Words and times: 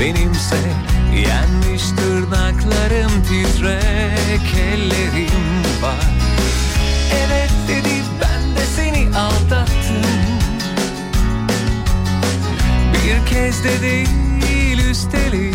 Benimse. 0.00 0.56
Yenmiş 1.14 1.82
tırnaklarım 1.82 3.22
titrek 3.22 4.54
ellerim 4.72 5.62
var. 5.82 6.06
Evet 7.12 7.50
dedi 7.68 8.02
ben 8.20 8.56
de 8.56 8.66
seni 8.76 9.16
aldattım. 9.16 10.02
Bir 12.92 13.26
kez 13.26 13.64
de 13.64 13.80
değil 13.82 14.78
üstelik. 14.90 15.54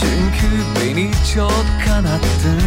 Çünkü 0.00 0.50
beni 0.80 1.10
çok 1.34 1.66
kanattın. 1.86 2.62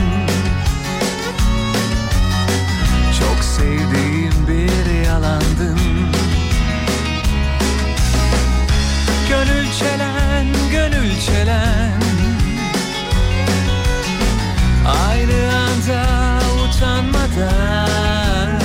Çok 3.19 3.43
sevdiğim 3.43 4.47
bir 4.47 5.05
yalandın 5.05 5.88
Gönül 9.39 9.73
çelen, 9.79 10.47
gönül 10.71 11.21
çelen 11.21 12.01
Aynı 14.87 15.55
anda 15.55 16.05
utanmadan 16.63 18.59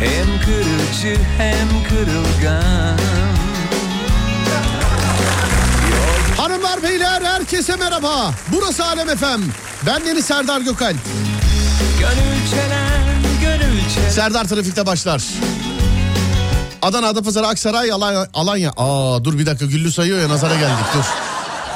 hem 0.00 0.26
kırıcı 0.40 1.20
hem 1.38 1.68
kırılgan 1.88 2.98
Hanımlar 6.36 6.82
beyler 6.82 7.22
herkese 7.22 7.76
merhaba. 7.76 8.34
Burası 8.48 8.84
Alem 8.84 9.08
Efem. 9.08 9.40
Ben 9.86 10.06
Deniz 10.06 10.24
Serdar 10.24 10.60
Gökalp. 10.60 10.96
Gönül 12.00 12.50
çelen, 12.50 13.22
gönül 13.42 13.80
çelen 13.94 14.10
Serdar 14.10 14.44
Trafik'te 14.44 14.86
başlar. 14.86 15.22
Adana, 16.86 17.08
Adapazarı, 17.08 17.46
Aksaray, 17.46 17.92
Alanya, 17.92 18.28
Alanya. 18.34 18.72
Aa 18.76 19.24
dur 19.24 19.38
bir 19.38 19.46
dakika 19.46 19.66
Güllü 19.66 19.92
sayıyor 19.92 20.20
ya 20.20 20.28
nazara 20.28 20.54
geldik 20.54 20.84
dur. 20.94 21.04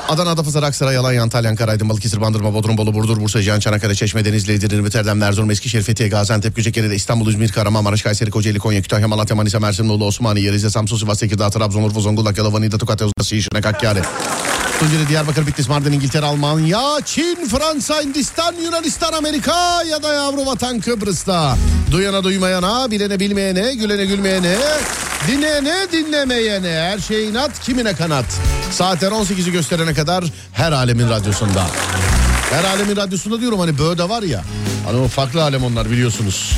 Adana, 0.09 0.31
Adapazarı, 0.31 0.67
Aksaray, 0.67 0.97
Alanya, 0.97 1.23
Antalya, 1.23 1.51
Ankara, 1.51 1.71
Aydın, 1.71 1.89
Balıkesir, 1.89 2.21
Bandırma, 2.21 2.55
Bodrum, 2.55 2.79
Bolu, 2.79 2.95
Burdur, 2.95 3.21
Bursa, 3.21 3.43
Cihan, 3.43 3.61
Çanakkale, 3.61 3.95
Çeşme, 3.95 4.25
Denizli, 4.25 4.53
Edirne, 4.53 4.87
Rotterdam, 4.87 5.23
Erzurum, 5.23 5.51
Eskişehir, 5.51 5.83
Fethiye, 5.83 6.09
Gaziantep, 6.09 6.57
Göcekere, 6.57 6.95
İstanbul, 6.95 7.29
İzmir, 7.29 7.53
Kahramanmaraş, 7.53 8.03
Kayseri, 8.03 8.31
Kocaeli, 8.31 8.59
Konya, 8.59 8.83
Kütahya, 8.83 9.09
Malatya, 9.09 9.37
Manisa, 9.37 9.61
Mersin, 9.61 9.87
Muğla, 9.87 10.05
Osmaniye, 10.05 10.53
Rize, 10.53 10.71
Samsun, 10.71 10.97
Sivas, 10.97 11.19
Tekirdağ, 11.19 11.51
Trabzon, 11.51 11.83
Urfa, 11.83 12.01
Zonguldak, 12.01 12.39
Yalova, 12.39 12.61
Niğde, 12.61 12.79
Tokat, 12.79 13.01
Yozgat, 13.01 13.27
Şişli, 13.27 13.61
Hakkari. 13.61 14.03
Tunceli, 14.81 15.09
Diyarbakır, 15.09 15.47
Bitlis, 15.47 15.69
Mardin, 15.69 15.93
İngiltere, 15.93 16.27
Almanya, 16.27 16.81
Çin, 17.05 17.49
Fransa, 17.51 18.03
Hindistan, 18.03 18.55
Yunanistan, 18.55 19.13
Amerika 19.13 19.83
ya 19.83 20.03
da 20.03 20.15
yavru 20.15 20.47
vatan 20.47 20.81
Kıbrıs'ta. 20.81 21.57
Duyana 21.91 22.25
duymayana, 22.25 22.91
bilene 22.91 23.21
bilmeyene, 23.21 23.75
gülene 23.75 24.05
gülmeyene, 24.05 24.57
dinleyene 25.29 25.87
dinlemeyene, 25.93 26.69
her 26.69 26.99
şey 26.99 27.29
inat 27.29 27.61
kimine 27.61 27.95
kanat. 27.95 28.25
Saatler 28.71 29.11
18'i 29.13 29.53
gösterene 29.53 29.95
kadar 29.95 30.25
her 30.53 30.73
alemin 30.73 31.11
radyosunda. 31.11 31.67
Her 32.51 32.65
alemin 32.65 32.97
radyosunda 32.97 33.41
diyorum 33.41 33.61
hani 33.61 33.79
böyle 33.79 34.09
var 34.09 34.23
ya. 34.23 34.43
Hani 34.87 35.01
o 35.01 35.09
farklı 35.09 35.43
alem 35.43 35.65
onlar 35.65 35.91
biliyorsunuz. 35.91 36.53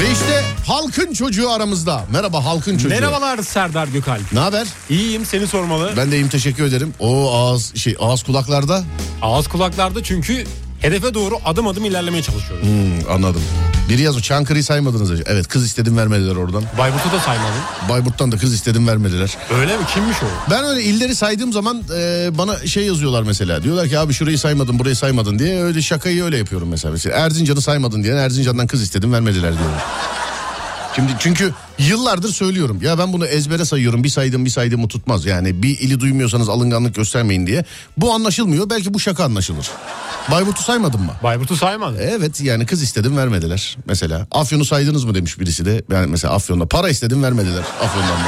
Ve 0.00 0.04
işte 0.04 0.42
halkın 0.66 1.12
çocuğu 1.14 1.50
aramızda. 1.50 2.04
Merhaba 2.12 2.44
halkın 2.44 2.72
çocuğu. 2.72 2.88
Merhabalar 2.88 3.42
Serdar 3.42 3.88
Gökalp. 3.88 4.32
Ne 4.32 4.38
haber? 4.40 4.66
İyiyim 4.90 5.26
seni 5.26 5.46
sormalı. 5.46 5.92
Ben 5.96 6.10
de 6.12 6.16
iyiyim 6.16 6.28
teşekkür 6.28 6.64
ederim. 6.64 6.94
O 7.00 7.34
ağız 7.34 7.76
şey 7.76 7.96
ağız 8.00 8.22
kulaklarda. 8.22 8.82
Ağız 9.22 9.48
kulaklarda 9.48 10.02
çünkü 10.04 10.44
hedefe 10.80 11.14
doğru 11.14 11.38
adım 11.44 11.66
adım 11.66 11.84
ilerlemeye 11.84 12.22
çalışıyoruz. 12.22 12.64
Hmm, 12.66 13.10
anladım. 13.14 13.42
Biri 13.90 14.02
yazıyor 14.02 14.22
Çankırı'yı 14.22 14.64
saymadınız. 14.64 15.10
Evet 15.26 15.48
kız 15.48 15.64
istedim 15.64 15.96
vermediler 15.98 16.36
oradan. 16.36 16.62
Bayburt'u 16.78 17.12
da 17.12 17.20
saymadın. 17.20 17.60
Bayburt'tan 17.88 18.32
da 18.32 18.36
kız 18.36 18.54
istedim 18.54 18.88
vermediler. 18.88 19.36
Öyle 19.60 19.76
mi? 19.76 19.82
Kimmiş 19.94 20.16
o? 20.22 20.50
Ben 20.50 20.64
öyle 20.64 20.82
illeri 20.82 21.14
saydığım 21.14 21.52
zaman 21.52 21.82
e, 21.96 22.30
bana 22.38 22.66
şey 22.66 22.86
yazıyorlar 22.86 23.22
mesela. 23.22 23.62
Diyorlar 23.62 23.88
ki 23.88 23.98
abi 23.98 24.12
şurayı 24.12 24.38
saymadın 24.38 24.78
burayı 24.78 24.96
saymadın 24.96 25.38
diye 25.38 25.62
öyle 25.62 25.82
şakayı 25.82 26.24
öyle 26.24 26.38
yapıyorum 26.38 26.68
mesela. 26.68 26.92
mesela 26.92 27.16
Erzincan'ı 27.16 27.60
saymadın 27.60 28.02
diye 28.04 28.14
Erzincan'dan 28.14 28.66
kız 28.66 28.82
istedim 28.82 29.12
vermediler 29.12 29.58
diyorlar. 29.58 29.82
Şimdi 30.96 31.12
çünkü 31.18 31.52
yıllardır 31.78 32.28
söylüyorum. 32.28 32.78
Ya 32.82 32.98
ben 32.98 33.12
bunu 33.12 33.26
ezbere 33.26 33.64
sayıyorum. 33.64 34.04
Bir 34.04 34.08
saydım 34.08 34.44
bir 34.44 34.50
saydığımı 34.50 34.88
tutmaz. 34.88 35.26
Yani 35.26 35.62
bir 35.62 35.78
ili 35.78 36.00
duymuyorsanız 36.00 36.48
alınganlık 36.48 36.94
göstermeyin 36.94 37.46
diye. 37.46 37.64
Bu 37.96 38.14
anlaşılmıyor. 38.14 38.70
Belki 38.70 38.94
bu 38.94 39.00
şaka 39.00 39.24
anlaşılır. 39.24 39.70
Bayburt'u 40.30 40.62
saymadın 40.62 41.00
mı? 41.00 41.12
Bayburt'u 41.22 41.56
saymadın. 41.56 41.98
Evet 42.00 42.40
yani 42.40 42.66
kız 42.66 42.82
istedim 42.82 43.16
vermediler 43.16 43.76
mesela. 43.86 44.26
Afyon'u 44.30 44.64
saydınız 44.64 45.04
mı 45.04 45.14
demiş 45.14 45.40
birisi 45.40 45.64
de. 45.64 45.82
Yani 45.92 46.06
mesela 46.06 46.34
Afyon'da 46.34 46.66
para 46.66 46.88
istedim 46.88 47.22
vermediler 47.22 47.62
Afyon'dan 47.82 48.18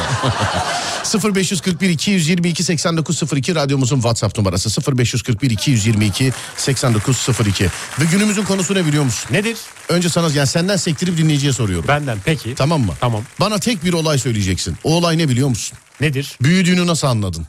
da. 1.33 1.35
0541 1.37 1.91
222 1.91 2.65
8902 2.65 3.55
radyomuzun 3.55 3.97
WhatsApp 3.97 4.39
numarası 4.39 4.97
0541 4.97 5.51
222 5.51 6.33
8902. 6.57 7.65
Ve 8.01 8.05
günümüzün 8.13 8.45
konusu 8.45 8.75
ne 8.75 8.87
biliyor 8.87 9.05
musun? 9.05 9.29
Nedir? 9.33 9.57
Önce 9.89 10.09
sana 10.09 10.29
yani 10.35 10.47
senden 10.47 10.77
sektirip 10.77 11.17
dinleyiciye 11.19 11.53
soruyorum. 11.53 11.89
Benden 11.89 12.19
peki. 12.25 12.55
Tamam 12.55 12.81
mı? 12.81 12.93
Tamam. 13.01 13.23
Bana 13.41 13.59
tek 13.59 13.85
bir 13.85 13.93
olay 13.93 14.19
söyleyeceksin. 14.19 14.77
O 14.85 14.95
olay 14.95 15.19
ne 15.19 15.29
biliyor 15.29 15.49
musun? 15.49 15.79
Nedir? 16.03 16.39
Büyüdüğünü 16.43 16.87
nasıl 16.87 17.07
anladın? 17.07 17.47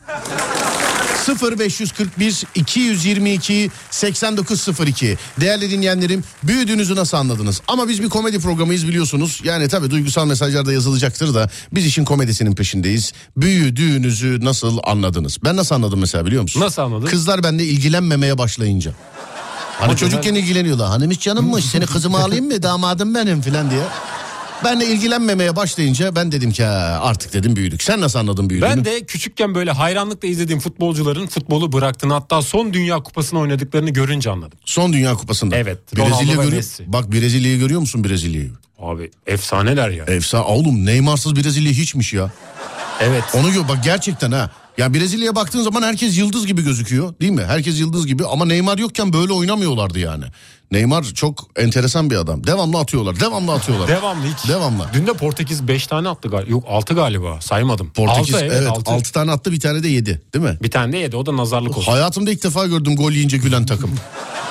0541 1.60 2.44
222 2.56 3.72
8902 3.92 5.18
Değerli 5.42 5.72
dinleyenlerim 5.72 6.24
büyüdüğünüzü 6.44 6.96
nasıl 6.96 7.18
anladınız? 7.18 7.62
Ama 7.68 7.88
biz 7.88 8.04
bir 8.04 8.10
komedi 8.10 8.40
programıyız 8.40 8.88
biliyorsunuz. 8.88 9.42
Yani 9.44 9.68
tabii 9.68 9.92
duygusal 9.92 10.26
mesajlar 10.26 10.66
da 10.66 10.74
yazılacaktır 10.74 11.34
da 11.34 11.50
biz 11.74 11.86
işin 11.86 12.06
komedisinin 12.06 12.56
peşindeyiz. 12.56 13.14
Büyüdüğünüzü 13.38 14.46
nasıl 14.46 14.78
anladınız? 14.84 15.38
Ben 15.44 15.56
nasıl 15.56 15.76
anladım 15.76 16.00
mesela 16.00 16.26
biliyor 16.26 16.42
musun? 16.42 16.62
Nasıl 16.62 16.82
anladın? 16.82 17.06
Kızlar 17.06 17.44
bende 17.44 17.64
ilgilenmemeye 17.64 18.38
başlayınca. 18.38 18.92
Hani 19.80 19.98
çocukken 19.98 20.36
ilgileniyorlar. 20.36 20.88
Hanım 20.88 21.12
hiç 21.12 21.22
canımmış 21.22 21.66
seni 21.66 21.86
kızıma 21.86 22.20
alayım 22.20 22.46
mı 22.46 22.64
damadım 22.64 23.16
benim 23.16 23.42
filan 23.42 23.72
diye. 23.72 23.84
Benle 24.64 24.86
ilgilenmemeye 24.86 25.56
başlayınca 25.56 26.16
ben 26.16 26.32
dedim 26.32 26.52
ki 26.52 26.64
"Ha, 26.64 27.00
artık 27.04 27.34
dedim 27.34 27.56
büyüdük. 27.56 27.84
Sen 27.84 28.02
nasıl 28.02 28.20
anladın 28.20 28.50
büyüdüğünü? 28.50 28.70
Ben 28.70 28.86
de 28.86 29.06
küçükken 29.06 29.56
böyle 29.56 29.72
hayranlıkla 29.72 30.28
izlediğim 30.28 30.60
futbolcuların 30.60 31.28
futbolu 31.28 31.72
bıraktığını 31.72 32.14
hatta 32.14 32.42
son 32.42 32.74
dünya 32.74 33.04
kupasını 33.04 33.40
oynadıklarını 33.40 33.90
görünce 33.90 34.30
anladım. 34.30 34.60
Son 34.66 34.94
Dünya 34.94 35.14
Kupası'nda. 35.14 35.56
Evet, 35.56 35.96
Brezilya 35.96 36.36
görüyor. 36.36 36.54
Messi. 36.54 36.94
Bak 36.94 37.12
Brezilya'yı 37.12 37.60
görüyor 37.60 37.80
musun 37.80 38.04
Brezilya'yı? 38.04 38.52
Abi 38.80 39.12
efsaneler 39.28 39.90
ya. 39.90 40.06
Efsane. 40.06 40.44
Oğlum 40.44 40.86
Neymar'sız 40.86 41.36
Brezilya 41.36 41.72
hiçmiş 41.72 42.14
ya. 42.14 42.32
Evet. 43.02 43.24
Onu 43.34 43.54
gör 43.54 43.68
bak 43.68 43.84
gerçekten 43.84 44.32
ha. 44.32 44.52
Ya 44.78 44.94
Brezilya'ya 44.94 45.36
baktığın 45.36 45.62
zaman 45.64 45.82
herkes 45.82 46.18
yıldız 46.18 46.48
gibi 46.48 46.62
gözüküyor 46.64 47.14
değil 47.22 47.32
mi? 47.32 47.44
Herkes 47.48 47.80
yıldız 47.80 48.08
gibi 48.08 48.26
ama 48.26 48.46
Neymar 48.46 48.78
yokken 48.78 49.14
böyle 49.14 49.34
oynamıyorlardı 49.34 50.00
yani. 50.00 50.24
Neymar 50.72 51.04
çok 51.04 51.48
enteresan 51.56 52.10
bir 52.10 52.16
adam. 52.16 52.48
Devamlı 52.48 52.78
atıyorlar. 52.80 53.20
Devamlı 53.20 53.54
atıyorlar. 53.54 53.88
Devamlı 53.88 54.24
hiç. 54.26 54.50
Devamlı. 54.50 54.86
Dün 54.94 55.08
de 55.08 55.14
Portekiz 55.14 55.68
5 55.68 55.88
tane 55.88 56.10
attı 56.10 56.30
galiba. 56.30 56.52
Yok 56.52 56.64
6 56.68 56.94
galiba 56.94 57.42
saymadım. 57.42 57.90
Portekiz 57.94 58.36
Altı, 58.36 58.46
evet, 58.46 58.58
evet, 58.58 58.70
6 58.72 58.92
altı. 58.92 59.12
tane 59.12 59.32
attı 59.32 59.52
bir 59.52 59.60
tane 59.60 59.84
de 59.84 59.88
yedi 59.88 60.22
değil 60.34 60.46
mi? 60.46 60.58
Bir 60.64 60.72
tane 60.72 60.94
de 60.94 60.98
yedi 60.98 61.16
o 61.16 61.26
da 61.26 61.38
nazarlık 61.38 61.78
olsun. 61.78 61.92
Hayatımda 61.92 62.32
ilk 62.32 62.44
defa 62.44 62.68
gördüm 62.68 62.96
gol 62.96 63.12
yiyince 63.12 63.38
gülen 63.38 63.66
takım. 63.66 63.92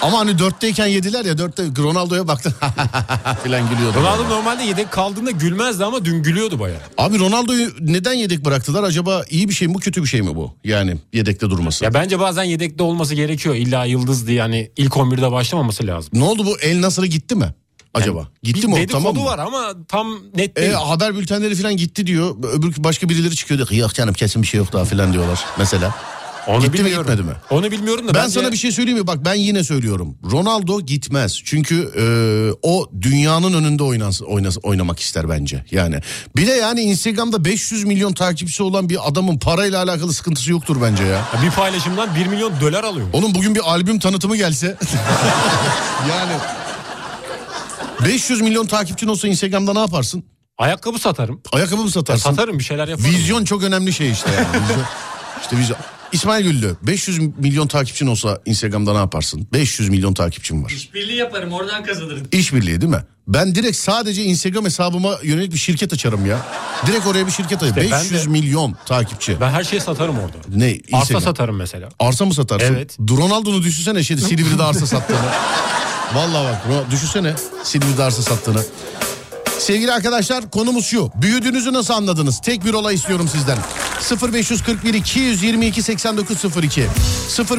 Ama 0.02 0.18
hani 0.18 0.38
dörtteyken 0.38 0.86
yediler 0.86 1.24
ya 1.24 1.38
dörtte 1.38 1.62
Ronaldo'ya 1.78 2.28
baktım 2.28 2.54
filan 3.44 3.68
gülüyordu. 3.70 3.98
Ronaldo 4.00 4.28
normalde 4.30 4.62
yedek 4.62 4.90
kaldığında 4.90 5.30
gülmezdi 5.30 5.84
ama 5.84 6.04
dün 6.04 6.22
gülüyordu 6.22 6.60
baya. 6.60 6.74
Abi 6.98 7.18
Ronaldo'yu 7.18 7.70
neden 7.80 8.12
yedek 8.12 8.44
bıraktılar? 8.44 8.82
Acaba 8.82 9.24
iyi 9.30 9.48
bir 9.48 9.54
şey 9.54 9.68
mi 9.68 9.74
bu 9.74 9.78
kötü 9.78 10.02
bir 10.02 10.08
şey 10.08 10.22
mi 10.22 10.36
bu? 10.36 10.54
Yani 10.64 10.96
yedekte 11.12 11.50
durması. 11.50 11.84
Ya 11.84 11.94
bence 11.94 12.20
bazen 12.20 12.42
yedekte 12.44 12.82
olması 12.82 13.14
gerekiyor. 13.14 13.54
İlla 13.54 13.84
yıldız 13.84 14.26
diye 14.26 14.38
yani 14.38 14.70
ilk 14.76 14.92
11'de 14.92 15.32
başlamaması 15.32 15.86
lazım. 15.86 16.10
Ne 16.12 16.24
oldu 16.24 16.46
bu 16.46 16.58
El 16.60 16.80
Nasır'ı 16.80 17.06
gitti 17.06 17.34
mi? 17.34 17.54
Acaba? 17.94 18.28
gitti 18.42 18.62
bir 18.62 18.68
mi 18.68 18.74
o? 18.74 18.86
Tamam 18.92 19.14
mı? 19.14 19.24
var 19.24 19.38
ama 19.38 19.72
tam 19.88 20.18
net 20.36 20.58
E, 20.58 20.62
değil. 20.62 20.72
haber 20.72 21.16
bültenleri 21.16 21.54
falan 21.54 21.76
gitti 21.76 22.06
diyor. 22.06 22.36
Öbür 22.52 22.74
başka 22.78 23.08
birileri 23.08 23.36
çıkıyor 23.36 23.58
diyor 23.58 23.70
yok 23.82 23.94
canım 23.94 24.14
kesin 24.14 24.42
bir 24.42 24.46
şey 24.46 24.58
yok 24.58 24.72
daha 24.72 24.84
falan 24.84 25.12
diyorlar 25.12 25.44
mesela. 25.58 25.94
Onu 26.46 26.60
gitti 26.60 26.70
mi, 26.70 26.78
bilmiyorum. 26.78 27.06
gitmedi 27.10 27.28
mi? 27.28 27.34
Onu 27.50 27.70
bilmiyorum 27.70 28.08
da 28.08 28.14
Ben 28.14 28.22
bence- 28.24 28.40
sana 28.40 28.52
bir 28.52 28.56
şey 28.56 28.72
söyleyeyim 28.72 28.98
mi? 28.98 29.06
Bak 29.06 29.24
ben 29.24 29.34
yine 29.34 29.64
söylüyorum. 29.64 30.18
Ronaldo 30.32 30.80
gitmez. 30.80 31.40
Çünkü 31.44 31.92
e, 31.98 32.04
o 32.62 32.90
dünyanın 33.00 33.52
önünde 33.52 33.82
oynas, 33.82 34.22
oynas, 34.22 34.56
oynamak 34.62 35.00
ister 35.00 35.28
bence. 35.28 35.64
Yani 35.70 36.00
bir 36.36 36.46
de 36.46 36.50
yani 36.52 36.80
Instagram'da 36.80 37.44
500 37.44 37.84
milyon 37.84 38.12
takipçisi 38.12 38.62
olan 38.62 38.88
bir 38.88 39.08
adamın 39.08 39.38
parayla 39.38 39.82
alakalı 39.82 40.12
sıkıntısı 40.12 40.50
yoktur 40.50 40.76
bence 40.82 41.02
ya. 41.04 41.10
Ya 41.10 41.42
bir 41.42 41.50
paylaşımdan 41.50 42.14
1 42.14 42.26
milyon 42.26 42.60
dolar 42.60 42.84
alıyor. 42.84 43.06
Oğlum 43.12 43.34
bugün 43.34 43.54
bir 43.54 43.70
albüm 43.70 43.98
tanıtımı 43.98 44.36
gelse. 44.36 44.76
yani 46.10 46.32
500 48.06 48.40
milyon 48.40 48.66
takipçin 48.66 49.08
olsa 49.08 49.28
Instagram'da 49.28 49.72
ne 49.72 49.78
yaparsın? 49.78 50.24
Ayakkabı 50.58 50.98
satarım. 50.98 51.40
Ayakkabı 51.52 51.80
mı 51.80 51.86
Ya 51.86 51.92
satarsın? 51.92 52.30
satarım 52.30 52.58
bir 52.58 52.64
şeyler 52.64 52.88
yaparım. 52.88 53.10
Vizyon 53.10 53.44
çok 53.44 53.62
önemli 53.62 53.92
şey 53.92 54.10
işte. 54.10 54.30
Yani. 54.30 54.62
Vizyon, 54.64 54.84
işte 55.42 55.56
vizyon. 55.56 55.78
İsmail 56.12 56.44
Güllü 56.44 56.76
500 56.82 57.18
milyon 57.38 57.66
takipçin 57.66 58.06
olsa 58.06 58.40
Instagram'da 58.46 58.92
ne 58.92 58.98
yaparsın? 58.98 59.46
500 59.52 59.88
milyon 59.88 60.14
takipçim 60.14 60.64
var. 60.64 60.70
İşbirliği 60.70 61.16
yaparım 61.16 61.52
oradan 61.52 61.84
kazanırım. 61.84 62.26
İşbirliği 62.32 62.80
değil 62.80 62.92
mi? 62.92 63.02
Ben 63.28 63.54
direkt 63.54 63.76
sadece 63.76 64.22
Instagram 64.22 64.64
hesabıma 64.64 65.18
yönelik 65.22 65.52
bir 65.52 65.58
şirket 65.58 65.92
açarım 65.92 66.26
ya. 66.26 66.38
Direkt 66.86 67.06
oraya 67.06 67.26
bir 67.26 67.32
şirket 67.32 67.62
açarım. 67.62 67.82
İşte 67.82 67.90
ben 67.96 68.00
500 68.04 68.26
de- 68.26 68.30
milyon 68.30 68.76
takipçi. 68.86 69.40
Ben 69.40 69.50
her 69.50 69.64
şeyi 69.64 69.80
satarım 69.80 70.18
orada. 70.18 70.36
Ne? 70.48 70.64
Arsa 70.66 70.98
Instagram. 70.98 71.22
satarım 71.22 71.56
mesela. 71.56 71.88
Arsa 71.98 72.24
mı 72.24 72.34
satarsın? 72.34 72.74
Evet. 72.74 72.96
Ronaldo'nu 73.10 73.62
düşünsene 73.62 74.02
şeyde 74.02 74.20
Silivri'de 74.20 74.62
arsa 74.62 74.86
sattığını. 74.86 75.18
Vallahi 76.14 76.44
bak 76.70 76.90
düşünsene 76.90 77.34
Silivri'de 77.64 78.02
arsa 78.02 78.22
sattığını. 78.22 78.62
Sevgili 79.58 79.92
arkadaşlar 79.92 80.50
konumuz 80.50 80.86
şu. 80.86 81.10
Büyüdüğünüzü 81.22 81.72
nasıl 81.72 81.94
anladınız? 81.94 82.40
Tek 82.40 82.64
bir 82.64 82.74
olay 82.74 82.94
istiyorum 82.94 83.28
sizden. 83.28 83.58
0541 84.10 84.94
222 84.94 85.82
8902 85.82 86.86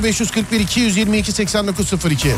0541 0.03 0.59
222 0.59 1.31
8902 1.31 2.35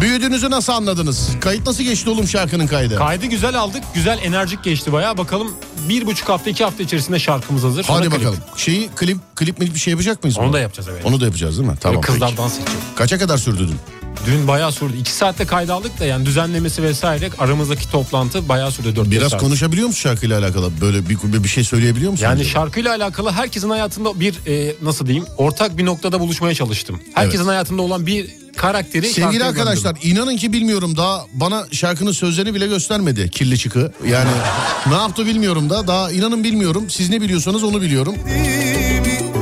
Büyüdüğünüzü 0.00 0.50
nasıl 0.50 0.72
anladınız? 0.72 1.28
Kayıt 1.40 1.66
nasıl 1.66 1.84
geçti 1.84 2.10
oğlum 2.10 2.28
şarkının 2.28 2.66
kaydı? 2.66 2.96
Kaydı 2.96 3.26
güzel 3.26 3.58
aldık. 3.58 3.82
Güzel 3.94 4.18
enerjik 4.22 4.64
geçti 4.64 4.92
bayağı. 4.92 5.18
Bakalım 5.18 5.50
bir 5.88 6.06
buçuk 6.06 6.28
hafta 6.28 6.50
iki 6.50 6.64
hafta 6.64 6.82
içerisinde 6.82 7.18
şarkımız 7.18 7.64
hazır. 7.64 7.82
Sonra 7.82 7.98
Hadi 7.98 8.08
klip. 8.08 8.18
bakalım. 8.20 8.38
Şeyi 8.56 8.88
klip 8.88 9.18
klip 9.36 9.58
mi 9.58 9.74
bir 9.74 9.78
şey 9.80 9.90
yapacak 9.90 10.24
mıyız? 10.24 10.38
Onu 10.38 10.46
buna? 10.46 10.52
da 10.52 10.60
yapacağız 10.60 10.88
evet. 10.92 11.04
Onu 11.04 11.20
da 11.20 11.24
yapacağız 11.24 11.58
değil 11.58 11.68
mi? 11.70 11.76
Tamam. 11.80 12.00
Kızlar 12.00 12.28
peki. 12.28 12.42
dans 12.42 12.54
edecek. 12.58 12.74
Kaça 12.96 13.18
kadar 13.18 13.38
sürdü 13.38 13.68
dün? 13.68 13.78
Dün 14.26 14.48
bayağı 14.48 14.72
sürdü. 14.72 14.96
İki 14.96 15.12
saatte 15.12 15.44
kayda 15.44 15.80
da 16.00 16.04
yani 16.04 16.26
düzenlemesi 16.26 16.82
vesaire 16.82 17.30
aramızdaki 17.38 17.90
toplantı 17.90 18.48
bayağı 18.48 18.70
sürdü. 18.72 18.96
Dört 18.96 19.10
beş 19.10 19.18
Biraz 19.18 19.30
saat. 19.30 19.40
konuşabiliyor 19.40 19.86
musun 19.86 20.00
şarkıyla 20.00 20.38
alakalı? 20.38 20.70
Böyle 20.80 21.08
bir, 21.08 21.44
bir 21.44 21.48
şey 21.48 21.64
söyleyebiliyor 21.64 22.10
musun? 22.10 22.24
Yani 22.24 22.34
acaba? 22.40 22.48
şarkıyla 22.48 22.94
alakalı 22.94 23.30
herkesin 23.32 23.70
hayatında 23.70 24.20
bir 24.20 24.34
e, 24.46 24.74
nasıl 24.82 25.06
diyeyim 25.06 25.26
ortak 25.36 25.78
bir 25.78 25.84
noktada 25.86 26.20
buluşmaya 26.20 26.54
çalıştım. 26.54 27.00
Herkesin 27.14 27.38
Evet. 27.38 27.50
hayatında 27.50 27.82
olan 27.82 28.06
bir 28.06 28.30
karakteri 28.56 29.08
Sevgili 29.08 29.44
arkadaşlar 29.44 29.90
gönderdim. 29.94 30.10
inanın 30.10 30.36
ki 30.36 30.52
bilmiyorum 30.52 30.96
daha 30.96 31.24
bana 31.32 31.66
şarkının 31.72 32.12
sözlerini 32.12 32.54
bile 32.54 32.66
göstermedi 32.66 33.30
kirli 33.30 33.58
çıkı. 33.58 33.92
Yani 34.08 34.30
ne 34.86 34.94
yaptı 34.94 35.26
bilmiyorum 35.26 35.70
da 35.70 35.86
daha 35.86 36.12
inanın 36.12 36.44
bilmiyorum. 36.44 36.90
Siz 36.90 37.10
ne 37.10 37.20
biliyorsanız 37.20 37.64
onu 37.64 37.80
biliyorum. 37.82 38.14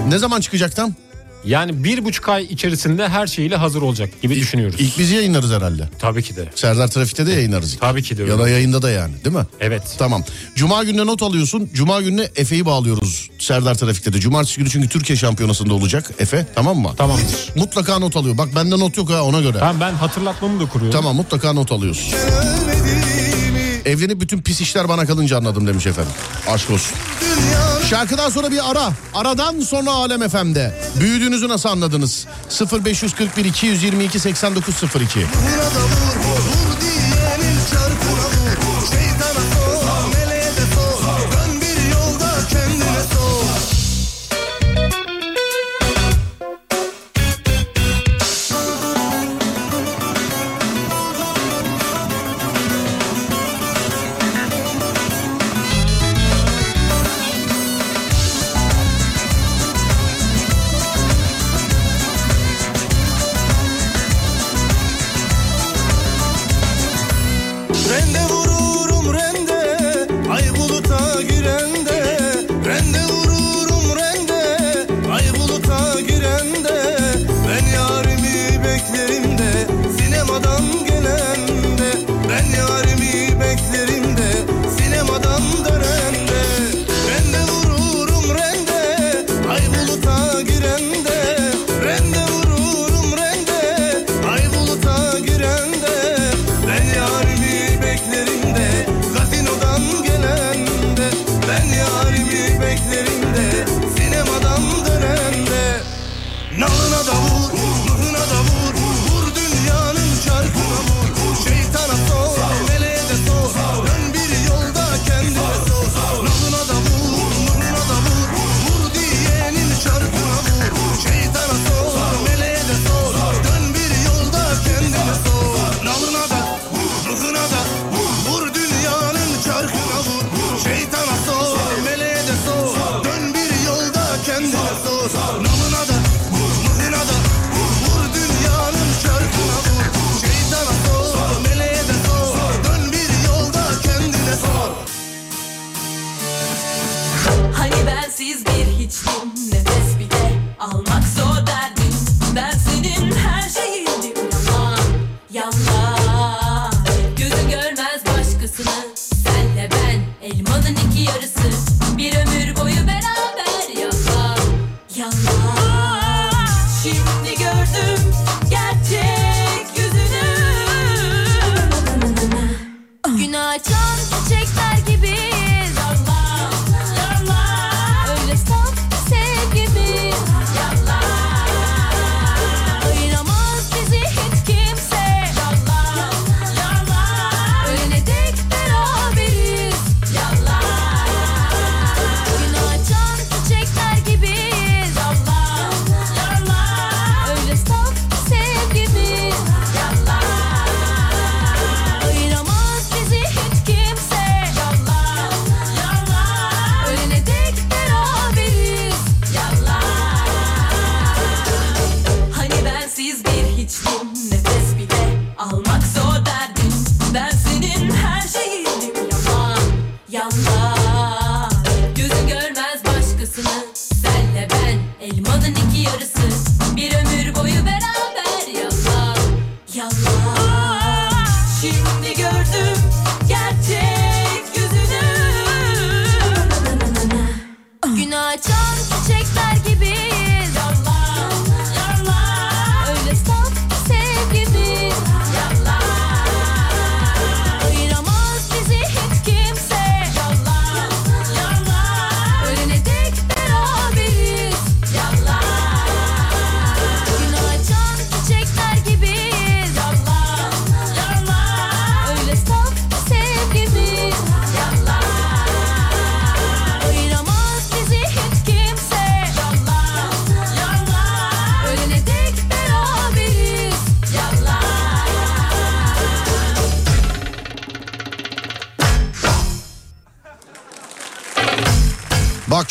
Ne 0.09 0.19
zaman 0.19 0.41
çıkacak 0.41 0.77
tam? 0.77 0.95
Yani 1.45 1.85
bir 1.85 2.05
buçuk 2.05 2.29
ay 2.29 2.45
içerisinde 2.45 3.09
her 3.09 3.27
şeyle 3.27 3.57
hazır 3.57 3.83
olacak 3.83 4.23
gibi 4.23 4.35
düşünüyoruz. 4.37 4.81
İlk 4.81 4.99
bizi 4.99 5.15
yayınlarız 5.15 5.51
herhalde. 5.53 5.89
Tabii 5.99 6.23
ki 6.23 6.37
de. 6.37 6.49
Serdar 6.55 6.89
Trafik'te 6.89 7.27
de 7.27 7.33
yayınlarız. 7.33 7.75
ilk. 7.75 7.81
Tabii 7.81 8.03
ki 8.03 8.17
de 8.17 8.23
öyle. 8.23 8.33
Ya 8.33 8.39
da 8.39 8.49
yayında 8.49 8.83
da 8.83 8.91
yani 8.91 9.13
değil 9.25 9.37
mi? 9.37 9.47
Evet. 9.61 9.83
Tamam. 9.99 10.25
Cuma 10.55 10.85
gününe 10.85 11.07
not 11.07 11.23
alıyorsun. 11.23 11.71
Cuma 11.75 12.01
gününe 12.01 12.29
Efe'yi 12.37 12.67
bağlıyoruz 12.67 13.31
Serdar 13.39 13.75
Trafik'te 13.75 14.13
de. 14.13 14.21
Cumartesi 14.21 14.59
günü 14.59 14.71
çünkü 14.71 14.89
Türkiye 14.89 15.17
şampiyonasında 15.17 15.75
olacak 15.75 16.11
Efe. 16.19 16.47
Tamam 16.55 16.79
mı? 16.79 16.93
Tamamdır. 16.97 17.49
Mutlaka 17.57 17.99
not 17.99 18.17
alıyor. 18.17 18.39
Bak 18.39 18.49
bende 18.57 18.79
not 18.79 18.97
yok 18.97 19.11
ha 19.11 19.23
ona 19.23 19.41
göre. 19.41 19.59
Tamam 19.59 19.81
ben 19.81 19.93
hatırlatmamı 19.95 20.61
da 20.61 20.67
kuruyorum. 20.69 20.99
Tamam 21.01 21.17
mutlaka 21.17 21.53
not 21.53 21.73
alıyorsun. 21.73 22.15
Evlenip 23.85 24.21
bütün 24.21 24.43
pis 24.43 24.61
işler 24.61 24.89
bana 24.89 25.07
kalınca 25.07 25.37
anladım 25.37 25.67
demiş 25.67 25.87
efendim. 25.87 26.13
Aşk 26.49 26.71
olsun. 26.71 26.97
Şarkıdan 27.91 28.31
sonra 28.31 28.51
bir 28.51 28.71
ara. 28.71 28.93
Aradan 29.15 29.61
sonra 29.61 29.91
Alem 29.91 30.29
FM'de. 30.29 30.75
Büyüdüğünüzü 31.01 31.49
nasıl 31.49 31.69
anladınız? 31.69 32.27
0541 32.85 33.45
222 33.45 34.19
8902. 34.21 35.21
Vur 35.21 35.25
vur 35.25 36.12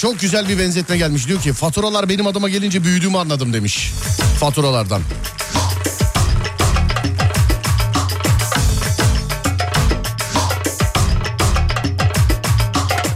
çok 0.01 0.19
güzel 0.19 0.49
bir 0.49 0.59
benzetme 0.59 0.97
gelmiş. 0.97 1.27
Diyor 1.27 1.41
ki 1.41 1.53
faturalar 1.53 2.09
benim 2.09 2.27
adıma 2.27 2.49
gelince 2.49 2.83
büyüdüğümü 2.83 3.17
anladım 3.17 3.53
demiş. 3.53 3.91
Faturalardan. 4.39 5.01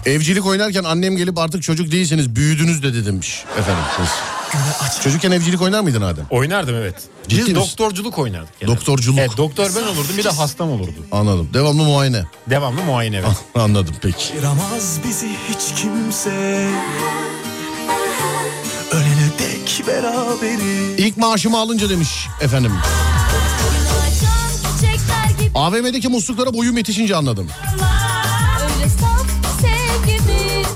Evcilik 0.05 0.45
oynarken 0.45 0.83
annem 0.83 1.17
gelip 1.17 1.37
artık 1.37 1.63
çocuk 1.63 1.91
değilseniz 1.91 2.35
büyüdünüz 2.35 2.83
dedi 2.83 3.05
demiş 3.05 3.43
efendim. 3.59 3.83
Çocukken 5.03 5.31
evcilik 5.31 5.61
oynar 5.61 5.81
mıydın 5.81 6.01
Adem? 6.01 6.25
Oynardım 6.29 6.75
evet. 6.75 6.95
Ciddi 7.27 7.39
Biz 7.41 7.47
misin? 7.47 7.55
doktorculuk 7.55 8.17
oynardık. 8.19 8.59
genelde. 8.59 8.75
Doktorculuk. 8.75 9.19
Evet 9.19 9.37
doktor 9.37 9.71
ben 9.75 9.83
olurdum 9.87 10.17
bir 10.17 10.23
de 10.23 10.29
hastam 10.29 10.71
olurdu. 10.71 10.93
Anladım. 11.11 11.49
Devamlı 11.53 11.83
muayene. 11.83 12.23
Devamlı 12.49 12.81
muayene 12.83 13.17
evet. 13.17 13.37
Anladım 13.55 13.95
peki. 14.01 14.33
Ayıramaz 14.33 14.99
bizi 15.07 15.27
hiç 15.49 15.81
kimse 15.81 16.69
Ölene 18.91 19.29
dek 19.39 19.83
beraberiz 19.87 20.99
İlk 20.99 21.17
maaşımı 21.17 21.59
alınca 21.59 21.89
demiş 21.89 22.27
efendim. 22.41 22.71
AVM'deki 25.55 26.07
musluklara 26.07 26.53
boyum 26.53 26.77
yetişince 26.77 27.15
anladım. 27.15 27.47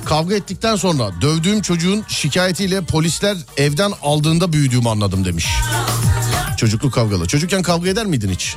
Kavga 0.09 0.35
ettikten 0.35 0.75
sonra 0.75 1.11
dövdüğüm 1.21 1.61
çocuğun 1.61 2.05
şikayetiyle 2.07 2.81
polisler 2.81 3.37
evden 3.57 3.91
aldığında 4.01 4.53
büyüdüğümü 4.53 4.89
anladım 4.89 5.25
demiş. 5.25 5.47
Çocukluk 6.57 6.93
kavgalı. 6.93 7.27
Çocukken 7.27 7.61
kavga 7.61 7.89
eder 7.89 8.05
miydin 8.05 8.29
hiç? 8.29 8.55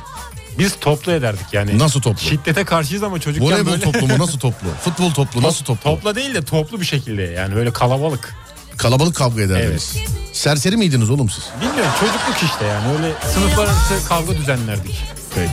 Biz 0.59 0.75
toplu 0.81 1.11
ederdik 1.11 1.45
yani. 1.53 1.79
Nasıl 1.79 2.01
toplu? 2.01 2.21
Şiddete 2.21 2.63
karşıyız 2.63 3.03
ama 3.03 3.19
çocukken 3.19 3.51
Voleybol 3.51 3.71
böyle... 3.71 3.83
toplumu 3.83 4.19
nasıl 4.19 4.39
toplu? 4.39 4.67
Futbol 4.83 5.11
toplu 5.11 5.41
nasıl 5.41 5.65
toplu? 5.65 5.83
Topla 5.83 6.15
değil 6.15 6.33
de 6.33 6.41
toplu 6.45 6.81
bir 6.81 6.85
şekilde 6.85 7.21
yani 7.21 7.55
böyle 7.55 7.73
kalabalık. 7.73 8.35
Kalabalık 8.77 9.15
kavga 9.15 9.41
ederdiniz. 9.41 9.95
Serseri 10.33 10.77
miydiniz 10.77 11.09
oğlum 11.09 11.29
siz? 11.29 11.43
Bilmiyorum 11.61 11.93
çocukluk 11.99 12.51
işte 12.51 12.65
yani 12.65 12.97
öyle 12.97 13.13
sınıflar 13.33 13.63
arası 13.63 14.07
kavga 14.07 14.37
düzenlerdik. 14.37 15.03
Peki. 15.35 15.51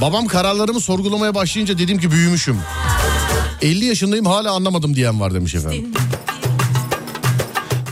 Babam 0.00 0.26
kararlarımı 0.26 0.80
sorgulamaya 0.80 1.34
başlayınca 1.34 1.78
dedim 1.78 1.98
ki 1.98 2.10
büyümüşüm. 2.10 2.58
50 3.62 3.84
yaşındayım 3.84 4.26
hala 4.26 4.52
anlamadım 4.52 4.94
diyen 4.96 5.20
var 5.20 5.34
demiş 5.34 5.54
efendim. 5.54 5.92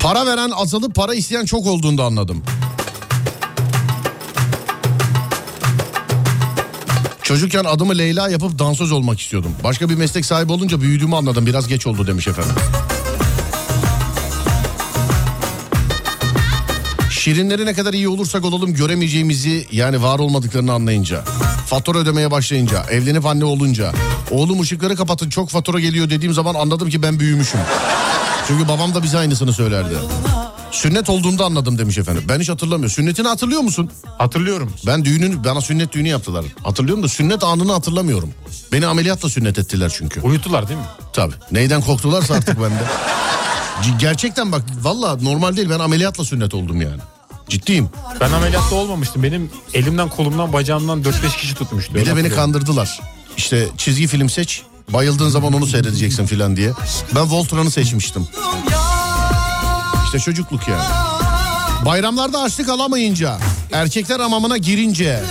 Para 0.00 0.26
veren 0.26 0.50
azalıp 0.50 0.94
para 0.94 1.14
isteyen 1.14 1.44
çok 1.44 1.66
olduğunda 1.66 2.04
anladım. 2.04 2.42
Çocukken 7.22 7.64
adımı 7.64 7.98
Leyla 7.98 8.28
yapıp 8.28 8.58
dansöz 8.58 8.92
olmak 8.92 9.20
istiyordum. 9.20 9.52
Başka 9.64 9.88
bir 9.88 9.94
meslek 9.94 10.24
sahibi 10.24 10.52
olunca 10.52 10.80
büyüdüğümü 10.80 11.16
anladım. 11.16 11.46
Biraz 11.46 11.68
geç 11.68 11.86
oldu 11.86 12.06
demiş 12.06 12.28
efendim. 12.28 12.54
Şirinleri 17.24 17.66
ne 17.66 17.74
kadar 17.74 17.94
iyi 17.94 18.08
olursak 18.08 18.44
olalım 18.44 18.74
göremeyeceğimizi 18.74 19.66
yani 19.72 20.02
var 20.02 20.18
olmadıklarını 20.18 20.72
anlayınca. 20.72 21.24
Fatura 21.66 21.98
ödemeye 21.98 22.30
başlayınca, 22.30 22.82
evlenip 22.90 23.26
anne 23.26 23.44
olunca. 23.44 23.92
Oğlum 24.30 24.60
ışıkları 24.60 24.96
kapatın 24.96 25.30
çok 25.30 25.50
fatura 25.50 25.80
geliyor 25.80 26.10
dediğim 26.10 26.34
zaman 26.34 26.54
anladım 26.54 26.90
ki 26.90 27.02
ben 27.02 27.20
büyümüşüm. 27.20 27.60
Çünkü 28.48 28.68
babam 28.68 28.94
da 28.94 29.02
bize 29.02 29.18
aynısını 29.18 29.52
söylerdi. 29.52 29.94
Sünnet 30.70 31.10
olduğumda 31.10 31.44
anladım 31.44 31.78
demiş 31.78 31.98
efendim. 31.98 32.24
Ben 32.28 32.40
hiç 32.40 32.48
hatırlamıyorum. 32.48 32.94
Sünnetini 32.94 33.28
hatırlıyor 33.28 33.60
musun? 33.60 33.90
Hatırlıyorum. 34.18 34.72
Ben 34.86 35.04
düğünün 35.04 35.44
bana 35.44 35.60
sünnet 35.60 35.92
düğünü 35.92 36.08
yaptılar. 36.08 36.44
Hatırlıyorum 36.62 37.02
da 37.04 37.08
sünnet 37.08 37.44
anını 37.44 37.72
hatırlamıyorum. 37.72 38.30
Beni 38.72 38.86
ameliyatla 38.86 39.30
sünnet 39.30 39.58
ettiler 39.58 39.92
çünkü. 39.98 40.20
Uyuttular 40.20 40.68
değil 40.68 40.80
mi? 40.80 40.86
Tabii. 41.12 41.34
Neyden 41.52 41.80
korktularsa 41.80 42.34
artık 42.34 42.62
bende. 42.62 42.84
Gerçekten 43.98 44.52
bak 44.52 44.62
valla 44.82 45.16
normal 45.16 45.56
değil 45.56 45.70
ben 45.70 45.80
ameliyatla 45.80 46.24
sünnet 46.24 46.54
oldum 46.54 46.80
yani. 46.80 47.00
Ciddiyim. 47.48 47.88
Ben 48.20 48.32
ameliyatta 48.32 48.74
olmamıştım. 48.74 49.22
Benim 49.22 49.50
elimden 49.74 50.08
kolumdan 50.08 50.52
bacağımdan 50.52 51.02
4-5 51.02 51.36
kişi 51.40 51.54
tutmuştu. 51.54 51.94
Bir 51.94 51.98
Öyle 51.98 52.10
de 52.10 52.16
beni 52.16 52.22
hatırlıyorum. 52.22 52.52
kandırdılar. 52.52 53.00
İşte 53.36 53.68
çizgi 53.76 54.06
film 54.06 54.30
seç. 54.30 54.62
Bayıldığın 54.92 55.28
zaman 55.28 55.52
onu 55.52 55.66
seyredeceksin 55.66 56.26
filan 56.26 56.56
diye. 56.56 56.72
Ben 57.14 57.30
Voltran'ı 57.30 57.70
seçmiştim. 57.70 58.28
İşte 60.04 60.18
çocukluk 60.18 60.68
yani. 60.68 60.82
Bayramlarda 61.84 62.40
açlık 62.40 62.68
alamayınca, 62.68 63.38
erkekler 63.72 64.20
hamamına 64.20 64.56
girince. 64.56 65.22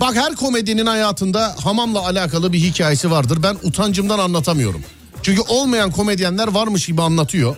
Bak 0.00 0.16
her 0.16 0.34
komedinin 0.36 0.86
hayatında 0.86 1.56
hamamla 1.64 2.06
alakalı 2.06 2.52
bir 2.52 2.58
hikayesi 2.60 3.10
vardır. 3.10 3.38
Ben 3.42 3.56
utancımdan 3.62 4.18
anlatamıyorum. 4.18 4.80
Çünkü 5.22 5.40
olmayan 5.48 5.90
komedyenler 5.90 6.48
varmış 6.48 6.86
gibi 6.86 7.02
anlatıyor. 7.02 7.56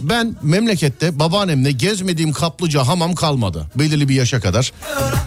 Ben 0.00 0.36
memlekette 0.42 1.18
babaannemle 1.18 1.70
gezmediğim 1.70 2.32
kaplıca 2.32 2.86
hamam 2.86 3.14
kalmadı. 3.14 3.66
Belirli 3.74 4.08
bir 4.08 4.14
yaşa 4.14 4.40
kadar. 4.40 4.72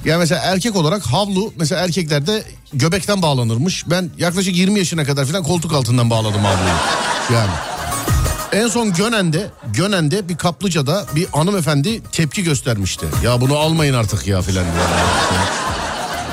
Yani 0.06 0.20
mesela 0.20 0.42
erkek 0.44 0.76
olarak 0.76 1.06
havlu 1.06 1.54
mesela 1.56 1.82
erkeklerde 1.86 2.44
göbekten 2.74 3.22
bağlanırmış. 3.22 3.90
Ben 3.90 4.10
yaklaşık 4.18 4.56
20 4.56 4.80
yaşına 4.80 5.04
kadar 5.04 5.26
falan 5.26 5.44
koltuk 5.44 5.74
altından 5.74 6.10
bağladım 6.10 6.42
havluyu. 6.42 6.76
Yani. 7.34 7.52
En 8.52 8.68
son 8.68 8.94
Gönen'de, 8.94 9.48
Gönen'de 9.74 10.30
bir 10.30 10.38
kaplıcada 10.38 11.06
bir 11.16 11.26
hanımefendi 11.26 12.02
tepki 12.12 12.44
göstermişti. 12.44 13.06
Ya 13.24 13.42
bunu 13.42 13.58
almayın 13.58 13.94
artık 13.94 14.28
ya 14.28 14.42
filan 14.42 14.66
diye. 14.66 14.84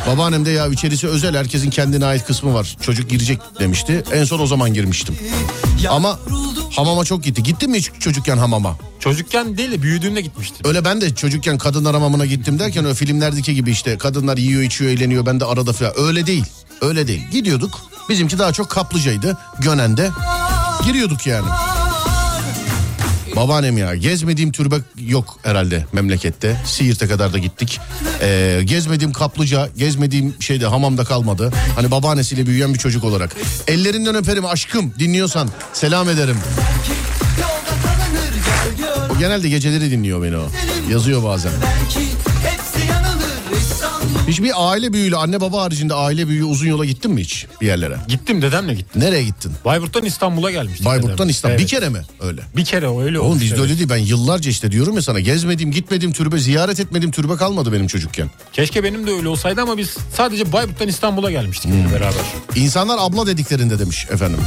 Babaannem 0.06 0.46
de 0.46 0.50
ya 0.50 0.66
içerisi 0.66 1.08
özel 1.08 1.36
herkesin 1.36 1.70
kendine 1.70 2.04
ait 2.06 2.24
kısmı 2.26 2.54
var. 2.54 2.76
Çocuk 2.80 3.10
girecek 3.10 3.38
demişti. 3.60 4.04
En 4.12 4.24
son 4.24 4.40
o 4.40 4.46
zaman 4.46 4.74
girmiştim. 4.74 5.18
Ama 5.88 6.18
hamama 6.76 7.04
çok 7.04 7.24
gitti. 7.24 7.42
Gittin 7.42 7.70
mi 7.70 7.78
hiç 7.78 7.90
çocukken 8.00 8.38
hamama? 8.38 8.76
Çocukken 9.00 9.56
değil 9.56 9.72
de 9.72 9.82
büyüdüğümde 9.82 10.20
gitmiştim. 10.20 10.58
Öyle 10.64 10.84
ben 10.84 11.00
de 11.00 11.14
çocukken 11.14 11.58
kadınlar 11.58 11.94
hamamına 11.94 12.26
gittim 12.26 12.58
derken 12.58 12.84
öyle 12.84 12.94
filmlerdeki 12.94 13.54
gibi 13.54 13.70
işte 13.70 13.98
kadınlar 13.98 14.36
yiyor 14.36 14.62
içiyor 14.62 14.90
eğleniyor 14.90 15.26
ben 15.26 15.40
de 15.40 15.44
arada 15.44 15.72
falan. 15.72 15.92
Öyle 15.96 16.26
değil. 16.26 16.44
Öyle 16.80 17.06
değil. 17.06 17.22
Gidiyorduk. 17.32 17.80
Bizimki 18.08 18.38
daha 18.38 18.52
çok 18.52 18.70
kaplıcaydı. 18.70 19.38
Gönen'de. 19.58 20.10
Giriyorduk 20.84 21.26
yani. 21.26 21.46
Babaannem 23.36 23.78
ya 23.78 23.94
gezmediğim 23.94 24.52
türbe 24.52 24.76
yok 24.98 25.38
herhalde 25.42 25.86
memlekette. 25.92 26.56
Siirt'e 26.64 27.08
kadar 27.08 27.32
da 27.32 27.38
gittik. 27.38 27.80
Ee, 28.22 28.60
gezmediğim 28.64 29.12
kaplıca, 29.12 29.68
gezmediğim 29.76 30.34
şeyde 30.40 30.66
hamamda 30.66 31.04
kalmadı. 31.04 31.52
Hani 31.76 31.90
babaannesiyle 31.90 32.46
büyüyen 32.46 32.74
bir 32.74 32.78
çocuk 32.78 33.04
olarak. 33.04 33.36
Ellerinden 33.68 34.14
öperim 34.14 34.46
aşkım 34.46 34.94
dinliyorsan 34.98 35.48
selam 35.72 36.08
ederim. 36.08 36.36
O 39.14 39.18
genelde 39.18 39.48
geceleri 39.48 39.90
dinliyor 39.90 40.22
beni 40.22 40.36
o. 40.36 40.48
Yazıyor 40.90 41.22
bazen. 41.22 41.52
Hiçbir 44.28 44.52
aile 44.56 44.92
büyüğüyle 44.92 45.16
anne 45.16 45.40
baba 45.40 45.62
haricinde 45.62 45.94
aile 45.94 46.28
büyüğü 46.28 46.44
uzun 46.44 46.66
yola 46.66 46.84
gittin 46.84 47.10
mi 47.10 47.20
hiç 47.20 47.46
bir 47.60 47.66
yerlere? 47.66 47.96
Gittim 48.08 48.42
dedemle 48.42 48.74
gittim. 48.74 49.02
Nereye 49.02 49.22
gittin? 49.24 49.52
Bayburt'tan 49.64 50.04
İstanbul'a 50.04 50.50
gelmiştik. 50.50 50.86
Bayburt'tan. 50.86 51.28
İstanbul. 51.28 51.52
Evet. 51.54 51.62
Bir 51.64 51.66
kere 51.68 51.88
mi 51.88 52.02
öyle? 52.20 52.40
Bir 52.56 52.64
kere 52.64 52.98
öyle 53.00 53.20
Oğlum 53.20 53.40
bizde 53.40 53.54
evet. 53.54 53.64
öyle 53.64 53.78
değil. 53.78 53.88
Ben 53.90 53.96
yıllarca 53.96 54.50
işte 54.50 54.70
diyorum 54.72 54.94
ya 54.96 55.02
sana 55.02 55.20
gezmediğim, 55.20 55.72
gitmediğim 55.72 56.12
türbe, 56.12 56.38
ziyaret 56.38 56.80
etmediğim 56.80 57.10
türbe 57.12 57.36
kalmadı 57.36 57.72
benim 57.72 57.86
çocukken. 57.86 58.30
Keşke 58.52 58.84
benim 58.84 59.06
de 59.06 59.10
öyle 59.10 59.28
olsaydı 59.28 59.60
ama 59.62 59.76
biz 59.78 59.96
sadece 60.16 60.52
Bayburt'tan 60.52 60.88
İstanbul'a 60.88 61.30
gelmiştik 61.30 61.70
Hmm. 61.72 61.92
beraber. 61.92 62.22
İnsanlar 62.54 62.96
abla 63.00 63.26
dediklerinde 63.26 63.78
demiş 63.78 64.06
efendim. 64.10 64.40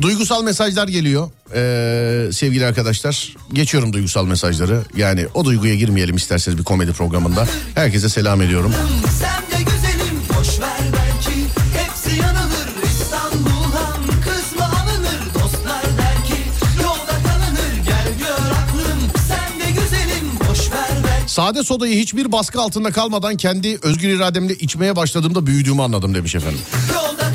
Duygusal 0.00 0.42
mesajlar 0.42 0.88
geliyor 0.88 1.30
ee, 1.54 2.32
sevgili 2.32 2.66
arkadaşlar. 2.66 3.36
Geçiyorum 3.52 3.92
duygusal 3.92 4.26
mesajları. 4.26 4.82
Yani 4.96 5.26
o 5.34 5.44
duyguya 5.44 5.74
girmeyelim 5.74 6.16
isterseniz 6.16 6.58
bir 6.58 6.64
komedi 6.64 6.92
programında. 6.92 7.46
Herkese 7.74 8.08
selam 8.08 8.42
ediyorum. 8.42 8.74
Sen 9.18 9.58
de 9.58 9.62
güzelim 9.64 10.20
boş 10.38 10.60
ver 10.60 10.80
belki 10.92 11.40
Hepsi 11.78 12.20
yanılır 12.22 12.68
İstanbul'dan 12.90 14.20
Kız 14.24 14.58
mı 14.58 14.64
alınır 14.64 15.34
dostlar 15.34 15.82
der 15.82 16.24
ki 16.26 16.42
Yolda 16.82 17.12
kalınır 17.28 17.86
gel 17.86 18.18
gör 18.18 18.50
aklım 18.50 19.00
Sen 19.28 19.60
de 19.60 19.80
güzelim 19.80 20.30
boş 20.48 20.72
ver 20.72 20.90
belki 21.04 21.32
Sade 21.32 21.64
sodayı 21.64 21.98
hiçbir 21.98 22.32
baskı 22.32 22.60
altında 22.60 22.90
kalmadan 22.90 23.36
kendi 23.36 23.78
özgür 23.82 24.08
irademle 24.08 24.54
içmeye 24.54 24.96
başladığımda 24.96 25.46
büyüdüğümü 25.46 25.82
anladım 25.82 26.14
demiş 26.14 26.34
efendim. 26.34 26.60
Yolda 26.94 27.27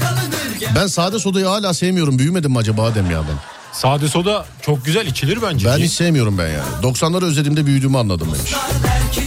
Ben 0.75 0.87
sade 0.87 1.19
sodayı 1.19 1.45
hala 1.45 1.73
sevmiyorum. 1.73 2.19
Büyümedim 2.19 2.51
mi 2.51 2.57
acaba 2.57 2.83
Adem 2.83 3.11
ya 3.11 3.19
ben? 3.19 3.37
Sade 3.73 4.07
soda 4.07 4.45
çok 4.61 4.85
güzel 4.85 5.07
içilir 5.07 5.41
bence. 5.41 5.67
Ben 5.67 5.77
hiç 5.77 5.91
sevmiyorum 5.91 6.37
ben 6.37 6.47
yani. 6.47 6.63
90'ları 6.83 7.25
özlediğimde 7.25 7.65
büyüdüğümü 7.65 7.97
anladım 7.97 8.27
demiş. 8.35 8.53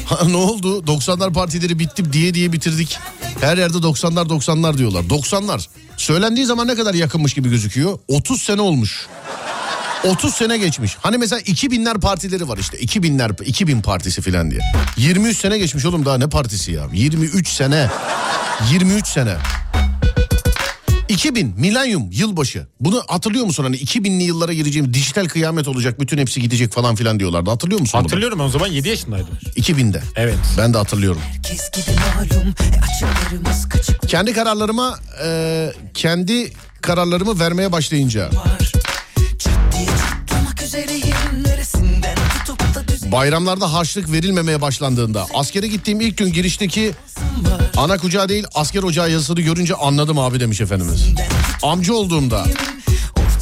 Ha, 0.07 0.19
ne 0.29 0.37
oldu? 0.37 0.79
90'lar 0.79 1.33
partileri 1.33 1.79
bitti 1.79 2.13
diye 2.13 2.35
diye 2.35 2.53
bitirdik. 2.53 2.99
Her 3.41 3.57
yerde 3.59 3.77
90'lar 3.79 4.29
90'lar 4.29 4.79
diyorlar. 4.79 5.03
90'lar 5.03 5.67
söylendiği 5.97 6.47
zaman 6.47 6.69
ne 6.69 6.75
kadar 6.75 6.95
yakınmış 6.95 7.35
gibi 7.35 7.51
gözüküyor. 7.51 7.99
30 8.09 8.43
sene 8.43 8.61
olmuş. 8.61 9.07
30 10.05 10.35
sene 10.35 10.59
geçmiş. 10.59 10.97
Hani 11.01 11.19
mesela 11.19 11.41
2000'ler 11.41 12.01
partileri 12.01 12.49
var 12.49 12.59
işte. 12.59 12.79
2000'ler 12.79 13.45
2000 13.45 13.83
partisi 13.83 14.23
falan 14.23 14.51
diye. 14.51 14.61
23 14.97 15.39
sene 15.39 15.59
geçmiş 15.59 15.85
oğlum 15.85 16.05
daha 16.05 16.19
ne 16.19 16.29
partisi 16.29 16.73
ya? 16.73 16.87
23 16.93 17.49
sene. 17.49 17.91
23 18.73 19.07
sene. 19.07 19.37
2000 21.09 21.55
milenyum 21.59 22.09
yılbaşı. 22.13 22.67
Bunu 22.81 23.03
hatırlıyor 23.09 23.45
musun 23.45 23.65
hani 23.65 23.77
2000'li 23.77 24.23
yıllara 24.23 24.53
gireceğim 24.53 24.95
dijital 24.95 25.25
kıyamet 25.29 25.69
olacak 25.69 26.01
bütün 26.01 26.19
hepsi 26.19 26.41
gidecek 26.41 26.73
falan 26.73 26.95
filan 26.95 27.21
diyorlardı. 27.21 27.51
Hatırlıyor 27.51 27.81
musun 27.81 27.99
bunu? 27.99 28.05
Hatırlıyorum 28.05 28.39
ben 28.39 28.45
o 28.45 28.49
zaman 28.49 28.67
7 28.67 28.89
yaşındaydım. 28.89 29.39
2000'de. 29.57 30.03
Evet. 30.17 30.39
Ben 30.59 30.75
de 30.75 30.79
hatırlıyorum. 30.79 31.21
Herkes 31.33 31.71
gibi 31.71 31.97
malum 32.17 32.49
e, 34.03 34.09
Kendi 34.09 34.33
kararlarıma 34.33 34.99
e, 35.25 35.73
kendi 35.95 36.53
kararlarımı 36.83 37.41
vermeye 37.41 37.73
başlayınca 37.73 38.25
var 38.27 38.73
bayramlarda 43.13 43.73
harçlık 43.73 44.13
verilmemeye 44.13 44.61
başlandığında 44.61 45.27
askere 45.35 45.67
gittiğim 45.67 46.01
ilk 46.01 46.17
gün 46.19 46.33
girişteki 46.33 46.93
ana 47.77 47.99
kucağı 47.99 48.29
değil 48.29 48.45
asker 48.55 48.83
ocağı 48.83 49.11
yazısını 49.11 49.41
görünce 49.41 49.75
anladım 49.75 50.19
abi 50.19 50.41
demiş 50.41 50.61
efendimiz. 50.61 51.05
Amca 51.63 51.95
olduğumda 51.95 52.47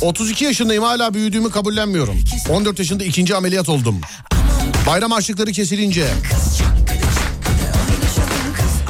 32 0.01 0.45
yaşındayım 0.45 0.83
hala 0.83 1.15
büyüdüğümü 1.15 1.51
kabullenmiyorum. 1.51 2.17
14 2.51 2.79
yaşında 2.79 3.05
ikinci 3.05 3.35
ameliyat 3.37 3.69
oldum. 3.69 4.01
Bayram 4.87 5.11
harçlıkları 5.11 5.53
kesilince 5.53 6.07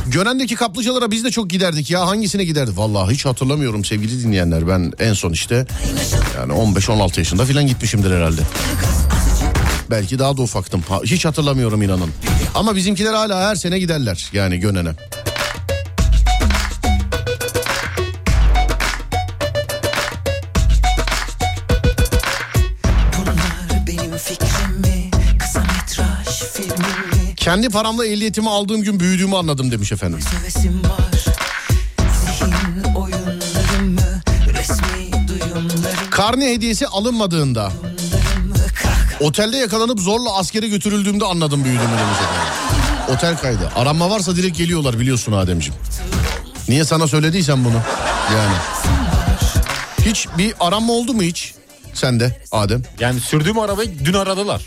Gönen'deki 0.06 0.54
kaplıcalara 0.54 1.10
biz 1.10 1.24
de 1.24 1.30
çok 1.30 1.50
giderdik 1.50 1.90
ya 1.90 2.06
hangisine 2.06 2.44
giderdik? 2.44 2.78
Vallahi 2.78 3.14
hiç 3.14 3.24
hatırlamıyorum 3.24 3.84
sevgili 3.84 4.22
dinleyenler. 4.24 4.68
Ben 4.68 4.92
en 4.98 5.12
son 5.12 5.32
işte 5.32 5.66
yani 6.36 6.52
15-16 6.52 7.18
yaşında 7.18 7.44
falan 7.44 7.66
gitmişimdir 7.66 8.10
herhalde. 8.10 8.40
Belki 9.90 10.18
daha 10.18 10.36
da 10.36 10.42
ufaktım. 10.42 10.82
Hiç 11.04 11.24
hatırlamıyorum 11.24 11.82
inanın. 11.82 12.10
Ama 12.54 12.76
bizimkiler 12.76 13.14
hala 13.14 13.48
her 13.48 13.54
sene 13.54 13.78
giderler 13.78 14.30
yani 14.32 14.58
Gönen'e. 14.58 14.90
Kendi 27.36 27.68
paramla 27.68 28.06
ehliyetimi 28.06 28.50
aldığım 28.50 28.82
gün 28.82 29.00
büyüdüğümü 29.00 29.36
anladım 29.36 29.70
demiş 29.70 29.92
efendim. 29.92 30.20
Karne 36.10 36.50
hediyesi 36.52 36.86
alınmadığında 36.86 37.72
otelde 39.20 39.56
yakalanıp 39.56 40.00
zorla 40.00 40.36
askere 40.36 40.68
götürüldüğümde 40.68 41.24
anladım 41.24 41.64
büyüdüğümü 41.64 41.88
demiş 41.98 42.18
efendim. 42.18 43.14
Otel 43.14 43.36
kaydı. 43.36 43.70
Aranma 43.76 44.10
varsa 44.10 44.36
direkt 44.36 44.58
geliyorlar 44.58 45.00
biliyorsun 45.00 45.32
Ademciğim. 45.32 45.74
Niye 46.68 46.84
sana 46.84 47.06
söylediysem 47.06 47.64
bunu? 47.64 47.80
Yani. 48.36 48.54
Hiç 50.04 50.28
bir 50.38 50.54
aranma 50.60 50.92
oldu 50.92 51.14
mu 51.14 51.22
hiç? 51.22 51.54
Sende 51.94 52.40
Adem. 52.52 52.82
Yani 53.00 53.20
sürdüğüm 53.20 53.58
arabayı 53.58 53.98
dün 54.04 54.14
aradılar. 54.14 54.62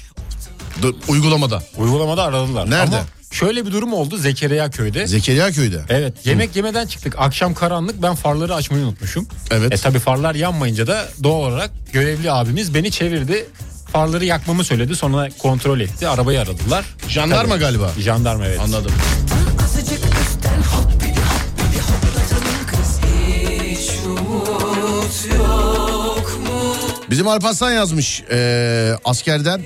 D- 0.83 1.11
uygulamada. 1.11 1.63
Uygulamada 1.77 2.23
aradılar. 2.23 2.69
Nerede? 2.69 2.95
Ama 2.95 3.05
şöyle 3.31 3.65
bir 3.65 3.71
durum 3.71 3.93
oldu 3.93 4.17
Zekeriya 4.17 4.69
köyde. 4.71 5.07
Zekeriya 5.07 5.51
köyde. 5.51 5.81
Evet 5.89 6.13
yemek 6.25 6.55
yemeden 6.55 6.87
çıktık. 6.87 7.15
Akşam 7.19 7.53
karanlık 7.53 8.01
ben 8.01 8.15
farları 8.15 8.55
açmayı 8.55 8.83
unutmuşum. 8.83 9.27
Evet. 9.51 9.73
E 9.73 9.77
tabi 9.77 9.99
farlar 9.99 10.35
yanmayınca 10.35 10.87
da 10.87 11.05
doğal 11.23 11.39
olarak 11.39 11.71
görevli 11.93 12.31
abimiz 12.31 12.73
beni 12.73 12.91
çevirdi. 12.91 13.45
Farları 13.91 14.25
yakmamı 14.25 14.63
söyledi 14.63 14.95
sonra 14.95 15.29
kontrol 15.39 15.79
etti. 15.79 16.07
Arabayı 16.07 16.39
aradılar. 16.39 16.85
Jandarma 17.07 17.49
Tabii. 17.49 17.59
galiba. 17.59 17.91
Jandarma 17.99 18.45
evet. 18.45 18.59
Anladım. 18.59 18.91
Bizim 27.09 27.27
Alparslan 27.27 27.71
yazmış 27.71 28.23
ee, 28.31 28.93
askerden. 29.05 29.61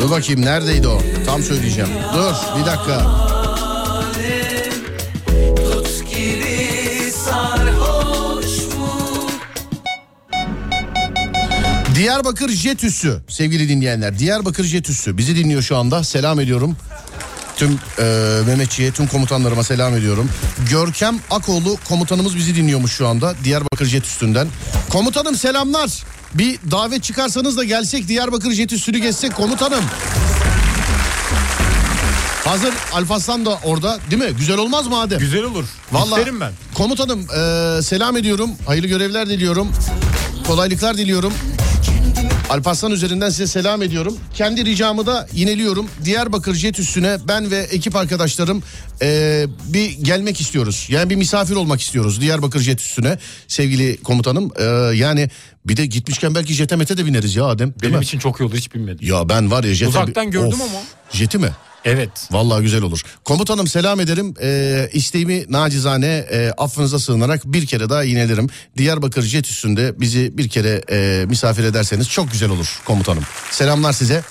Dur 0.00 0.10
bakayım 0.10 0.44
neredeydi 0.44 0.88
o? 0.88 0.98
Tam 1.26 1.42
söyleyeceğim. 1.42 1.90
Dur 2.14 2.34
bir 2.60 2.66
dakika. 2.66 3.31
Diyarbakır 12.02 12.48
Jet 12.48 12.84
Üssü 12.84 13.20
sevgili 13.28 13.68
dinleyenler. 13.68 14.18
Diyarbakır 14.18 14.64
Jet 14.64 14.90
Üssü 14.90 15.18
bizi 15.18 15.36
dinliyor 15.36 15.62
şu 15.62 15.76
anda. 15.76 16.04
Selam 16.04 16.40
ediyorum. 16.40 16.76
Tüm 17.56 17.78
e, 17.98 18.04
Mehmetçiğe, 18.46 18.92
tüm 18.92 19.06
komutanlarıma 19.06 19.64
selam 19.64 19.96
ediyorum. 19.96 20.30
Görkem 20.70 21.20
Akoğlu 21.30 21.76
komutanımız 21.88 22.36
bizi 22.36 22.54
dinliyormuş 22.56 22.92
şu 22.92 23.08
anda. 23.08 23.34
Diyarbakır 23.44 23.86
Jet 23.86 24.06
Üssü'nden. 24.06 24.48
Komutanım 24.90 25.34
selamlar. 25.36 26.02
Bir 26.34 26.58
davet 26.70 27.02
çıkarsanız 27.02 27.56
da 27.56 27.64
gelsek 27.64 28.08
Diyarbakır 28.08 28.52
jet 28.52 28.72
üstünü 28.72 28.98
geçsek 28.98 29.34
komutanım. 29.34 29.84
Hazır 32.44 32.74
Alparslan 32.92 33.46
da 33.46 33.58
orada 33.64 33.98
değil 34.10 34.22
mi? 34.22 34.30
Güzel 34.38 34.56
olmaz 34.58 34.86
mı 34.86 34.98
Adem? 35.00 35.18
Güzel 35.18 35.42
olur. 35.42 35.64
Vallahi 35.92 36.18
İsterim 36.20 36.40
ben. 36.40 36.52
Komutanım 36.74 37.20
eee, 37.20 37.82
selam 37.82 38.16
ediyorum. 38.16 38.50
Hayırlı 38.66 38.86
görevler 38.86 39.28
diliyorum. 39.28 39.72
Kolaylıklar 40.46 40.96
diliyorum. 40.98 41.32
Alparslan 42.50 42.92
üzerinden 42.92 43.30
size 43.30 43.46
selam 43.46 43.82
ediyorum. 43.82 44.16
Kendi 44.34 44.64
ricamı 44.64 45.06
da 45.06 45.28
yineliyorum. 45.32 45.88
Diyarbakır 46.04 46.54
jet 46.54 46.78
üstüne 46.78 47.16
ben 47.28 47.50
ve 47.50 47.56
ekip 47.58 47.96
arkadaşlarım 47.96 48.62
eee, 49.02 49.46
bir 49.66 49.90
gelmek 49.90 50.40
istiyoruz. 50.40 50.86
Yani 50.90 51.10
bir 51.10 51.16
misafir 51.16 51.54
olmak 51.54 51.80
istiyoruz 51.80 52.20
Diyarbakır 52.20 52.60
jet 52.60 52.80
üstüne 52.80 53.18
sevgili 53.48 54.02
komutanım. 54.02 54.50
Eee, 54.58 54.64
yani 54.98 55.30
bir 55.66 55.76
de 55.76 55.86
gitmişken 55.86 56.34
belki 56.34 56.54
jete 56.54 56.76
mete 56.76 56.96
de 56.96 57.06
bineriz 57.06 57.36
ya 57.36 57.44
Adem. 57.44 57.74
Benim 57.82 57.98
mi? 57.98 58.04
için 58.04 58.18
çok 58.18 58.40
olur 58.40 58.54
hiç 58.56 58.74
bilmedim. 58.74 59.08
Ya 59.08 59.28
ben 59.28 59.50
var 59.50 59.64
ya 59.64 59.74
jete... 59.74 59.88
Uzaktan 59.88 60.30
gördüm 60.30 60.60
Of, 60.60 60.70
ama. 60.70 60.80
Jeti 61.12 61.38
mi? 61.38 61.48
Evet. 61.84 62.10
Vallahi 62.30 62.62
güzel 62.62 62.82
olur. 62.82 63.02
Komutanım 63.24 63.66
selam 63.66 64.00
ederim. 64.00 64.34
Ee, 64.42 64.90
isteğimi 64.92 65.44
nacizane 65.48 66.06
e, 66.06 66.50
affınıza 66.58 66.98
sığınarak 66.98 67.44
bir 67.44 67.66
kere 67.66 67.88
daha 67.88 68.02
yinelerim. 68.02 68.48
Diyarbakır 68.76 69.22
jet 69.22 69.46
üstünde 69.46 70.00
bizi 70.00 70.38
bir 70.38 70.48
kere 70.48 70.82
e, 70.90 71.24
misafir 71.26 71.64
ederseniz 71.64 72.08
çok 72.08 72.32
güzel 72.32 72.50
olur 72.50 72.80
komutanım. 72.84 73.22
Selamlar 73.50 73.92
size. 73.92 74.22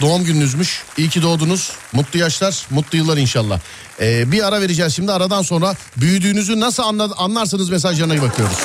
Doğum 0.00 0.24
gününüzmüş. 0.24 0.82
İyi 0.98 1.08
ki 1.08 1.22
doğdunuz. 1.22 1.72
Mutlu 1.92 2.18
yaşlar, 2.18 2.66
mutlu 2.70 2.98
yıllar 2.98 3.16
inşallah. 3.16 3.60
Ee, 4.00 4.32
bir 4.32 4.46
ara 4.48 4.60
vereceğiz 4.60 4.94
şimdi. 4.96 5.12
Aradan 5.12 5.42
sonra 5.42 5.76
büyüdüğünüzü 5.96 6.60
nasıl 6.60 6.82
anla, 6.82 7.10
anlarsınız 7.16 7.70
mesajlarına 7.70 8.22
bakıyoruz. 8.22 8.56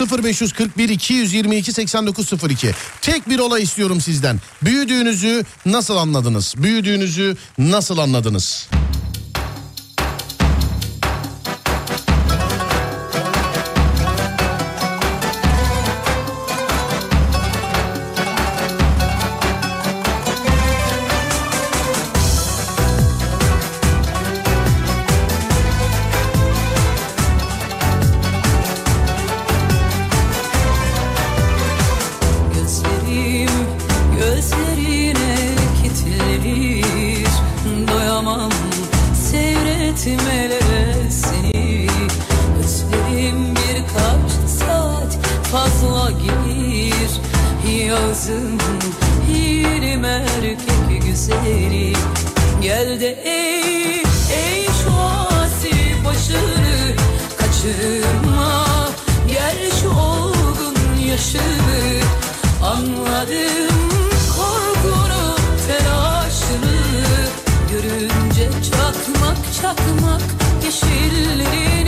0541 0.00 0.88
222 0.88 1.72
8902. 1.72 2.70
Tek 3.02 3.28
bir 3.28 3.38
olay 3.38 3.62
istiyorum 3.62 4.00
sizden. 4.00 4.40
Büyüdüğünüzü 4.62 5.44
nasıl 5.66 5.96
anladınız? 5.96 6.54
Büyüdüğünüzü 6.56 7.36
nasıl 7.58 7.98
anladınız? 7.98 8.68
Yazım 47.70 48.58
yerim 49.32 50.04
erkek 50.04 51.06
güzeli. 51.06 51.92
Gel 52.62 53.00
de 53.00 53.08
ey, 53.24 54.02
ey 54.32 54.66
şu 54.82 54.92
asi 55.40 56.04
başını 56.04 56.96
kaçırma. 57.38 58.66
Gel 59.28 59.70
şu 59.82 59.88
olgun 59.88 61.00
yaşını 61.08 62.00
Anladım 62.62 63.76
korkunu 64.36 65.36
telaşını. 65.66 66.76
Görünce 67.70 68.50
çakmak 68.70 69.36
çakmak 69.62 70.22
yeşillerini 70.64 71.85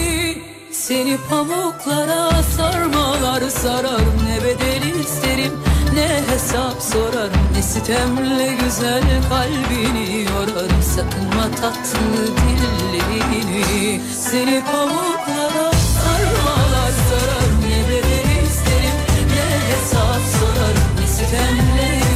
Seni 0.88 1.18
pamuklara 1.30 2.42
sarmalar 2.56 3.50
sarar 3.50 4.00
Ne 4.24 4.44
bedel 4.44 5.00
isterim 5.00 5.52
ne 5.94 6.32
hesap 6.32 6.82
sorarım 6.82 7.40
Ne 7.56 7.62
sitemle 7.62 8.54
güzel 8.64 9.02
kalbini 9.28 10.22
yorarım 10.22 10.82
Sakınma 10.82 11.50
tatlı 11.60 12.26
dillerini. 12.36 14.00
Seni 14.14 14.64
pamuklara 14.64 15.72
sarmalar 15.72 16.92
sarar 17.08 17.48
Ne 17.62 17.88
bedel 17.88 18.42
isterim 18.46 18.98
ne 19.30 19.46
hesap 19.68 20.22
sorarım 20.38 20.90
Ne 21.00 21.06
sitemle 21.06 22.07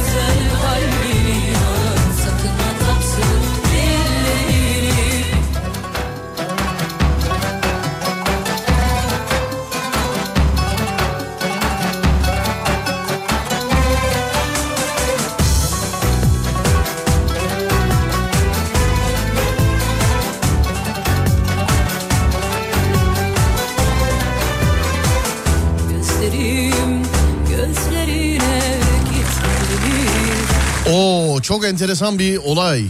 çok 31.43 31.65
enteresan 31.65 32.19
bir 32.19 32.37
olay. 32.37 32.85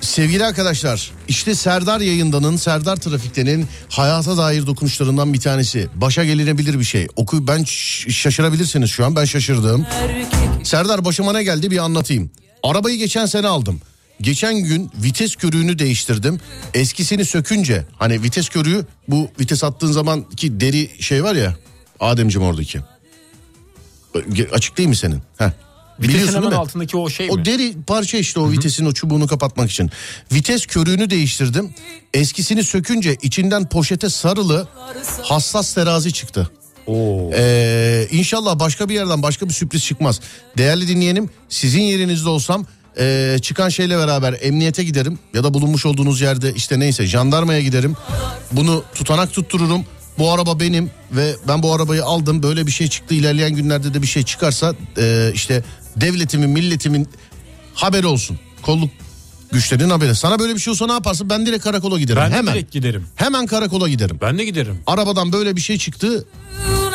Sevgili 0.00 0.44
arkadaşlar 0.44 1.10
işte 1.28 1.54
Serdar 1.54 2.00
yayındanın 2.00 2.56
Serdar 2.56 2.96
Trafik'tenin 2.96 3.66
hayata 3.88 4.36
dair 4.36 4.66
dokunuşlarından 4.66 5.32
bir 5.32 5.40
tanesi. 5.40 5.88
Başa 5.94 6.24
gelinebilir 6.24 6.78
bir 6.78 6.84
şey. 6.84 7.06
Oku 7.16 7.46
ben 7.46 7.64
şaşırabilirsiniz 8.08 8.90
şu 8.90 9.04
an 9.04 9.16
ben 9.16 9.24
şaşırdım. 9.24 9.86
Serdar 10.64 11.04
başıma 11.04 11.32
ne 11.32 11.44
geldi 11.44 11.70
bir 11.70 11.78
anlatayım. 11.78 12.30
Arabayı 12.62 12.98
geçen 12.98 13.26
sene 13.26 13.48
aldım. 13.48 13.80
Geçen 14.20 14.54
gün 14.54 14.90
vites 15.02 15.36
körüğünü 15.36 15.78
değiştirdim. 15.78 16.40
Eskisini 16.74 17.24
sökünce 17.24 17.84
hani 17.98 18.22
vites 18.22 18.48
körüğü 18.48 18.86
bu 19.08 19.30
vites 19.40 19.64
attığın 19.64 19.92
zaman 19.92 20.30
ki 20.30 20.60
deri 20.60 20.90
şey 21.02 21.24
var 21.24 21.34
ya 21.34 21.56
Ademciğim 22.00 22.48
oradaki. 22.48 22.80
Açık 24.52 24.78
değil 24.78 24.88
mi 24.88 24.96
senin? 24.96 25.22
Heh. 25.38 25.50
Vitesin 26.00 26.34
hemen 26.34 26.50
altındaki 26.50 26.96
o 26.96 27.10
şey 27.10 27.28
O 27.30 27.36
mi? 27.36 27.44
deri 27.44 27.74
parça 27.86 28.18
işte 28.18 28.40
o 28.40 28.50
vitesin 28.50 28.86
o 28.86 28.92
çubuğunu 28.92 29.26
kapatmak 29.26 29.70
için. 29.70 29.90
Vites 30.32 30.66
körüğünü 30.66 31.10
değiştirdim. 31.10 31.74
Eskisini 32.14 32.64
sökünce 32.64 33.16
içinden 33.22 33.68
poşete 33.68 34.08
sarılı 34.08 34.68
hassas 35.22 35.74
terazi 35.74 36.12
çıktı. 36.12 36.50
Oo. 36.86 37.30
Ee, 37.34 38.08
inşallah 38.10 38.58
başka 38.58 38.88
bir 38.88 38.94
yerden 38.94 39.22
başka 39.22 39.48
bir 39.48 39.54
sürpriz 39.54 39.84
çıkmaz. 39.84 40.20
Değerli 40.58 40.88
dinleyenim 40.88 41.30
sizin 41.48 41.82
yerinizde 41.82 42.28
olsam 42.28 42.66
ee, 42.98 43.36
çıkan 43.42 43.68
şeyle 43.68 43.98
beraber 43.98 44.36
emniyete 44.40 44.84
giderim 44.84 45.18
ya 45.34 45.44
da 45.44 45.54
bulunmuş 45.54 45.86
olduğunuz 45.86 46.20
yerde 46.20 46.52
işte 46.54 46.80
neyse 46.80 47.06
jandarmaya 47.06 47.60
giderim. 47.60 47.96
Bunu 48.52 48.84
tutanak 48.94 49.32
tuttururum. 49.32 49.84
Bu 50.18 50.32
araba 50.32 50.60
benim 50.60 50.90
ve 51.12 51.34
ben 51.48 51.62
bu 51.62 51.74
arabayı 51.74 52.04
aldım 52.04 52.42
böyle 52.42 52.66
bir 52.66 52.72
şey 52.72 52.88
çıktı 52.88 53.14
ilerleyen 53.14 53.54
günlerde 53.54 53.94
de 53.94 54.02
bir 54.02 54.06
şey 54.06 54.22
çıkarsa 54.22 54.74
ee, 54.98 55.30
işte 55.34 55.62
devletimin 55.96 56.50
milletimin 56.50 57.08
haberi 57.74 58.06
olsun. 58.06 58.38
Kolluk 58.62 58.90
güçlerinin 59.52 59.90
haberi. 59.90 60.14
Sana 60.14 60.38
böyle 60.38 60.54
bir 60.54 60.60
şey 60.60 60.70
olsa 60.70 60.86
ne 60.86 60.92
yaparsın? 60.92 61.30
Ben 61.30 61.46
direkt 61.46 61.64
karakola 61.64 61.98
giderim. 61.98 62.22
Ben 62.22 62.32
de 62.32 62.36
Hemen. 62.36 62.54
direkt 62.54 62.72
giderim. 62.72 63.06
Hemen 63.16 63.46
karakola 63.46 63.88
giderim. 63.88 64.18
Ben 64.22 64.38
de 64.38 64.44
giderim. 64.44 64.78
Arabadan 64.86 65.32
böyle 65.32 65.56
bir 65.56 65.60
şey 65.60 65.78
çıktı. 65.78 66.24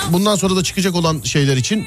Bundan 0.10 0.36
sonra 0.36 0.56
da 0.56 0.64
çıkacak 0.64 0.96
olan 0.96 1.22
şeyler 1.22 1.58
için 1.58 1.86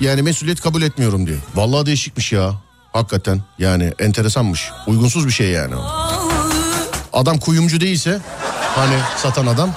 yani 0.00 0.22
mesuliyet 0.22 0.60
kabul 0.60 0.82
etmiyorum 0.82 1.26
diyor. 1.26 1.38
Vallahi 1.54 1.86
değişikmiş 1.86 2.32
ya. 2.32 2.54
Hakikaten 2.92 3.42
yani 3.58 3.92
enteresanmış. 3.98 4.70
Uygunsuz 4.86 5.26
bir 5.26 5.32
şey 5.32 5.48
yani. 5.48 5.74
Adam 7.12 7.38
kuyumcu 7.38 7.80
değilse 7.80 8.20
hani 8.74 8.96
satan 9.16 9.46
adam 9.46 9.70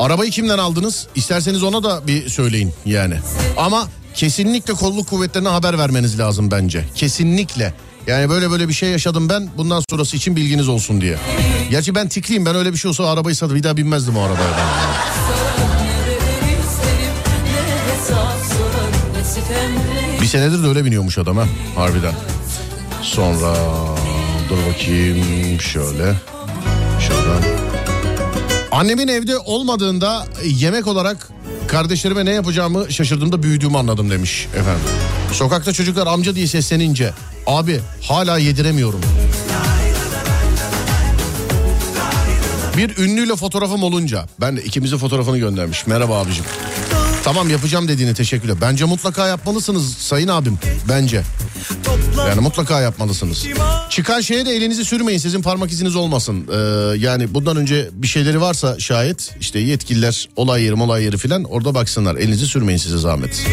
Arabayı 0.00 0.30
kimden 0.30 0.58
aldınız? 0.58 1.06
İsterseniz 1.14 1.62
ona 1.62 1.82
da 1.82 2.06
bir 2.06 2.28
söyleyin 2.28 2.72
yani. 2.86 3.14
Ama 3.56 3.88
kesinlikle 4.14 4.74
kolluk 4.74 5.08
kuvvetlerine 5.08 5.48
haber 5.48 5.78
vermeniz 5.78 6.18
lazım 6.18 6.50
bence. 6.50 6.84
Kesinlikle. 6.94 7.74
Yani 8.06 8.30
böyle 8.30 8.50
böyle 8.50 8.68
bir 8.68 8.72
şey 8.72 8.90
yaşadım 8.90 9.28
ben 9.28 9.48
bundan 9.56 9.82
sonrası 9.90 10.16
için 10.16 10.36
bilginiz 10.36 10.68
olsun 10.68 11.00
diye. 11.00 11.16
Gerçi 11.70 11.94
ben 11.94 12.08
tikliyim 12.08 12.46
ben 12.46 12.54
öyle 12.56 12.72
bir 12.72 12.78
şey 12.78 12.88
olsa 12.88 13.10
arabayı 13.10 13.36
satıp 13.36 13.56
bir 13.56 13.62
daha 13.62 13.76
binmezdim 13.76 14.16
o 14.16 14.20
arabaya 14.20 14.50
ben. 14.58 14.66
Bir 20.22 20.26
senedir 20.26 20.62
de 20.62 20.66
öyle 20.66 20.84
biniyormuş 20.84 21.18
adam 21.18 21.36
ha 21.36 21.44
harbiden. 21.76 22.14
Sonra 23.02 23.54
dur 24.48 24.56
bakayım 24.72 25.60
şöyle. 25.60 26.14
Şuradan. 27.00 27.69
Annemin 28.72 29.08
evde 29.08 29.38
olmadığında 29.38 30.26
yemek 30.44 30.86
olarak 30.86 31.28
kardeşlerime 31.68 32.24
ne 32.24 32.30
yapacağımı 32.30 32.92
şaşırdığımda 32.92 33.42
büyüdüğümü 33.42 33.76
anladım 33.78 34.10
demiş 34.10 34.46
efendim. 34.56 34.82
Sokakta 35.32 35.72
çocuklar 35.72 36.06
amca 36.06 36.34
diye 36.34 36.46
seslenince 36.46 37.12
abi 37.46 37.80
hala 38.02 38.38
yediremiyorum. 38.38 39.00
Bir 42.76 42.96
ünlüyle 42.98 43.36
fotoğrafım 43.36 43.82
olunca 43.82 44.26
ben 44.40 44.56
de 44.56 44.62
ikimizin 44.62 44.96
fotoğrafını 44.98 45.38
göndermiş. 45.38 45.86
Merhaba 45.86 46.18
abicim. 46.18 46.44
Tamam 47.30 47.50
yapacağım 47.50 47.88
dediğine 47.88 48.14
teşekkürler. 48.14 48.56
Bence 48.60 48.84
mutlaka 48.84 49.26
yapmalısınız 49.26 49.94
sayın 49.94 50.28
abim. 50.28 50.58
Bence. 50.88 51.22
Yani 52.28 52.40
mutlaka 52.40 52.80
yapmalısınız. 52.80 53.46
Çıkan 53.90 54.20
şeye 54.20 54.46
de 54.46 54.50
elinizi 54.50 54.84
sürmeyin 54.84 55.18
sizin 55.18 55.42
parmak 55.42 55.70
iziniz 55.72 55.96
olmasın. 55.96 56.48
Ee, 56.52 56.56
yani 56.98 57.34
bundan 57.34 57.56
önce 57.56 57.88
bir 57.92 58.06
şeyleri 58.06 58.40
varsa 58.40 58.78
şayet 58.78 59.34
işte 59.40 59.58
yetkililer 59.58 60.28
olay 60.36 60.62
yeri 60.62 60.74
olay 60.74 61.04
yeri 61.04 61.18
filan 61.18 61.44
orada 61.44 61.74
baksınlar. 61.74 62.16
Elinizi 62.16 62.46
sürmeyin 62.46 62.78
size 62.78 62.98
zahmet. 62.98 63.46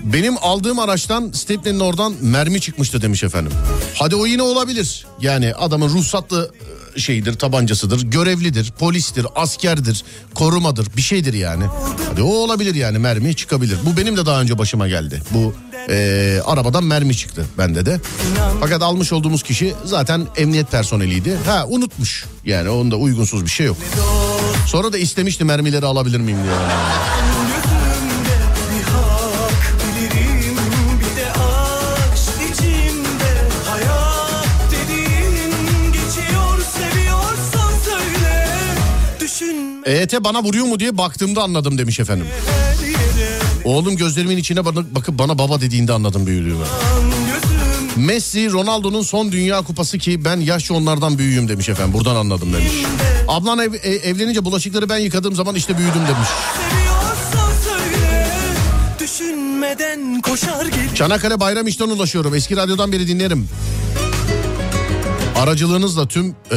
Benim 0.00 0.34
aldığım 0.40 0.78
araçtan 0.78 1.30
Stepney'nin 1.32 1.80
oradan 1.80 2.14
mermi 2.20 2.60
çıkmıştı 2.60 3.02
demiş 3.02 3.24
efendim. 3.24 3.52
Hadi 3.94 4.16
o 4.16 4.26
yine 4.26 4.42
olabilir. 4.42 5.06
Yani 5.20 5.54
adamın 5.54 5.88
ruhsatlı 5.88 6.50
şeyidir, 6.96 7.34
tabancasıdır, 7.34 8.02
görevlidir, 8.02 8.72
polistir, 8.78 9.26
askerdir, 9.34 10.04
korumadır, 10.34 10.88
bir 10.96 11.02
şeydir 11.02 11.34
yani. 11.34 11.64
Hadi 12.10 12.22
o 12.22 12.26
olabilir 12.26 12.74
yani 12.74 12.98
mermi 12.98 13.36
çıkabilir. 13.36 13.78
Bu 13.86 13.96
benim 13.96 14.16
de 14.16 14.26
daha 14.26 14.40
önce 14.40 14.58
başıma 14.58 14.88
geldi. 14.88 15.22
Bu 15.30 15.54
e, 15.90 16.40
arabadan 16.44 16.84
mermi 16.84 17.16
çıktı 17.16 17.44
bende 17.58 17.86
de. 17.86 18.00
Fakat 18.60 18.82
almış 18.82 19.12
olduğumuz 19.12 19.42
kişi 19.42 19.74
zaten 19.84 20.26
emniyet 20.36 20.70
personeliydi. 20.70 21.36
Ha 21.46 21.66
unutmuş. 21.68 22.24
Yani 22.44 22.68
onda 22.68 22.96
uygunsuz 22.96 23.44
bir 23.44 23.50
şey 23.50 23.66
yok. 23.66 23.76
Sonra 24.66 24.92
da 24.92 24.98
istemişti 24.98 25.44
mermileri 25.44 25.86
alabilir 25.86 26.20
miyim 26.20 26.38
diye. 26.42 26.54
EYT 39.84 40.24
bana 40.24 40.42
vuruyor 40.42 40.66
mu 40.66 40.80
diye 40.80 40.98
baktığımda 40.98 41.42
anladım 41.42 41.78
demiş 41.78 42.00
efendim. 42.00 42.26
Oğlum 43.64 43.96
gözlerimin 43.96 44.36
içine 44.36 44.64
bakıp 44.66 45.18
bana 45.18 45.38
baba 45.38 45.60
dediğinde 45.60 45.92
anladım 45.92 46.26
büyüdüğümü. 46.26 46.64
Messi 47.96 48.52
Ronaldo'nun 48.52 49.02
son 49.02 49.32
dünya 49.32 49.62
kupası 49.62 49.98
ki 49.98 50.24
ben 50.24 50.40
yaşça 50.40 50.74
onlardan 50.74 51.18
büyüğüm 51.18 51.48
demiş 51.48 51.68
efendim. 51.68 51.92
Buradan 51.94 52.16
anladım 52.16 52.52
demiş. 52.52 52.72
Ablan 53.28 53.58
ev- 53.58 53.74
e- 53.82 54.08
evlenince 54.08 54.44
bulaşıkları 54.44 54.88
ben 54.88 54.98
yıkadığım 54.98 55.34
zaman 55.34 55.54
işte 55.54 55.78
büyüdüm 55.78 56.02
demiş. 56.02 56.28
Çanakkale 60.94 61.40
Bayram 61.40 61.66
işten 61.66 61.88
ulaşıyorum. 61.88 62.34
Eski 62.34 62.56
radyodan 62.56 62.92
beri 62.92 63.08
dinlerim. 63.08 63.48
Aracılığınızla 65.44 66.08
tüm 66.08 66.26
e, 66.52 66.56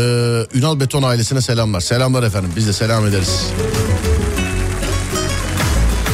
Ünal 0.54 0.80
Beton 0.80 1.04
ailesine 1.04 1.42
selamlar. 1.42 1.80
Selamlar 1.80 2.24
efendim. 2.24 2.52
Biz 2.56 2.68
de 2.68 2.74
selam 2.74 3.08
ederiz. 3.08 3.46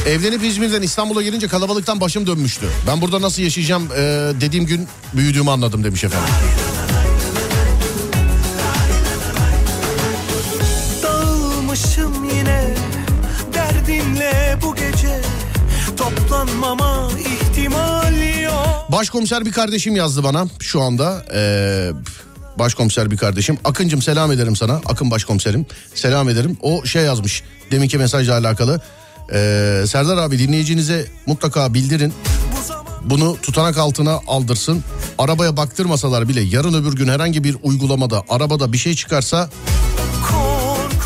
Evlenip 0.06 0.44
İzmir'den 0.44 0.82
İstanbul'a 0.82 1.22
gelince 1.22 1.48
kalabalıktan 1.48 2.00
başım 2.00 2.26
dönmüştü. 2.26 2.66
Ben 2.86 3.00
burada 3.00 3.20
nasıl 3.20 3.42
yaşayacağım 3.42 3.88
e, 3.96 3.96
dediğim 4.40 4.66
gün 4.66 4.88
büyüdüğümü 5.12 5.50
anladım 5.50 5.84
demiş 5.84 6.04
efendim. 6.04 6.28
Dağılmışım 11.02 12.24
yine 12.24 12.74
derdinle 13.54 14.58
bu 14.62 14.74
gece 14.74 15.20
Toplanmama 15.96 17.10
ihtimal 17.18 18.42
yok 18.42 18.86
Başkomiser 18.92 19.44
bir 19.44 19.52
kardeşim 19.52 19.96
yazdı 19.96 20.24
bana 20.24 20.46
şu 20.60 20.82
anda. 20.82 21.24
Ee, 21.34 21.90
başkomiser 22.58 23.10
bir 23.10 23.16
kardeşim. 23.16 23.58
Akıncım 23.64 24.02
selam 24.02 24.32
ederim 24.32 24.56
sana. 24.56 24.80
Akın 24.86 25.10
başkomiserim. 25.10 25.66
Selam 25.94 26.28
ederim. 26.28 26.56
O 26.62 26.84
şey 26.84 27.02
yazmış. 27.02 27.42
Deminki 27.70 27.98
mesajla 27.98 28.38
alakalı. 28.38 28.80
Ee, 29.32 29.84
Serdar 29.86 30.16
abi 30.16 30.38
dinleyicinize 30.38 31.06
mutlaka 31.26 31.74
bildirin. 31.74 32.12
Bunu 33.04 33.36
tutanak 33.42 33.78
altına 33.78 34.20
aldırsın. 34.26 34.84
Arabaya 35.18 35.56
baktırmasalar 35.56 36.28
bile 36.28 36.40
yarın 36.40 36.74
öbür 36.74 36.92
gün 36.96 37.08
herhangi 37.08 37.44
bir 37.44 37.56
uygulamada 37.62 38.22
arabada 38.28 38.72
bir 38.72 38.78
şey 38.78 38.94
çıkarsa 38.94 39.50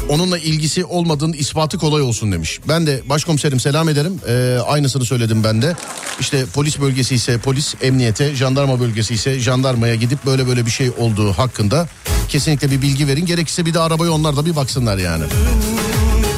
onunla 0.08 0.38
ilgisi 0.38 0.84
olmadığının 0.84 1.32
ispatı 1.32 1.78
kolay 1.78 2.02
olsun 2.02 2.32
demiş. 2.32 2.60
Ben 2.68 2.86
de 2.86 3.00
başkomiserim 3.08 3.60
selam 3.60 3.88
ederim. 3.88 4.20
Ee, 4.28 4.58
aynısını 4.66 5.04
söyledim 5.04 5.44
ben 5.44 5.62
de. 5.62 5.76
İşte 6.20 6.44
polis 6.54 6.80
bölgesi 6.80 7.14
ise 7.14 7.38
polis, 7.38 7.74
emniyete, 7.82 8.34
jandarma 8.34 8.80
bölgesi 8.80 9.14
ise 9.14 9.38
jandarmaya 9.40 9.94
gidip 9.94 10.26
böyle 10.26 10.46
böyle 10.46 10.66
bir 10.66 10.70
şey 10.70 10.90
olduğu 10.98 11.32
hakkında 11.32 11.88
kesinlikle 12.28 12.70
bir 12.70 12.82
bilgi 12.82 13.08
verin. 13.08 13.26
Gerekirse 13.26 13.66
bir 13.66 13.74
de 13.74 13.80
arabaya 13.80 14.12
onlar 14.12 14.36
da 14.36 14.46
bir 14.46 14.56
baksınlar 14.56 14.98
yani. 14.98 15.24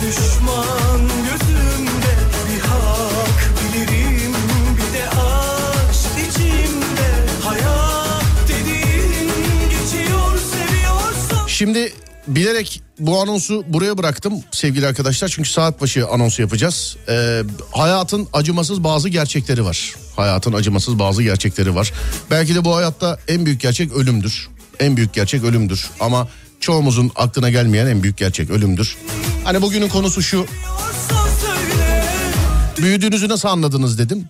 Düşman 0.07 1.01
gözümde 1.01 2.13
bir 2.55 2.61
hak 2.61 3.51
bilirim 3.65 4.35
bir 4.77 4.99
de 4.99 5.09
aşk 5.09 6.29
içimde 6.31 7.11
hayat 7.45 8.25
dediğin 8.49 9.29
geçiyor 9.71 10.39
seviyorsan 10.39 11.47
Şimdi 11.47 11.93
bilerek 12.35 12.83
bu 12.99 13.21
anonsu 13.21 13.65
buraya 13.69 13.99
bıraktım 13.99 14.35
sevgili 14.51 14.87
arkadaşlar. 14.87 15.29
Çünkü 15.29 15.51
saat 15.51 15.81
başı 15.81 16.09
anonsu 16.09 16.43
yapacağız. 16.43 16.97
Ee, 17.09 17.43
hayatın 17.73 18.29
acımasız 18.33 18.85
bazı 18.85 19.09
gerçekleri 19.09 19.65
var. 19.65 19.95
Hayatın 20.17 20.53
acımasız 20.53 20.99
bazı 20.99 21.23
gerçekleri 21.23 21.75
var. 21.75 21.93
Belki 22.31 22.55
de 22.55 22.65
bu 22.65 22.77
hayatta 22.77 23.19
en 23.29 23.47
büyük 23.47 23.61
gerçek 23.61 23.93
ölümdür. 23.93 24.49
En 24.81 24.97
büyük 24.97 25.15
gerçek 25.15 25.45
ölümdür. 25.45 25.91
Ama 26.01 26.29
çoğumuzun 26.61 27.13
aklına 27.17 27.51
gelmeyen 27.51 27.87
en 27.87 28.03
büyük 28.03 28.17
gerçek 28.17 28.51
ölümdür. 28.51 28.97
Hani 29.45 29.63
bugünün 29.63 29.89
konusu 29.89 30.23
şu. 30.23 30.47
Büyüdüğünüzü 32.79 33.29
nasıl 33.29 33.49
anladınız 33.49 33.99
dedim. 33.99 34.25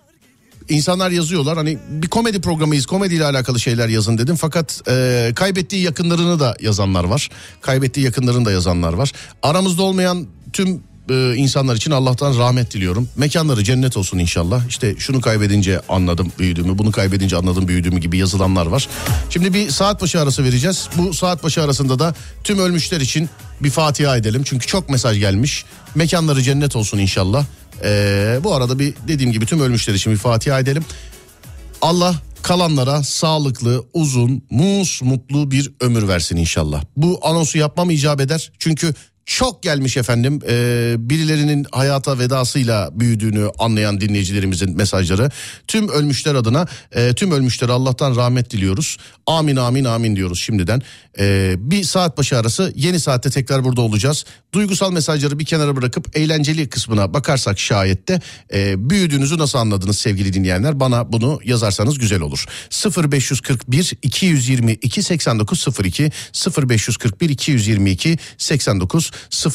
İnsanlar 0.69 1.11
yazıyorlar 1.11 1.57
hani 1.57 1.77
bir 1.89 2.07
komedi 2.07 2.41
programıyız 2.41 2.85
komediyle 2.85 3.25
alakalı 3.25 3.59
şeyler 3.59 3.89
yazın 3.89 4.17
dedim. 4.17 4.35
Fakat 4.35 4.81
e, 4.87 5.31
kaybettiği 5.35 5.83
yakınlarını 5.83 6.39
da 6.39 6.55
yazanlar 6.61 7.03
var. 7.03 7.29
Kaybettiği 7.61 8.05
yakınlarını 8.05 8.45
da 8.45 8.51
yazanlar 8.51 8.93
var. 8.93 9.11
Aramızda 9.43 9.83
olmayan 9.83 10.27
tüm 10.53 10.83
e, 11.09 11.35
insanlar 11.35 11.75
için 11.75 11.91
Allah'tan 11.91 12.37
rahmet 12.37 12.73
diliyorum. 12.73 13.09
Mekanları 13.15 13.63
cennet 13.63 13.97
olsun 13.97 14.17
inşallah. 14.17 14.67
İşte 14.69 14.95
şunu 14.97 15.21
kaybedince 15.21 15.81
anladım 15.89 16.31
büyüdüğümü, 16.39 16.77
bunu 16.77 16.91
kaybedince 16.91 17.37
anladım 17.37 17.67
büyüdüğümü 17.67 17.99
gibi 17.99 18.17
yazılanlar 18.17 18.65
var. 18.65 18.87
Şimdi 19.29 19.53
bir 19.53 19.69
saat 19.69 20.01
başı 20.01 20.21
arası 20.21 20.43
vereceğiz. 20.43 20.89
Bu 20.97 21.13
saat 21.13 21.43
başı 21.43 21.63
arasında 21.63 21.99
da 21.99 22.15
tüm 22.43 22.59
ölmüşler 22.59 23.01
için 23.01 23.29
bir 23.61 23.69
Fatiha 23.69 24.17
edelim. 24.17 24.43
Çünkü 24.45 24.67
çok 24.67 24.89
mesaj 24.89 25.19
gelmiş. 25.19 25.65
Mekanları 25.95 26.41
cennet 26.41 26.75
olsun 26.75 26.97
inşallah. 26.97 27.45
Ee, 27.83 28.39
bu 28.43 28.53
arada 28.53 28.79
bir 28.79 28.93
dediğim 29.07 29.31
gibi 29.31 29.45
tüm 29.45 29.61
ölmüşler 29.61 29.93
için 29.93 30.13
bir 30.13 30.17
Fatiha 30.17 30.59
edelim. 30.59 30.85
Allah 31.81 32.15
kalanlara 32.41 33.03
sağlıklı, 33.03 33.85
uzun, 33.93 34.43
mus 34.49 35.01
mutlu 35.01 35.51
bir 35.51 35.71
ömür 35.81 36.07
versin 36.07 36.37
inşallah. 36.37 36.83
Bu 36.97 37.19
anonsu 37.21 37.57
yapmam 37.57 37.89
icap 37.89 38.21
eder. 38.21 38.51
Çünkü 38.59 38.93
çok 39.25 39.63
gelmiş 39.63 39.97
efendim 39.97 40.41
Ee, 40.49 40.95
birilerinin 40.97 41.65
hayata 41.71 42.19
vedasıyla 42.19 42.89
büyüdüğünü 42.93 43.51
anlayan 43.59 44.01
dinleyicilerimizin 44.01 44.77
mesajları. 44.77 45.29
Tüm 45.67 45.89
ölmüşler 45.89 46.35
adına 46.35 46.67
e, 46.91 47.13
tüm 47.13 47.31
ölmüşlere 47.31 47.71
Allah'tan 47.71 48.15
rahmet 48.15 48.51
diliyoruz. 48.51 48.97
Amin 49.27 49.55
amin 49.55 49.85
amin 49.85 50.15
diyoruz 50.15 50.39
şimdiden. 50.39 50.81
Ee, 51.19 51.55
bir 51.57 51.83
saat 51.83 52.17
başı 52.17 52.37
arası 52.37 52.73
yeni 52.75 52.99
saatte 52.99 53.29
tekrar 53.29 53.63
burada 53.63 53.81
olacağız. 53.81 54.25
Duygusal 54.53 54.91
mesajları 54.91 55.39
bir 55.39 55.45
kenara 55.45 55.75
bırakıp 55.75 56.17
eğlenceli 56.17 56.69
kısmına 56.69 57.13
bakarsak 57.13 57.59
şayet 57.59 58.07
de 58.07 58.21
e, 58.53 58.89
büyüdüğünüzü 58.89 59.37
nasıl 59.37 59.59
anladınız 59.59 59.97
sevgili 59.99 60.33
dinleyenler? 60.33 60.79
Bana 60.79 61.11
bunu 61.11 61.39
yazarsanız 61.43 61.99
güzel 61.99 62.21
olur. 62.21 62.45
0541 63.11 63.93
222 64.01 65.03
8902 65.03 66.11
0541 66.57 67.29
222 67.29 68.17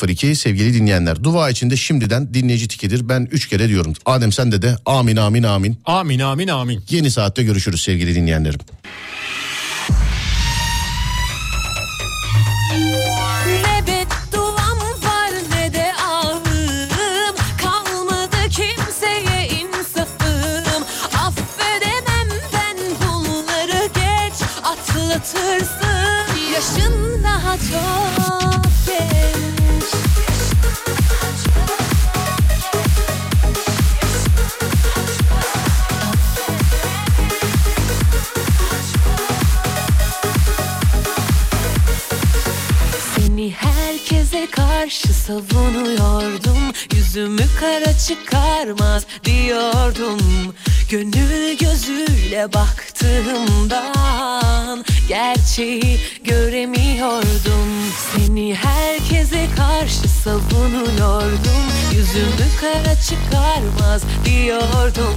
02 0.08 0.36
sevgili 0.36 0.74
dinleyenler. 0.74 1.24
Dua 1.24 1.50
içinde 1.50 1.76
şimdiden 1.76 2.34
dinleyici 2.34 2.68
tikidir. 2.68 3.08
Ben 3.08 3.28
3 3.30 3.48
kere 3.48 3.68
diyorum. 3.68 3.92
Adem 4.06 4.32
sen 4.32 4.52
de 4.52 4.62
de 4.62 4.76
amin 4.86 5.16
amin 5.16 5.42
amin. 5.42 5.78
Amin 5.84 6.18
amin 6.20 6.48
amin. 6.48 6.84
Yeni 6.90 7.10
saatte 7.10 7.42
görüşürüz 7.42 7.82
sevgili 7.82 8.14
dinleyenlerim. 8.14 8.60
Yaşın 26.56 27.22
daha 27.24 27.56
çok 27.56 28.25
ahım 43.52 43.76
Kalmadı 43.96 44.04
kimseye 44.04 44.46
savunuyordum. 45.12 46.72
Yüzümü 46.94 47.42
kara 47.60 47.98
çıkarmaz 47.98 49.06
diyordum. 49.24 50.20
Gönül 50.90 51.58
gözüyle 51.58 52.52
baktığımdan 52.52 54.06
Gerçeği 55.08 56.00
göremiyordum. 56.24 57.92
Seni 58.12 58.54
herkese 58.54 59.46
karşı 59.56 60.08
savunuyordum. 60.08 61.62
Yüzümü 61.92 62.48
kara 62.60 63.00
çıkarmaz 63.00 64.02
diyordum. 64.24 65.16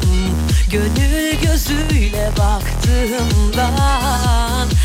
Gönül 0.71 1.41
gözüyle 1.41 2.31
baktığımdan 2.37 3.89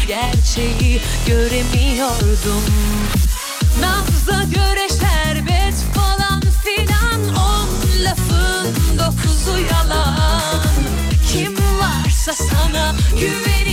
Gerçeği 0.09 1.01
göremiyordum 1.27 2.63
Nabza 3.81 4.43
göre 4.45 4.89
şerbet 4.89 5.75
falan 5.95 6.41
filan. 6.65 7.35
On 7.37 7.69
lafın 8.05 8.99
dokuzu 8.99 9.59
yalan. 9.59 10.63
Kim 11.33 11.57
varsa 11.57 12.33
sana 12.33 12.95
güvenip 13.21 13.64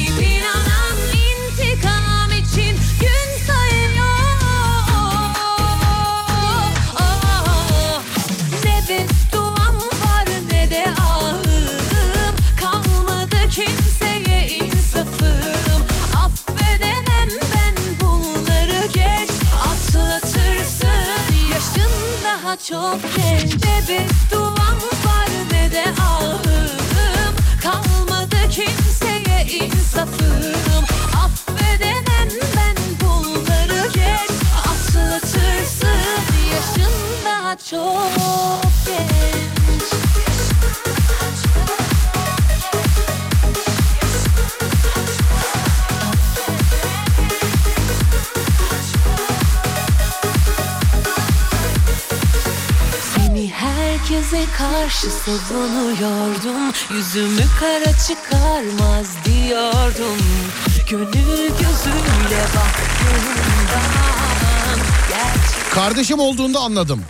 Kardeşim 65.82 66.20
olduğunda 66.20 66.60
anladım. 66.60 67.02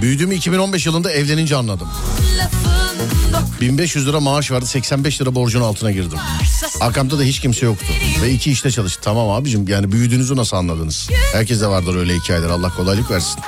Büyüdüğümü 0.00 0.34
2015 0.34 0.86
yılında 0.86 1.12
evlenince 1.12 1.56
anladım. 1.56 1.88
lafın 2.38 3.60
1500 3.60 4.06
lira 4.06 4.20
maaş 4.20 4.50
vardı 4.50 4.66
85 4.66 5.20
lira 5.20 5.34
borcun 5.34 5.60
altına 5.60 5.90
girdim. 5.90 6.18
Arkamda 6.80 7.18
da 7.18 7.22
hiç 7.22 7.40
kimse 7.40 7.66
yoktu. 7.66 7.86
Ve 8.22 8.30
iki 8.30 8.50
işte 8.52 8.70
çalıştı. 8.70 9.00
Tamam 9.04 9.30
abicim 9.30 9.68
yani 9.68 9.92
büyüdüğünüzü 9.92 10.36
nasıl 10.36 10.56
anladınız? 10.56 11.08
Herkese 11.32 11.66
vardır 11.66 11.96
öyle 11.96 12.14
hikayeler 12.14 12.48
Allah 12.48 12.68
kolaylık 12.76 13.10
versin. 13.10 13.40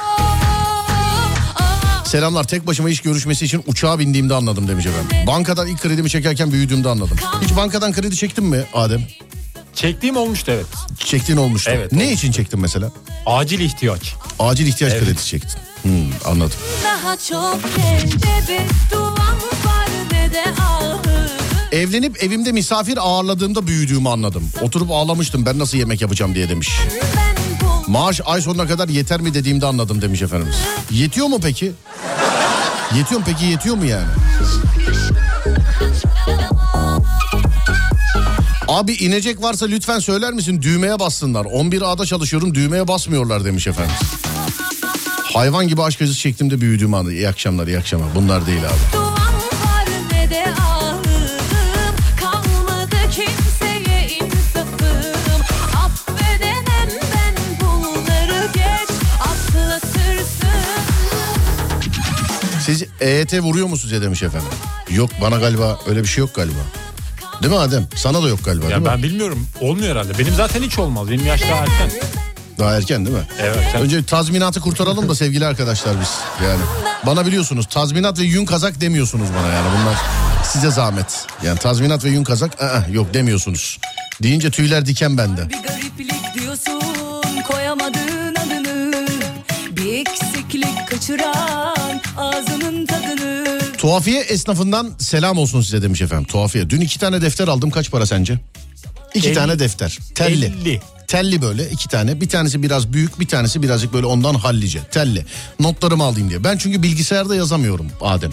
Selamlar 2.05 2.44
tek 2.44 2.66
başıma 2.66 2.90
iş 2.90 3.00
görüşmesi 3.00 3.44
için 3.44 3.64
uçağa 3.66 3.98
bindiğimde 3.98 4.35
anladım 4.35 4.68
demiş 4.68 4.87
efendim. 4.87 5.26
Bankadan 5.26 5.66
ilk 5.66 5.83
kredimi 5.83 6.11
çekerken 6.11 6.52
büyüdüğümde 6.52 6.88
anladım. 6.88 7.16
Hiç 7.42 7.57
bankadan 7.57 7.92
kredi 7.92 8.16
çektin 8.16 8.44
mi 8.44 8.64
Adem? 8.74 9.02
Çektiğim 9.74 10.16
olmuştu 10.16 10.52
evet. 10.52 10.66
Çektiğin 11.07 11.38
olmuştu. 11.38 11.71
Evet, 11.75 11.92
ne 11.92 11.99
olmuştu. 12.05 12.14
için 12.19 12.33
çektin 12.33 12.61
mesela? 12.61 12.90
Acil 13.27 13.61
ihtiyaç. 13.61 14.14
Acil 14.38 14.66
ihtiyaç 14.66 14.92
Evet. 14.92 15.05
kredisi 15.05 15.27
çektin. 15.27 15.61
Hmm, 15.83 15.92
anladım. 16.25 16.57
daha 16.85 17.16
çok 17.16 17.55
var 19.66 19.87
ne 20.12 20.33
de 20.33 20.45
Evlenip 21.73 22.23
evimde 22.23 22.53
misafir 22.53 22.99
ağırladığımda 23.01 23.66
büyüdüğümü 23.66 24.09
anladım. 24.09 24.51
Oturup 24.61 24.90
ağlamıştım 24.90 25.47
ben 25.47 25.59
nasıl 25.59 25.79
yemek 25.79 26.01
yapacağım 26.01 26.35
diye 26.35 26.49
demiş. 26.49 26.71
Maaş 27.87 28.21
ay 28.25 28.40
sonuna 28.42 28.66
kadar 28.66 28.88
yeter 28.88 29.21
mi 29.21 29.35
dediğimde 29.35 29.66
anladım 29.66 30.03
demiş 30.03 30.23
efendimiz. 30.23 30.57
Yetiyor 30.90 31.27
mu 31.27 31.38
peki? 31.42 31.73
Yetiyor 32.97 33.21
mu 33.21 33.27
peki 33.27 33.45
yetiyor 33.45 33.77
mu 33.77 33.85
yani? 33.85 34.07
Abi 38.68 38.92
inecek 38.92 39.42
varsa 39.42 39.66
lütfen 39.66 39.98
söyler 39.98 40.33
misin 40.33 40.62
düğmeye 40.62 40.98
bassınlar. 40.98 41.44
11A'da 41.44 42.07
çalışıyorum 42.07 42.55
düğmeye 42.55 42.88
basmıyorlar 42.88 43.44
demiş 43.44 43.66
efendim. 43.66 43.94
Hayvan 45.35 45.68
gibi 45.68 45.83
aşk 45.83 46.02
acısı 46.02 46.18
çektiğimde 46.18 46.61
büyüdüğümü 46.61 46.96
anladım. 46.96 47.14
İyi 47.16 47.29
akşamlar 47.29 47.66
iyi 47.66 47.79
akşamlar 47.79 48.09
bunlar 48.14 48.46
değil 48.46 48.61
abi. 48.64 49.07
Siz 62.64 62.85
EYT 63.00 63.35
vuruyor 63.42 63.66
musunuz 63.66 63.92
ya 63.92 64.02
demiş 64.02 64.22
efendim. 64.22 64.48
Yok 64.90 65.11
bana 65.20 65.37
galiba 65.37 65.79
öyle 65.87 66.02
bir 66.02 66.09
şey 66.09 66.20
yok 66.22 66.35
galiba. 66.35 66.85
Değil 67.42 67.52
mi 67.54 67.58
Adem? 67.58 67.87
Sana 67.96 68.22
da 68.22 68.28
yok 68.28 68.44
galiba 68.44 68.62
değil 68.62 68.72
Ya 68.72 68.78
mi? 68.78 68.84
ben 68.87 69.02
bilmiyorum. 69.02 69.46
Olmuyor 69.60 69.90
herhalde. 69.96 70.18
Benim 70.18 70.34
zaten 70.34 70.62
hiç 70.62 70.78
olmaz. 70.78 71.10
Benim 71.10 71.26
yaş 71.26 71.42
daha 71.42 71.58
erken. 71.60 71.90
Daha 72.58 72.76
erken 72.76 73.06
değil 73.06 73.16
mi? 73.16 73.22
Evet. 73.40 73.56
erken. 73.66 73.80
Önce 73.82 74.04
tazminatı 74.04 74.60
kurtaralım 74.60 75.08
da 75.08 75.14
sevgili 75.14 75.46
arkadaşlar 75.46 75.94
biz. 76.00 76.08
Yani 76.46 76.60
bana 77.06 77.26
biliyorsunuz 77.26 77.66
tazminat 77.66 78.18
ve 78.18 78.22
yün 78.22 78.44
kazak 78.44 78.80
demiyorsunuz 78.80 79.28
bana 79.38 79.52
yani 79.52 79.66
bunlar 79.80 79.94
size 80.44 80.70
zahmet. 80.70 81.26
Yani 81.44 81.58
tazminat 81.58 82.04
ve 82.04 82.08
yün 82.08 82.24
kazak 82.24 82.62
ı-ı, 82.62 82.84
yok 82.92 83.14
demiyorsunuz. 83.14 83.78
Deyince 84.22 84.50
tüyler 84.50 84.87
diken 84.87 85.18
bende. 85.18 85.48
Bir 85.48 85.62
gariplik 85.68 86.34
diyorsun 86.40 86.80
koyamadığın 87.50 88.34
adını 88.34 89.06
Bir 89.70 89.92
eksiklik 90.06 90.88
kaçıran 90.90 92.00
ağzının 92.16 92.87
tadını 92.87 92.96
Tuhafiye 93.87 94.20
esnafından 94.20 94.90
selam 94.98 95.38
olsun 95.38 95.60
size 95.60 95.82
demiş 95.82 96.02
efendim. 96.02 96.26
Tuhafiye. 96.26 96.70
Dün 96.70 96.80
iki 96.80 96.98
tane 96.98 97.22
defter 97.22 97.48
aldım 97.48 97.70
kaç 97.70 97.90
para 97.90 98.06
sence? 98.06 98.38
İki 99.14 99.28
Elli. 99.28 99.34
tane 99.34 99.58
defter. 99.58 99.98
Telli. 100.14 100.44
Elli. 100.44 100.80
Telli 101.06 101.42
böyle 101.42 101.70
iki 101.70 101.88
tane. 101.88 102.20
Bir 102.20 102.28
tanesi 102.28 102.62
biraz 102.62 102.92
büyük 102.92 103.20
bir 103.20 103.28
tanesi 103.28 103.62
birazcık 103.62 103.92
böyle 103.92 104.06
ondan 104.06 104.34
hallice. 104.34 104.80
Telli. 104.90 105.26
Notlarımı 105.60 106.04
alayım 106.04 106.30
diye. 106.30 106.44
Ben 106.44 106.56
çünkü 106.56 106.82
bilgisayarda 106.82 107.37
yazamıyorum 107.37 107.87
Adem. 108.00 108.32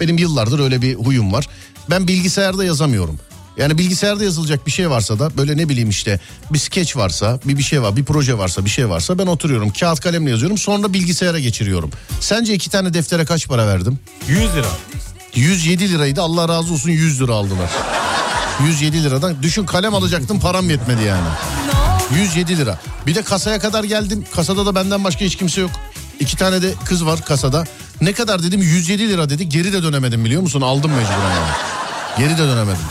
Benim 0.00 0.18
yıllardır 0.18 0.58
öyle 0.58 0.82
bir 0.82 0.94
huyum 0.94 1.32
var. 1.32 1.48
Ben 1.90 2.08
bilgisayarda 2.08 2.64
yazamıyorum. 2.64 3.20
Yani 3.56 3.78
bilgisayarda 3.78 4.24
yazılacak 4.24 4.66
bir 4.66 4.72
şey 4.72 4.90
varsa 4.90 5.18
da 5.18 5.36
böyle 5.36 5.56
ne 5.56 5.68
bileyim 5.68 5.90
işte 5.90 6.20
bir 6.50 6.58
skeç 6.58 6.96
varsa 6.96 7.40
bir 7.44 7.58
bir 7.58 7.62
şey 7.62 7.82
var 7.82 7.96
bir 7.96 8.04
proje 8.04 8.38
varsa 8.38 8.64
bir 8.64 8.70
şey 8.70 8.88
varsa 8.88 9.18
ben 9.18 9.26
oturuyorum 9.26 9.70
kağıt 9.70 10.00
kalemle 10.00 10.30
yazıyorum 10.30 10.58
sonra 10.58 10.92
bilgisayara 10.92 11.38
geçiriyorum. 11.38 11.90
Sence 12.20 12.54
iki 12.54 12.70
tane 12.70 12.94
deftere 12.94 13.24
kaç 13.24 13.48
para 13.48 13.66
verdim? 13.66 13.98
100 14.28 14.40
lira. 14.40 14.66
107 15.34 15.92
liraydı 15.92 16.22
Allah 16.22 16.48
razı 16.48 16.72
olsun 16.72 16.90
100 16.90 17.20
lira 17.20 17.32
aldılar. 17.32 17.70
107 18.66 19.04
liradan 19.04 19.42
düşün 19.42 19.66
kalem 19.66 19.94
alacaktım 19.94 20.40
param 20.40 20.70
yetmedi 20.70 21.02
yani. 21.02 21.28
107 22.20 22.58
lira. 22.58 22.78
Bir 23.06 23.14
de 23.14 23.22
kasaya 23.22 23.58
kadar 23.58 23.84
geldim. 23.84 24.24
Kasada 24.34 24.66
da 24.66 24.74
benden 24.74 25.04
başka 25.04 25.24
hiç 25.24 25.36
kimse 25.36 25.60
yok. 25.60 25.70
İki 26.20 26.36
tane 26.36 26.62
de 26.62 26.74
kız 26.84 27.06
var 27.06 27.24
kasada. 27.24 27.64
Ne 28.00 28.12
kadar 28.12 28.42
dedim 28.42 28.62
107 28.62 29.08
lira 29.08 29.30
dedi. 29.30 29.48
Geri 29.48 29.72
de 29.72 29.82
dönemedim 29.82 30.24
biliyor 30.24 30.42
musun? 30.42 30.60
Aldım 30.60 30.90
mecburen 30.90 31.30
yani. 31.30 31.52
Geri 32.18 32.38
de 32.38 32.42
dönemedim. 32.42 32.84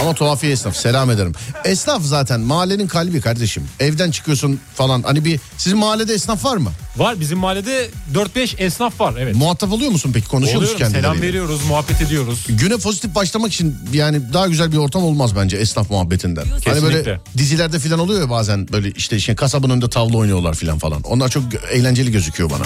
Ama 0.00 0.14
tuhafiye 0.14 0.52
esnaf 0.52 0.76
selam 0.76 1.10
ederim. 1.10 1.32
Esnaf 1.64 2.02
zaten 2.02 2.40
mahallenin 2.40 2.86
kalbi 2.86 3.20
kardeşim. 3.20 3.68
Evden 3.80 4.10
çıkıyorsun 4.10 4.60
falan. 4.74 5.02
Hani 5.02 5.24
bir 5.24 5.40
sizin 5.58 5.78
mahallede 5.78 6.14
esnaf 6.14 6.44
var 6.44 6.56
mı? 6.56 6.70
Var 6.96 7.20
bizim 7.20 7.38
mahallede 7.38 7.90
4-5 8.14 8.56
esnaf 8.62 9.00
var 9.00 9.14
evet. 9.18 9.36
Muhatap 9.36 9.72
oluyor 9.72 9.90
musun 9.90 10.10
peki? 10.14 10.28
Konuşuyor 10.28 10.60
musun 10.60 10.74
Oluyorum 10.74 10.92
selam 10.92 11.02
kendileriyle? 11.12 11.28
veriyoruz 11.28 11.60
muhabbet 11.68 12.00
ediyoruz. 12.02 12.46
Güne 12.48 12.76
pozitif 12.76 13.14
başlamak 13.14 13.52
için 13.52 13.76
yani 13.92 14.32
daha 14.32 14.48
güzel 14.48 14.72
bir 14.72 14.76
ortam 14.76 15.04
olmaz 15.04 15.36
bence 15.36 15.56
esnaf 15.56 15.90
muhabbetinden. 15.90 16.44
Hani 16.44 16.82
böyle 16.82 16.96
Kesinlikle. 16.96 17.20
dizilerde 17.38 17.78
falan 17.78 17.98
oluyor 17.98 18.20
ya 18.20 18.30
bazen 18.30 18.68
böyle 18.72 18.90
işte 18.90 19.20
şey, 19.20 19.34
kasabın 19.34 19.70
önünde 19.70 19.90
tavla 19.90 20.16
oynuyorlar 20.16 20.54
falan 20.54 20.78
falan. 20.78 21.02
Onlar 21.02 21.28
çok 21.28 21.42
eğlenceli 21.72 22.12
gözüküyor 22.12 22.50
bana. 22.50 22.64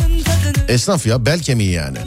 Esnaf 0.69 1.07
ya 1.07 1.27
bel 1.27 1.41
kemiği 1.41 1.71
yani. 1.71 1.99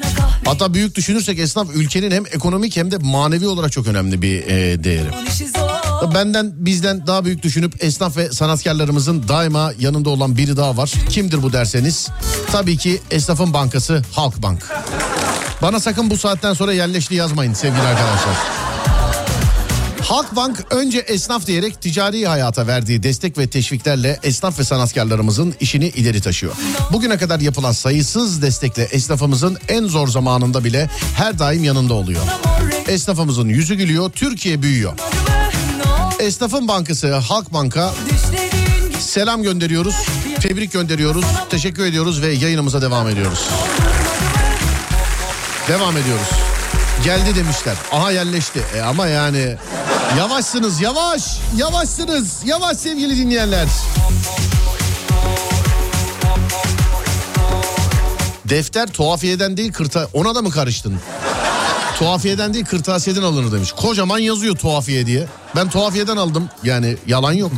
Hatta 0.46 0.74
büyük 0.74 0.96
düşünürsek 0.96 1.40
esnaf 1.40 1.68
ülkenin 1.76 2.12
hem 2.12 2.26
ekonomik 2.26 2.78
hem 2.78 2.92
de 2.92 2.98
manevi 2.98 3.48
olarak 3.48 3.72
çok 3.72 3.88
önemli 3.88 4.22
bir 4.22 4.42
e, 4.44 4.84
değeri. 4.84 5.08
işi 5.30 5.50
zor 5.50 5.91
Benden 6.08 6.54
bizden 6.58 7.08
daha 7.08 7.26
büyük 7.26 7.44
düşünüp 7.44 7.84
esnaf 7.84 8.18
ve 8.18 8.32
sanatkarlarımızın 8.32 9.28
daima 9.28 9.74
yanında 9.80 10.10
olan 10.10 10.38
biri 10.38 10.58
daha 10.58 10.78
var. 10.78 10.92
Kimdir 11.10 11.44
bu 11.44 11.54
derseniz? 11.54 12.10
Tabii 12.52 12.78
ki 12.78 13.02
esnafın 13.12 13.54
bankası 13.54 14.02
Halkbank. 14.12 14.68
Bana 15.62 15.80
sakın 15.80 16.10
bu 16.10 16.18
saatten 16.18 16.54
sonra 16.54 16.74
yerleşti 16.74 17.16
yazmayın 17.16 17.54
sevgili 17.54 17.82
arkadaşlar. 17.82 18.36
Halkbank 20.02 20.66
önce 20.70 21.00
esnaf 21.00 21.48
diyerek 21.48 21.82
ticari 21.82 22.28
hayata 22.28 22.68
verdiği 22.68 23.04
destek 23.04 23.38
ve 23.38 23.48
teşviklerle 23.48 24.20
esnaf 24.24 24.60
ve 24.60 24.64
sanatkarlarımızın 24.64 25.56
işini 25.60 25.88
ileri 25.88 26.22
taşıyor. 26.22 26.54
Bugüne 26.92 27.18
kadar 27.18 27.40
yapılan 27.40 27.72
sayısız 27.72 28.42
destekle 28.42 28.84
esnafımızın 28.84 29.58
en 29.68 29.86
zor 29.86 30.08
zamanında 30.08 30.64
bile 30.64 30.90
her 31.16 31.40
daim 31.40 31.64
yanında 31.64 31.94
oluyor. 31.94 32.22
Esnafımızın 32.88 33.50
yüzü 33.50 33.76
gülüyor, 33.76 34.10
Türkiye 34.10 34.62
büyüyor. 34.62 34.94
Esnafın 36.22 36.68
bankası 36.68 37.16
Halkbank'a 37.16 37.94
selam 39.00 39.44
gönderiyoruz, 39.44 39.96
tebrik 40.42 40.72
gönderiyoruz, 40.72 41.26
teşekkür 41.50 41.86
ediyoruz 41.86 42.22
ve 42.22 42.28
yayınımıza 42.28 42.82
devam 42.82 43.10
ediyoruz. 43.10 43.50
Devam 45.68 45.98
ediyoruz. 45.98 46.30
Geldi 47.04 47.36
demişler. 47.36 47.76
Aha 47.92 48.12
yerleşti. 48.12 48.62
E 48.76 48.82
ama 48.82 49.08
yani 49.08 49.56
yavaşsınız 50.18 50.82
yavaş. 50.82 51.24
Yavaşsınız. 51.58 52.42
Yavaş 52.46 52.78
sevgili 52.78 53.18
dinleyenler. 53.18 53.68
Defter 58.46 58.88
tuhafiyeden 58.88 59.58
değil 59.58 59.74
kırta 59.74 60.08
ona 60.14 60.36
da 60.36 60.42
mı 60.42 60.50
karıştın? 60.50 61.00
Tuhafiyeden 62.02 62.54
değil 62.54 62.66
kırtasiyeden 62.66 63.22
alınır 63.22 63.52
demiş. 63.52 63.72
Kocaman 63.72 64.20
yazıyor 64.20 64.56
tuhafiye 64.56 65.06
diye. 65.06 65.28
Ben 65.56 65.70
tuhafiyeden 65.70 66.18
aldım. 66.18 66.50
Yani 66.64 66.98
yalan 67.08 67.34
yok. 67.34 67.52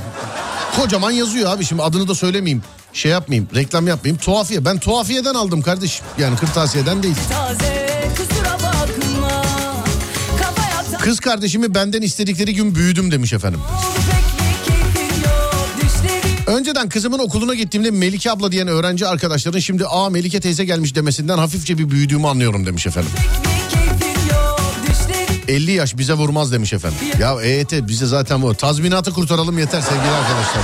Kocaman 0.75 1.11
yazıyor 1.11 1.51
abi 1.51 1.65
şimdi 1.65 1.81
adını 1.81 2.07
da 2.07 2.15
söylemeyeyim. 2.15 2.63
Şey 2.93 3.11
yapmayayım 3.11 3.49
reklam 3.55 3.87
yapmayayım. 3.87 4.17
Tuhafiye 4.17 4.65
ben 4.65 4.79
tuhafiyeden 4.79 5.33
aldım 5.33 5.61
kardeşim. 5.61 6.05
Yani 6.17 6.35
kırtasiyeden 6.35 7.03
değil. 7.03 7.15
Kız 10.99 11.19
kardeşimi 11.19 11.75
benden 11.75 12.01
istedikleri 12.01 12.55
gün 12.55 12.75
büyüdüm 12.75 13.11
demiş 13.11 13.33
efendim. 13.33 13.59
Önceden 16.47 16.89
kızımın 16.89 17.19
okuluna 17.19 17.53
gittiğimde 17.53 17.91
Melike 17.91 18.31
abla 18.31 18.51
diyen 18.51 18.67
öğrenci 18.67 19.07
arkadaşların 19.07 19.59
şimdi 19.59 19.85
aa 19.87 20.09
Melike 20.09 20.39
teyze 20.39 20.65
gelmiş 20.65 20.95
demesinden 20.95 21.37
hafifçe 21.37 21.77
bir 21.77 21.89
büyüdüğümü 21.89 22.27
anlıyorum 22.27 22.65
demiş 22.65 22.87
efendim. 22.87 23.11
Düşlerin 23.17 23.52
50 25.47 25.71
yaş 25.71 25.97
bize 25.97 26.13
vurmaz 26.13 26.51
demiş 26.51 26.73
efendim. 26.73 26.99
Ya 27.19 27.41
EYT 27.41 27.87
bize 27.87 28.05
zaten 28.05 28.41
bu. 28.41 28.55
Tazminatı 28.55 29.11
kurtaralım 29.11 29.57
yeter 29.57 29.81
sevgili 29.81 30.09
arkadaşlar. 30.09 30.63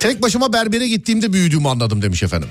Tek 0.00 0.22
başıma 0.22 0.52
berbere 0.52 0.88
gittiğimde 0.88 1.32
büyüdüğümü 1.32 1.68
anladım 1.68 2.02
demiş 2.02 2.22
efendim. 2.22 2.48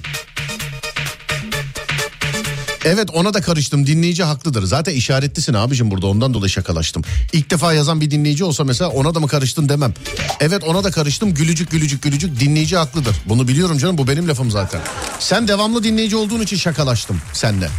Evet 2.86 3.10
ona 3.14 3.34
da 3.34 3.42
karıştım 3.42 3.88
dinleyici 3.88 4.24
haklıdır. 4.24 4.64
Zaten 4.64 4.94
işaretlisin 4.94 5.54
abicim 5.54 5.92
burada 5.92 6.08
ondan 6.08 6.34
dolayı 6.34 6.50
şakalaştım. 6.50 7.04
İlk 7.34 7.52
defa 7.52 7.74
yazan 7.74 8.02
bir 8.02 8.12
dinleyici 8.12 8.44
olsa 8.44 8.64
mesela 8.64 8.90
ona 8.90 9.16
da 9.16 9.20
mı 9.20 9.28
karıştın 9.28 9.70
demem. 9.70 9.94
Evet 10.40 10.64
ona 10.64 10.84
da 10.84 10.92
karıştım 10.92 11.34
gülücük 11.34 11.72
gülücük 11.72 12.04
gülücük 12.04 12.40
dinleyici 12.40 12.78
haklıdır. 12.78 13.16
Bunu 13.26 13.48
biliyorum 13.48 13.78
canım 13.78 13.98
bu 13.98 14.08
benim 14.08 14.28
lafım 14.28 14.52
zaten. 14.52 14.82
Sen 15.20 15.48
devamlı 15.48 15.84
dinleyici 15.84 16.16
olduğun 16.16 16.42
için 16.42 16.58
şakalaştım 16.58 17.22
senle. 17.34 17.70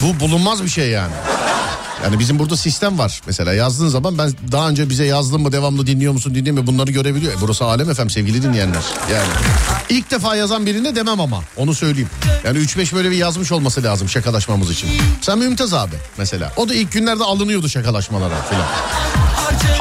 Bu 0.00 0.20
bulunmaz 0.20 0.64
bir 0.64 0.68
şey 0.68 0.88
yani. 0.88 1.12
Yani 2.04 2.18
bizim 2.18 2.38
burada 2.38 2.56
sistem 2.56 2.98
var. 2.98 3.20
Mesela 3.26 3.52
yazdığın 3.54 3.88
zaman 3.88 4.18
ben 4.18 4.32
daha 4.52 4.68
önce 4.68 4.90
bize 4.90 5.04
yazdın 5.04 5.40
mı 5.40 5.52
devamlı 5.52 5.86
dinliyor 5.86 6.12
musun 6.12 6.34
dinliyor 6.34 6.56
mu 6.56 6.66
bunları 6.66 6.90
görebiliyor. 6.90 7.32
E 7.32 7.36
burası 7.40 7.64
Alem 7.64 7.90
efem 7.90 8.10
sevgili 8.10 8.42
dinleyenler. 8.42 8.82
Yani 9.12 9.26
ilk 9.88 10.10
defa 10.10 10.36
yazan 10.36 10.66
birine 10.66 10.96
demem 10.96 11.20
ama 11.20 11.42
onu 11.56 11.74
söyleyeyim. 11.74 12.10
Yani 12.44 12.58
3-5 12.58 12.94
böyle 12.94 13.10
bir 13.10 13.16
yazmış 13.16 13.52
olması 13.52 13.82
lazım 13.82 14.08
şakalaşmamız 14.08 14.70
için. 14.70 14.88
Sen 15.20 15.38
Mümtaz 15.38 15.74
abi 15.74 15.96
mesela. 16.18 16.52
O 16.56 16.68
da 16.68 16.74
ilk 16.74 16.92
günlerde 16.92 17.24
alınıyordu 17.24 17.68
şakalaşmalara 17.68 18.34
filan. 18.50 18.66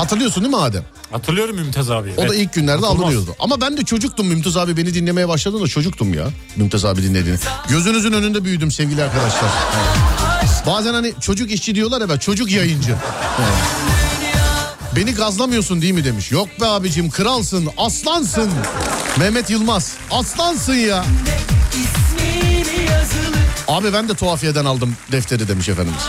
Hatırlıyorsun 0.03 0.43
değil 0.43 0.55
mi 0.55 0.61
Adem? 0.61 0.83
Hatırlıyorum 1.11 1.55
Mümtaz 1.55 1.91
abi. 1.91 2.13
O 2.17 2.29
da 2.29 2.35
ilk 2.35 2.53
günlerde 2.53 2.85
alınıyordu. 2.85 3.35
Ama 3.39 3.61
ben 3.61 3.77
de 3.77 3.83
çocuktum 3.83 4.27
Mümtaz 4.27 4.57
abi 4.57 4.77
beni 4.77 4.93
dinlemeye 4.93 5.27
başladığında 5.27 5.67
çocuktum 5.67 6.13
ya. 6.13 6.27
Mümtaz 6.55 6.85
abi 6.85 7.03
dinlediğini. 7.03 7.37
Gözünüzün 7.69 8.13
önünde 8.13 8.43
büyüdüm 8.43 8.71
sevgili 8.71 9.03
arkadaşlar. 9.03 9.49
Evet. 9.77 10.63
Bazen 10.67 10.93
hani 10.93 11.13
çocuk 11.21 11.51
işçi 11.51 11.75
diyorlar 11.75 12.01
ya 12.01 12.09
ben 12.09 12.17
çocuk 12.17 12.51
yayıncı. 12.51 12.95
Evet. 13.39 13.53
Beni 14.95 15.13
gazlamıyorsun 15.13 15.81
değil 15.81 15.93
mi 15.93 16.03
demiş. 16.03 16.31
Yok 16.31 16.47
be 16.61 16.65
abicim 16.65 17.09
kralsın 17.09 17.69
aslansın. 17.77 18.49
Mehmet 19.17 19.49
Yılmaz 19.49 19.93
aslansın 20.11 20.73
ya. 20.73 21.05
Abi 23.67 23.93
ben 23.93 24.09
de 24.09 24.13
tuhafiyeden 24.13 24.65
aldım 24.65 24.95
defteri 25.11 25.47
demiş 25.47 25.69
efendimiz. 25.69 26.01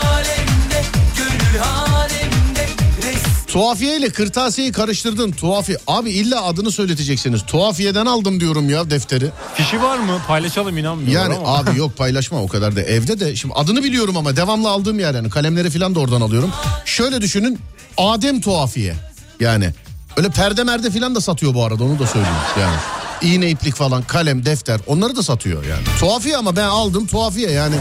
Tuhafiye 3.55 3.97
ile 3.97 4.09
kırtasiyeyi 4.09 4.71
karıştırdın. 4.71 5.31
Tuhafiye. 5.31 5.77
Abi 5.87 6.11
illa 6.11 6.43
adını 6.43 6.71
söyleteceksiniz. 6.71 7.41
Tuhafiyeden 7.47 8.05
aldım 8.05 8.39
diyorum 8.39 8.69
ya 8.69 8.89
defteri. 8.89 9.29
Fişi 9.53 9.81
var 9.81 9.97
mı? 9.97 10.21
Paylaşalım 10.27 10.77
inanmıyorum 10.77 11.13
Yani 11.31 11.35
ama. 11.47 11.57
abi 11.57 11.77
yok 11.79 11.97
paylaşma 11.97 12.41
o 12.41 12.47
kadar 12.47 12.75
da 12.75 12.81
evde 12.81 13.19
de 13.19 13.35
şimdi 13.35 13.53
adını 13.53 13.83
biliyorum 13.83 14.17
ama 14.17 14.35
devamlı 14.35 14.69
aldığım 14.69 14.99
yer 14.99 15.15
yani 15.15 15.29
kalemleri 15.29 15.69
falan 15.69 15.95
da 15.95 15.99
oradan 15.99 16.21
alıyorum. 16.21 16.51
Şöyle 16.85 17.21
düşünün 17.21 17.59
Adem 17.97 18.41
tuhafiye 18.41 18.95
yani 19.39 19.73
öyle 20.17 20.29
perde 20.29 20.63
merde 20.63 20.91
falan 20.91 21.15
da 21.15 21.21
satıyor 21.21 21.53
bu 21.53 21.63
arada 21.65 21.83
onu 21.83 21.99
da 21.99 22.07
söyleyeyim 22.07 22.35
yani. 22.59 22.75
İğne 23.33 23.49
iplik 23.49 23.75
falan 23.75 24.03
kalem 24.03 24.45
defter 24.45 24.79
onları 24.87 25.15
da 25.15 25.23
satıyor 25.23 25.63
yani. 25.65 25.83
Tuhafiye 25.99 26.37
ama 26.37 26.55
ben 26.55 26.67
aldım 26.67 27.07
tuhafiye 27.07 27.51
yani. 27.51 27.75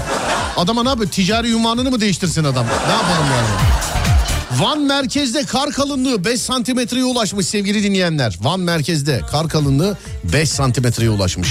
Adama 0.57 0.83
ne 0.83 0.89
yapıyor 0.89 1.11
ticari 1.11 1.53
ünvanını 1.53 1.91
mı 1.91 2.01
değiştirsin 2.01 2.45
adam 2.45 2.67
ne 2.87 2.93
yapalım 2.93 3.27
yani. 3.37 3.94
Van 4.61 4.81
merkezde 4.81 5.45
kar 5.45 5.71
kalınlığı 5.71 6.25
5 6.25 6.41
santimetreye 6.41 7.05
ulaşmış 7.05 7.47
sevgili 7.47 7.83
dinleyenler. 7.83 8.39
Van 8.41 8.61
merkezde 8.61 9.21
kar 9.31 9.49
kalınlığı 9.49 9.97
5 10.25 10.49
santimetreye 10.51 11.11
ulaşmış. 11.11 11.49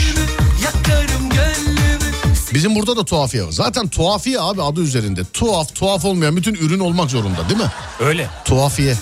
Bizim 2.53 2.75
burada 2.75 2.97
da 2.97 3.05
tuhafiye 3.05 3.43
var. 3.43 3.51
Zaten 3.51 3.87
tuhafiye 3.87 4.39
abi 4.41 4.61
adı 4.61 4.81
üzerinde. 4.81 5.21
Tuhaf, 5.33 5.75
tuhaf 5.75 6.05
olmayan 6.05 6.35
bütün 6.35 6.55
ürün 6.55 6.79
olmak 6.79 7.11
zorunda 7.11 7.49
değil 7.49 7.59
mi? 7.59 7.71
Öyle. 7.99 8.29
Tuhafiye. 8.45 8.95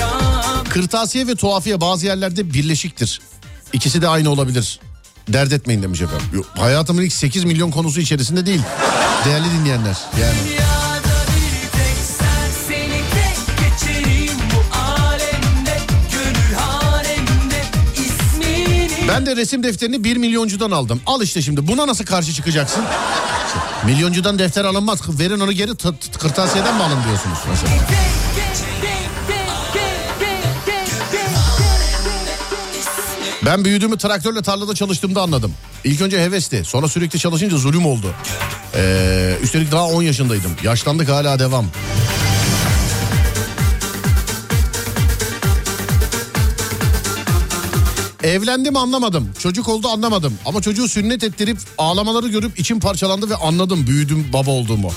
rağmen 0.00 0.64
Kırtasiye 0.64 1.26
ve 1.26 1.34
tuhafiye 1.34 1.80
bazı 1.80 2.06
yerlerde 2.06 2.54
birleşiktir. 2.54 3.20
İkisi 3.72 4.02
de 4.02 4.08
aynı 4.08 4.30
olabilir. 4.30 4.80
Dert 5.28 5.52
etmeyin 5.52 5.82
demiş 5.82 6.00
efendim. 6.00 6.26
Yok, 6.34 6.46
hayatımın 6.58 7.02
ilk 7.02 7.12
8 7.12 7.44
milyon 7.44 7.70
konusu 7.70 8.00
içerisinde 8.00 8.46
değil. 8.46 8.60
Değerli 9.24 9.46
dinleyenler. 9.60 9.96
Yani 10.20 10.38
ben 19.14 19.26
de 19.26 19.36
resim 19.36 19.62
defterini 19.62 20.04
1 20.04 20.16
milyoncudan 20.16 20.70
aldım. 20.70 21.00
Al 21.06 21.22
işte 21.22 21.42
şimdi 21.42 21.68
buna 21.68 21.86
nasıl 21.86 22.04
karşı 22.04 22.32
çıkacaksın? 22.32 22.84
Milyoncudan 23.84 24.38
defter 24.38 24.64
alınmaz. 24.64 25.18
Verin 25.18 25.40
onu 25.40 25.52
geri 25.52 25.70
kırtasiyeden 26.18 26.74
mi 26.74 26.82
alın 26.82 27.04
diyorsunuz 27.04 27.38
mesela? 27.50 27.72
Ben 33.46 33.64
büyüdüğümü 33.64 33.98
traktörle 33.98 34.42
tarlada 34.42 34.74
çalıştığımda 34.74 35.22
anladım. 35.22 35.54
İlk 35.84 36.00
önce 36.00 36.20
hevesti. 36.24 36.64
Sonra 36.64 36.88
sürekli 36.88 37.18
çalışınca 37.18 37.56
zulüm 37.56 37.86
oldu. 37.86 38.14
Ee, 38.74 39.36
üstelik 39.42 39.72
daha 39.72 39.86
10 39.86 40.02
yaşındaydım. 40.02 40.50
Yaşlandık 40.62 41.08
hala 41.08 41.38
devam. 41.38 41.66
Evlendim 48.24 48.76
anlamadım. 48.76 49.28
Çocuk 49.38 49.68
oldu 49.68 49.88
anlamadım. 49.88 50.34
Ama 50.46 50.62
çocuğu 50.62 50.88
sünnet 50.88 51.24
ettirip 51.24 51.58
ağlamaları 51.78 52.28
görüp 52.28 52.58
içim 52.58 52.80
parçalandı 52.80 53.30
ve 53.30 53.36
anladım 53.36 53.86
büyüdüm 53.86 54.26
baba 54.32 54.50
olduğumu. 54.50 54.92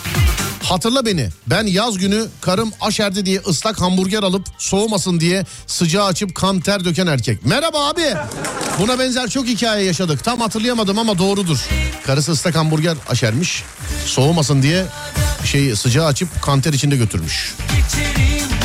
Hatırla 0.64 1.06
beni. 1.06 1.30
Ben 1.48 1.64
yaz 1.64 1.98
günü 1.98 2.26
karım 2.42 2.72
aşerdi 2.82 3.26
diye 3.26 3.40
ıslak 3.40 3.82
hamburger 3.82 4.24
alıp 4.24 4.48
soğumasın 4.58 5.20
diye 5.20 5.46
sıcağı 5.68 6.06
açıp 6.06 6.36
kan 6.36 6.60
ter 6.60 6.86
döken 6.86 7.08
erkek. 7.08 7.46
Merhaba 7.46 7.88
abi. 7.88 8.14
Buna 8.80 9.00
benzer 9.00 9.30
çok 9.30 9.46
hikaye 9.48 9.86
yaşadık. 9.86 10.24
Tam 10.24 10.40
hatırlayamadım 10.40 11.00
ama 11.00 11.18
doğrudur. 11.18 11.58
Karısı 12.06 12.32
ıslak 12.32 12.56
hamburger 12.56 12.98
aşermiş. 13.10 13.64
Soğumasın 14.06 14.64
diye 14.64 14.86
şey 15.46 15.76
sıcağı 15.76 16.06
açıp 16.06 16.42
kan 16.42 16.62
ter 16.62 16.74
içinde 16.74 16.98
götürmüş. 16.98 17.56
geçerim 17.76 18.57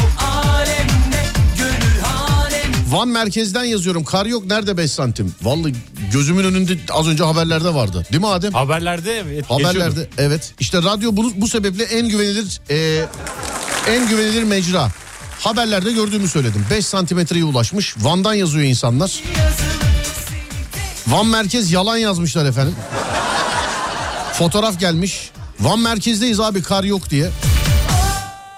Van 2.93 3.09
merkezden 3.09 3.65
yazıyorum. 3.65 4.05
Kar 4.05 4.27
yok 4.27 4.47
nerede 4.47 4.77
5 4.77 4.91
santim? 4.91 5.35
Vallahi 5.43 5.75
gözümün 6.13 6.45
önünde 6.45 6.73
az 6.91 7.09
önce 7.09 7.25
haberlerde 7.25 7.75
vardı. 7.75 8.07
Değil 8.13 8.21
mi 8.21 8.29
Adem? 8.29 8.53
Haberlerde 8.53 9.19
evet. 9.19 9.51
Haberlerde 9.51 9.89
geçiyordu. 9.89 10.11
evet. 10.19 10.55
İşte 10.61 10.79
radyo 10.83 11.11
bunu 11.13 11.33
bu 11.37 11.49
sebeple 11.49 11.85
en 11.85 12.09
güvenilir 12.09 12.61
e, 12.71 13.05
en 13.89 14.09
güvenilir 14.09 14.43
mecra. 14.43 14.89
Haberlerde 15.41 15.93
gördüğümü 15.93 16.29
söyledim. 16.29 16.67
5 16.71 16.87
santimetreye 16.87 17.45
ulaşmış. 17.45 17.95
Van'dan 17.99 18.35
yazıyor 18.35 18.65
insanlar. 18.65 19.23
Van 21.07 21.27
merkez 21.27 21.73
yalan 21.73 21.97
yazmışlar 21.97 22.47
efendim. 22.47 22.75
Fotoğraf 24.33 24.81
gelmiş. 24.81 25.31
Van 25.61 25.79
merkezdeyiz 25.79 26.41
abi 26.41 26.63
kar 26.63 26.85
yok 26.85 27.11
diye. 27.11 27.31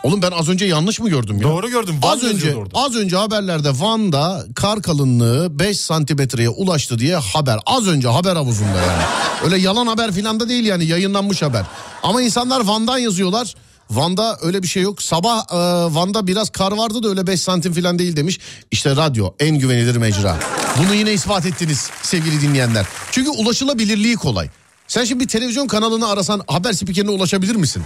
Oğlum 0.05 0.23
ben 0.23 0.31
az 0.31 0.49
önce 0.49 0.65
yanlış 0.65 1.01
mı 1.01 1.09
gördüm 1.09 1.37
ya? 1.37 1.43
Doğru 1.43 1.69
gördüm. 1.71 1.95
Van 2.03 2.13
Az 2.17 2.23
önce 2.23 2.57
orada. 2.57 2.71
az 2.79 2.97
önce 2.97 3.17
haberlerde 3.17 3.71
Van'da 3.81 4.45
kar 4.55 4.83
kalınlığı 4.83 5.59
5 5.59 5.81
santimetreye 5.81 6.49
ulaştı 6.49 6.99
diye 6.99 7.17
haber. 7.17 7.59
Az 7.67 7.89
önce 7.89 8.09
haber 8.09 8.37
havuzunda 8.37 8.79
yani. 8.79 9.03
Öyle 9.45 9.57
yalan 9.59 9.87
haber 9.87 10.13
filan 10.13 10.41
da 10.41 10.49
değil 10.49 10.65
yani 10.65 10.85
yayınlanmış 10.85 11.43
haber. 11.43 11.63
Ama 12.03 12.23
insanlar 12.23 12.65
Van'dan 12.67 12.99
yazıyorlar. 12.99 13.55
Van'da 13.91 14.39
öyle 14.43 14.63
bir 14.63 14.69
şey 14.69 14.83
yok. 14.83 15.03
Sabah 15.03 15.39
e, 15.53 15.57
Van'da 15.95 16.27
biraz 16.27 16.51
kar 16.51 16.73
vardı 16.73 17.03
da 17.03 17.09
öyle 17.09 17.27
5 17.27 17.41
santim 17.41 17.73
filan 17.73 17.99
değil 17.99 18.17
demiş. 18.17 18.41
İşte 18.71 18.97
radyo 18.97 19.31
en 19.41 19.59
güvenilir 19.59 19.97
mecra. 19.97 20.37
Bunu 20.79 20.95
yine 20.95 21.13
ispat 21.13 21.47
ettiniz 21.47 21.91
sevgili 22.03 22.41
dinleyenler. 22.41 22.87
Çünkü 23.11 23.31
ulaşılabilirliği 23.31 24.17
kolay. 24.17 24.49
Sen 24.89 25.05
şimdi 25.05 25.25
bir 25.25 25.29
televizyon 25.29 25.67
kanalını 25.67 26.09
arasan 26.09 26.43
haber 26.47 26.73
spikerine 26.73 27.11
ulaşabilir 27.11 27.55
misin? 27.57 27.83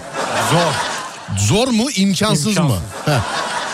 Zor. 0.50 0.72
Zor 1.36 1.68
mu 1.68 1.90
imkansız, 1.96 2.46
mı? 2.46 2.52
İmkansız. 2.52 2.82
Heh. 3.04 3.20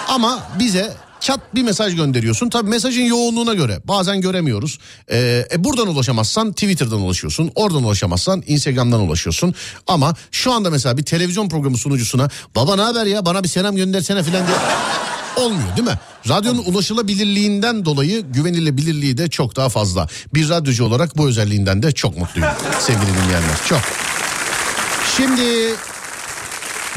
Ama 0.09 0.38
bize 0.59 0.92
çat 1.24 1.40
bir 1.55 1.62
mesaj 1.62 1.96
gönderiyorsun. 1.96 2.50
Tabii 2.50 2.70
mesajın 2.70 3.02
yoğunluğuna 3.02 3.55
göre 3.55 3.80
bazen 3.84 4.20
göremiyoruz. 4.20 4.78
Ee, 5.11 5.46
e, 5.52 5.64
buradan 5.64 5.88
ulaşamazsan 5.88 6.52
Twitter'dan 6.52 7.00
ulaşıyorsun. 7.00 7.50
Oradan 7.55 7.84
ulaşamazsan 7.84 8.42
Instagram'dan 8.46 9.00
ulaşıyorsun. 9.00 9.55
Ama 9.86 10.14
şu 10.30 10.52
anda 10.52 10.70
mesela 10.70 10.96
bir 10.96 11.02
televizyon 11.02 11.48
programı 11.48 11.78
sunucusuna 11.78 12.28
baba 12.57 12.76
ne 12.76 12.82
haber 12.82 13.07
ya 13.07 13.26
bana 13.26 13.42
bir 13.42 13.48
selam 13.48 13.76
göndersene 13.76 14.22
falan 14.22 14.46
diye 14.46 14.57
olmuyor 15.36 15.76
değil 15.76 15.88
mi? 15.88 15.98
Radyonun 16.28 16.64
ulaşılabilirliğinden 16.64 17.84
dolayı 17.84 18.20
güvenilebilirliği 18.20 19.18
de 19.18 19.28
çok 19.30 19.57
daha 19.57 19.68
fazla. 19.68 20.09
Bir 20.34 20.48
radyocu 20.48 20.84
olarak 20.84 21.16
bu 21.16 21.28
özelliğinden 21.28 21.82
de 21.82 21.92
çok 21.92 22.18
mutluyum 22.18 22.50
sevgili 22.80 23.07
dinleyenler. 23.07 23.57
Çok. 23.68 23.80
Şimdi 25.16 25.74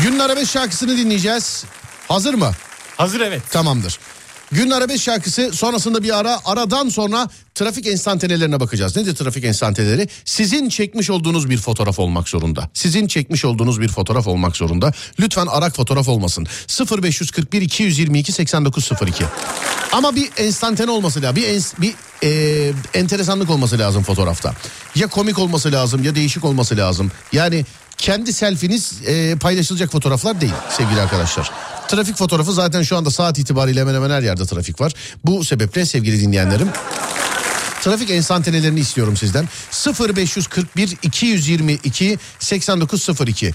Günün 0.04 0.20
Arabesk 0.20 0.52
şarkısını 0.52 0.98
dinleyeceğiz. 0.98 1.66
Hazır 2.08 2.34
mı? 2.34 2.52
Hazır 2.98 3.22
evet. 3.22 3.42
Tamamdır. 3.52 4.00
Günün 4.52 4.72
Arabesk 4.72 5.04
şarkısı 5.04 5.52
sonrasında 5.54 6.04
bir 6.04 6.18
ara 6.18 6.40
aradan 6.46 6.90
sonra 6.90 7.30
trafik 7.56 7.88
enstantanelerine 7.88 8.60
bakacağız. 8.60 8.96
Nedir 8.96 9.16
trafik 9.16 9.44
enstantaneleri? 9.44 10.08
Sizin 10.26 10.70
çekmiş 10.70 11.10
olduğunuz 11.10 11.50
bir 11.50 11.58
fotoğraf 11.58 12.00
olmak 12.00 12.30
zorunda. 12.30 12.70
Sizin 12.74 13.08
çekmiş 13.08 13.46
olduğunuz 13.46 13.82
bir 13.82 13.88
fotoğraf 13.88 14.28
olmak 14.28 14.58
zorunda. 14.58 14.94
Lütfen 15.20 15.46
arak 15.46 15.76
fotoğraf 15.76 16.08
olmasın. 16.08 16.48
0541 17.02 17.62
222 17.62 18.32
8902. 18.32 19.24
Ama 19.92 20.16
bir 20.16 20.30
enstantane 20.38 20.92
olması 20.92 21.22
lazım. 21.22 21.36
Bir, 21.36 21.44
ens- 21.44 21.82
bir 21.82 21.94
e, 22.24 22.74
enteresanlık 22.94 23.50
olması 23.50 23.80
lazım 23.80 24.04
fotoğrafta. 24.04 24.54
Ya 24.96 25.08
komik 25.08 25.40
olması 25.40 25.72
lazım 25.72 26.04
ya 26.04 26.16
değişik 26.16 26.46
olması 26.46 26.78
lazım. 26.78 27.12
Yani 27.32 27.66
kendi 27.98 28.34
selfiniz 28.34 28.94
e, 29.08 29.36
paylaşılacak 29.36 29.92
fotoğraflar 29.92 30.42
değil 30.42 30.54
sevgili 30.70 31.02
arkadaşlar. 31.02 31.52
Trafik 31.88 32.18
fotoğrafı 32.18 32.54
zaten 32.54 32.82
şu 32.82 32.98
anda 32.98 33.12
saat 33.12 33.40
itibariyle 33.40 33.80
hemen 33.80 33.94
hemen 33.94 34.10
her 34.10 34.22
yerde 34.22 34.46
trafik 34.46 34.82
var. 34.82 34.94
Bu 35.26 35.44
sebeple 35.44 35.86
sevgili 35.86 36.22
dinleyenlerim 36.22 36.70
Trafik 37.82 38.10
enstantanelerini 38.10 38.80
istiyorum 38.80 39.18
sizden. 39.18 39.48
0541 40.00 40.98
222 41.04 42.18
8902 42.40 43.54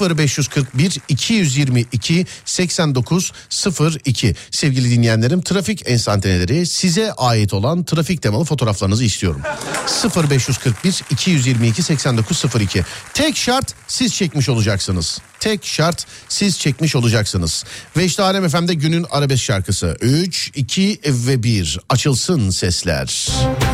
0541 0.00 0.98
222 1.08 2.26
8902 2.44 4.34
sevgili 4.50 4.90
dinleyenlerim 4.90 5.42
trafik 5.42 5.90
enstantaneleri 5.90 6.66
size 6.66 7.12
ait 7.12 7.54
olan 7.54 7.84
trafik 7.84 8.22
temalı 8.22 8.44
fotoğraflarınızı 8.44 9.04
istiyorum. 9.04 9.42
0541 10.16 11.02
222 11.10 11.82
8902 11.82 12.84
tek 13.14 13.36
şart 13.36 13.74
siz 13.88 14.14
çekmiş 14.14 14.48
olacaksınız. 14.48 15.20
Tek 15.42 15.64
şart 15.66 16.06
siz 16.28 16.58
çekmiş 16.58 16.96
olacaksınız. 16.96 17.64
Ve 17.96 18.04
işte 18.04 18.22
Alem 18.22 18.48
FM'de 18.48 18.74
günün 18.74 19.06
arabesk 19.10 19.42
şarkısı. 19.42 19.96
3, 20.00 20.50
2 20.54 21.00
ve 21.06 21.42
1 21.42 21.80
açılsın 21.88 22.50
sesler. 22.50 23.28
Bir 23.60 23.71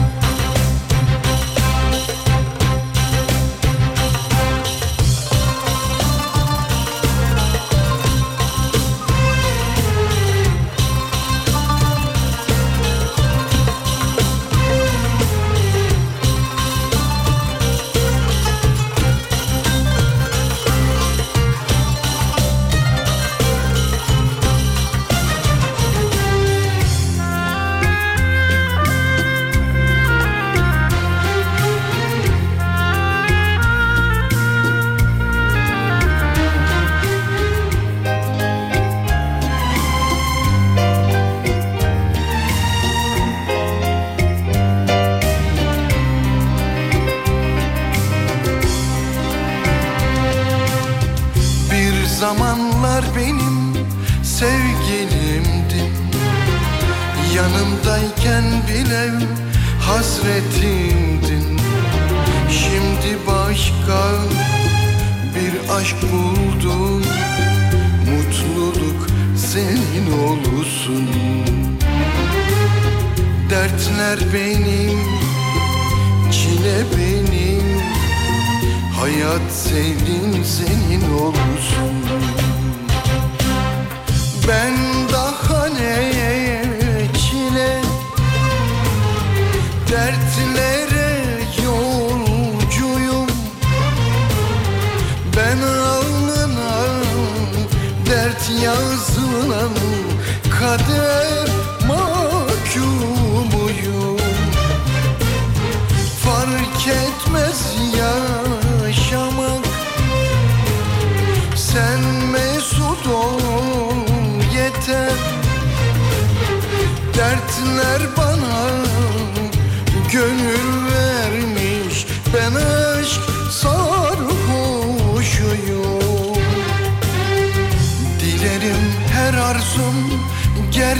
gonna 100.69 100.85
do 100.87 101.28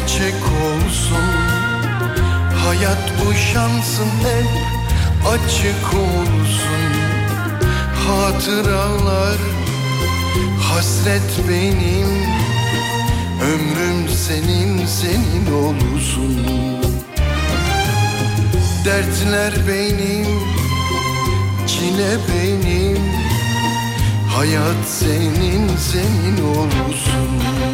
gerçek 0.09 0.35
olsun. 0.35 1.25
Hayat 2.65 3.13
bu 3.21 3.35
şansın 3.35 4.07
hep 4.07 4.49
açık 5.29 5.95
olsun. 5.95 6.83
Hatıralar 8.07 9.39
hasret 10.63 11.49
benim. 11.49 12.09
Ömrüm 13.43 14.09
senin 14.09 14.87
senin 14.87 15.53
olsun. 15.53 16.47
Dertler 18.85 19.53
benim 19.69 20.27
Çile 21.67 22.17
benim. 22.29 22.99
Hayat 24.37 24.89
senin 24.89 25.69
senin 25.77 26.45
olsun 26.45 27.68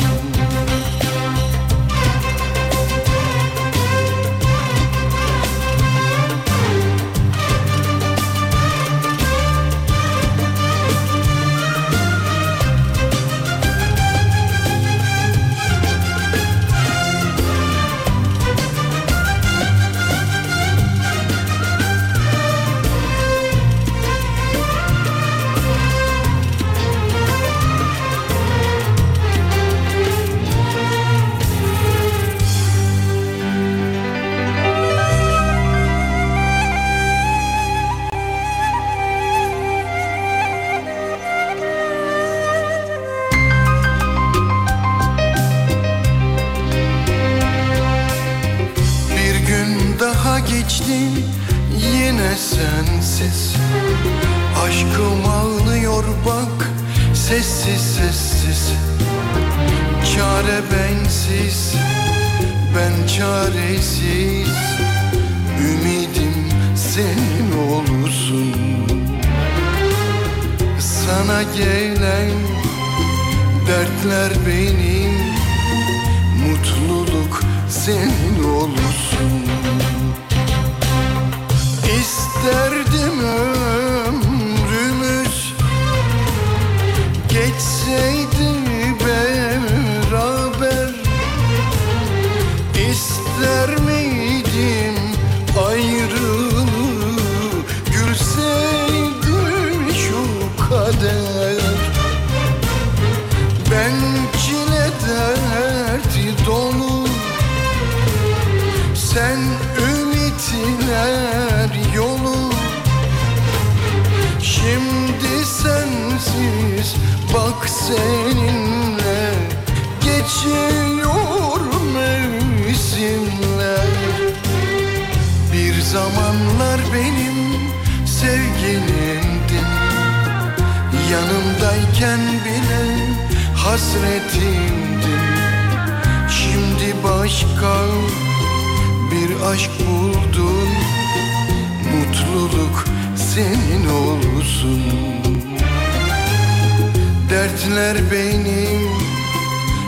Dertler 147.55 147.97
benim, 148.13 148.91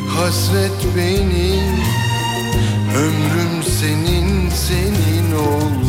hasret 0.08 0.96
benim. 0.96 1.76
Ömrüm 2.96 3.62
senin, 3.62 4.50
senin 4.50 5.32
olsun 5.32 5.86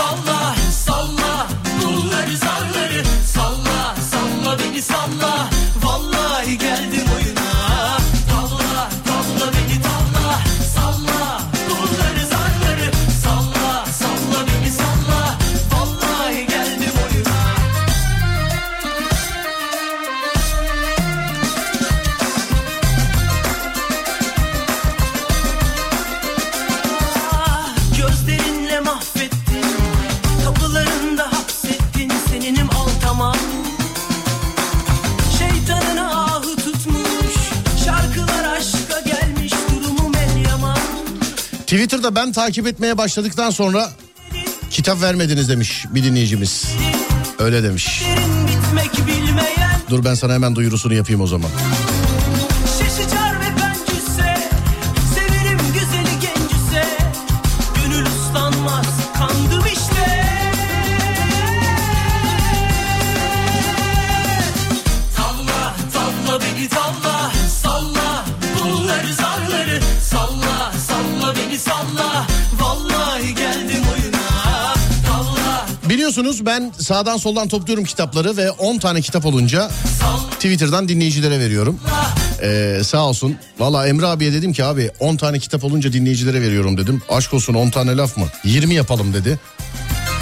Allah 0.00 0.39
Takip 42.32 42.66
etmeye 42.66 42.98
başladıktan 42.98 43.50
sonra 43.50 43.90
kitap 44.70 45.02
vermediniz 45.02 45.48
demiş 45.48 45.86
bir 45.90 46.04
dinleyicimiz. 46.04 46.66
Öyle 47.38 47.62
demiş. 47.62 48.02
Dur 49.90 50.04
ben 50.04 50.14
sana 50.14 50.34
hemen 50.34 50.56
duyurusunu 50.56 50.94
yapayım 50.94 51.20
o 51.20 51.26
zaman. 51.26 51.50
Sağdan 76.90 77.16
soldan 77.16 77.48
topluyorum 77.48 77.84
kitapları 77.84 78.36
ve 78.36 78.50
10 78.50 78.78
tane 78.78 79.00
kitap 79.00 79.26
olunca 79.26 79.70
Twitter'dan 80.30 80.88
dinleyicilere 80.88 81.40
veriyorum. 81.40 81.80
Ee, 82.42 82.80
sağ 82.84 83.06
olsun. 83.06 83.36
Valla 83.58 83.86
Emre 83.86 84.06
abiye 84.06 84.32
dedim 84.32 84.52
ki 84.52 84.64
abi 84.64 84.90
10 85.00 85.16
tane 85.16 85.38
kitap 85.38 85.64
olunca 85.64 85.92
dinleyicilere 85.92 86.42
veriyorum 86.42 86.78
dedim. 86.78 87.02
Aşk 87.08 87.34
olsun 87.34 87.54
10 87.54 87.70
tane 87.70 87.96
laf 87.96 88.16
mı? 88.16 88.26
20 88.44 88.74
yapalım 88.74 89.14
dedi. 89.14 89.38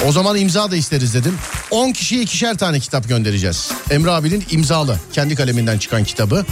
O 0.06 0.12
zaman 0.12 0.36
imza 0.36 0.70
da 0.70 0.76
isteriz 0.76 1.14
dedim. 1.14 1.34
10 1.70 1.92
kişiye 1.92 2.22
ikişer 2.22 2.58
tane 2.58 2.80
kitap 2.80 3.08
göndereceğiz. 3.08 3.70
Emre 3.90 4.10
abinin 4.10 4.44
imzalı 4.50 4.98
kendi 5.12 5.34
kaleminden 5.34 5.78
çıkan 5.78 6.04
kitabı. 6.04 6.46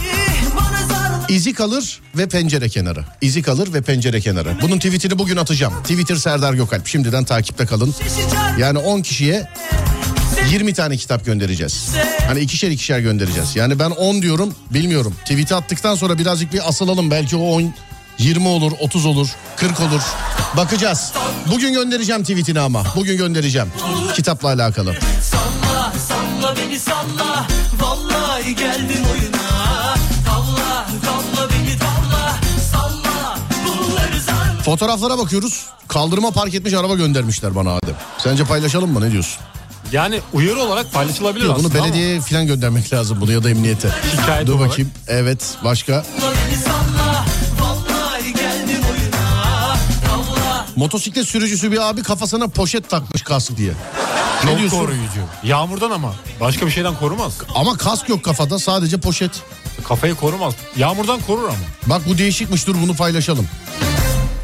İzi 1.29 1.53
kalır 1.53 1.99
ve 2.17 2.27
pencere 2.27 2.69
kenarı. 2.69 3.05
İzi 3.21 3.41
kalır 3.41 3.73
ve 3.73 3.81
pencere 3.81 4.21
kenarı. 4.21 4.49
Bunun 4.61 4.77
tweetini 4.77 5.19
bugün 5.19 5.37
atacağım. 5.37 5.73
Twitter 5.83 6.15
Serdar 6.15 6.53
Gökalp. 6.53 6.87
Şimdiden 6.87 7.23
takipte 7.23 7.65
kalın. 7.65 7.95
Yani 8.59 8.77
10 8.77 9.01
kişiye 9.01 9.47
20 10.51 10.73
tane 10.73 10.97
kitap 10.97 11.25
göndereceğiz. 11.25 11.89
Hani 12.27 12.39
ikişer 12.39 12.71
ikişer 12.71 12.99
göndereceğiz. 12.99 13.55
Yani 13.55 13.79
ben 13.79 13.89
10 13.89 14.21
diyorum 14.21 14.55
bilmiyorum. 14.73 15.15
Tweet'i 15.21 15.55
attıktan 15.55 15.95
sonra 15.95 16.17
birazcık 16.17 16.53
bir 16.53 16.69
asılalım. 16.69 17.11
Belki 17.11 17.35
o 17.35 17.39
10 17.51 17.73
20 18.19 18.47
olur, 18.47 18.71
30 18.79 19.05
olur, 19.05 19.27
40 19.55 19.79
olur. 19.79 20.01
Bakacağız. 20.57 21.13
Bugün 21.51 21.73
göndereceğim 21.73 22.21
tweetini 22.21 22.59
ama. 22.59 22.83
Bugün 22.95 23.17
göndereceğim. 23.17 23.67
Kitapla 24.15 24.47
alakalı. 24.47 24.95
Salla 25.21 25.93
salla 26.07 26.55
beni 26.57 26.79
salla 26.79 27.47
Vallahi 27.81 28.55
geldim 28.55 29.03
oyuna 29.13 29.47
Tavla 30.25 30.87
tavla 31.05 31.49
beni 31.49 31.77
tavla 31.79 32.35
Salla 32.71 33.39
bunları 33.67 34.21
zarla 34.21 34.61
Fotoğraflara 34.63 35.17
bakıyoruz. 35.17 35.65
Kaldırıma 35.87 36.31
park 36.31 36.53
etmiş 36.53 36.73
araba 36.73 36.95
göndermişler 36.95 37.55
bana 37.55 37.71
Adem. 37.71 37.95
Sence 38.17 38.43
paylaşalım 38.43 38.91
mı? 38.93 39.01
Ne 39.01 39.11
diyorsun? 39.11 39.37
Yani 39.91 40.19
uyarı 40.33 40.59
olarak 40.59 40.93
paylaşılabilir 40.93 41.45
Yok, 41.45 41.57
bunu 41.59 41.67
aslında 41.67 41.83
ama 41.83 41.87
belediyeye 41.93 42.21
falan 42.21 42.47
göndermek 42.47 42.93
lazım 42.93 43.17
bunu 43.21 43.31
ya 43.31 43.43
da 43.43 43.49
emniyete. 43.49 43.89
Şikayet 44.11 44.47
Dur 44.47 44.53
olarak. 44.55 44.69
bakayım. 44.69 44.91
Evet 45.07 45.41
başka. 45.63 46.05
Motosiklet 50.75 51.27
sürücüsü 51.27 51.71
bir 51.71 51.89
abi 51.89 52.03
kafasına 52.03 52.47
poşet 52.47 52.89
takmış 52.89 53.21
kask 53.21 53.57
diye. 53.57 53.71
Ne 54.43 54.49
çok 54.51 54.59
diyorsun? 54.59 54.77
koruyucu. 54.79 55.21
Yağmurdan 55.43 55.91
ama 55.91 56.13
başka 56.41 56.65
bir 56.65 56.71
şeyden 56.71 56.95
korumaz. 56.95 57.33
Ama 57.55 57.77
kask 57.77 58.09
yok 58.09 58.23
kafada 58.23 58.59
sadece 58.59 58.97
poşet. 58.97 59.31
Kafayı 59.87 60.15
korumaz. 60.15 60.53
Yağmurdan 60.77 61.19
korur 61.27 61.43
ama. 61.43 61.57
Bak 61.85 62.01
bu 62.09 62.17
değişikmiş 62.17 62.67
dur 62.67 62.75
bunu 62.83 62.93
paylaşalım. 62.95 63.47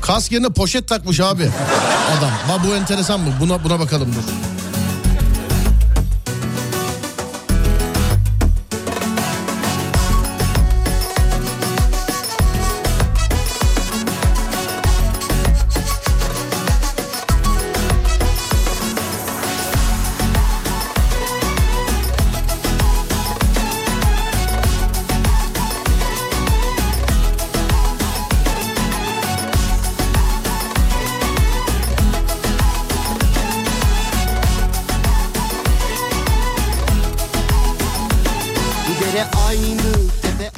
Kask 0.02 0.32
yerine 0.32 0.50
poşet 0.50 0.88
takmış 0.88 1.20
abi 1.20 1.50
adam. 2.18 2.32
Bak 2.50 2.60
bu 2.68 2.76
enteresan 2.76 3.20
mı? 3.20 3.30
Buna 3.40 3.64
buna 3.64 3.80
bakalım 3.80 4.08
dur. 4.16 4.53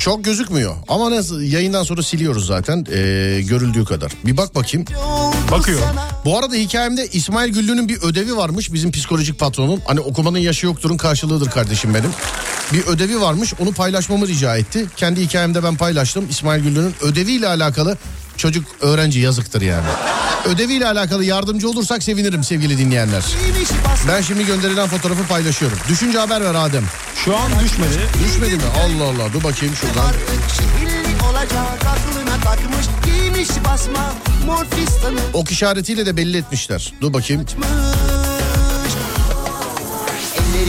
Çok 0.06 0.26
gözükmüyor 0.26 0.76
ama 0.88 1.12
nasıl 1.12 1.42
yayından 1.42 1.84
sonra 1.84 2.04
siliyoruz 2.04 2.48
zaten 2.48 2.86
ee, 2.92 3.42
görüldüğü 3.42 3.86
kadar. 3.86 4.12
Bir 4.26 4.38
bak 4.38 4.56
bakayım. 4.56 4.88
Bakıyor. 5.52 5.80
Bu 6.26 6.38
arada 6.38 6.56
hikayemde 6.56 7.08
İsmail 7.08 7.54
Güllü'nün 7.54 7.90
bir 7.90 8.02
ödevi 8.02 8.38
varmış 8.38 8.74
bizim 8.74 8.92
psikolojik 8.92 9.40
patronum. 9.40 9.82
Hani 9.86 10.00
okumanın 10.00 10.38
yaşı 10.38 10.66
yokturun 10.66 10.98
karşılığıdır 10.98 11.50
kardeşim 11.52 11.94
benim. 11.94 12.10
Bir 12.74 12.88
ödevi 12.88 13.22
varmış 13.22 13.54
onu 13.62 13.72
paylaşmamı 13.72 14.28
rica 14.28 14.58
etti. 14.58 14.86
Kendi 14.98 15.22
hikayemde 15.22 15.64
ben 15.64 15.76
paylaştım. 15.76 16.28
İsmail 16.30 16.64
Güllü'nün 16.64 16.94
ödeviyle 17.02 17.48
alakalı 17.48 17.98
çocuk 18.38 18.66
öğrenci 18.82 19.20
yazıktır 19.20 19.62
yani. 19.62 19.88
Ödeviyle 20.46 20.88
alakalı 20.88 21.26
yardımcı 21.26 21.70
olursak 21.70 22.04
sevinirim 22.04 22.44
sevgili 22.44 22.78
dinleyenler. 22.78 23.24
Ben 24.08 24.22
şimdi 24.22 24.46
gönderilen 24.46 24.88
fotoğrafı 24.88 25.28
paylaşıyorum. 25.28 25.78
Düşünce 25.90 26.20
haber 26.20 26.42
ver 26.42 26.56
Adem. 26.56 26.84
Şu 27.26 27.38
an 27.38 27.52
düşmedi. 27.64 28.10
Düşmedi 28.26 28.56
mi? 28.56 28.62
Allah 28.84 29.04
Allah 29.04 29.34
dur 29.34 29.44
bakayım 29.44 29.76
şuradan. 29.76 30.14
Ok 35.34 35.52
işaretiyle 35.52 36.06
de 36.06 36.18
belli 36.18 36.38
etmişler. 36.38 36.94
Dur 37.02 37.14
bakayım. 37.14 37.42
açmış 37.42 38.15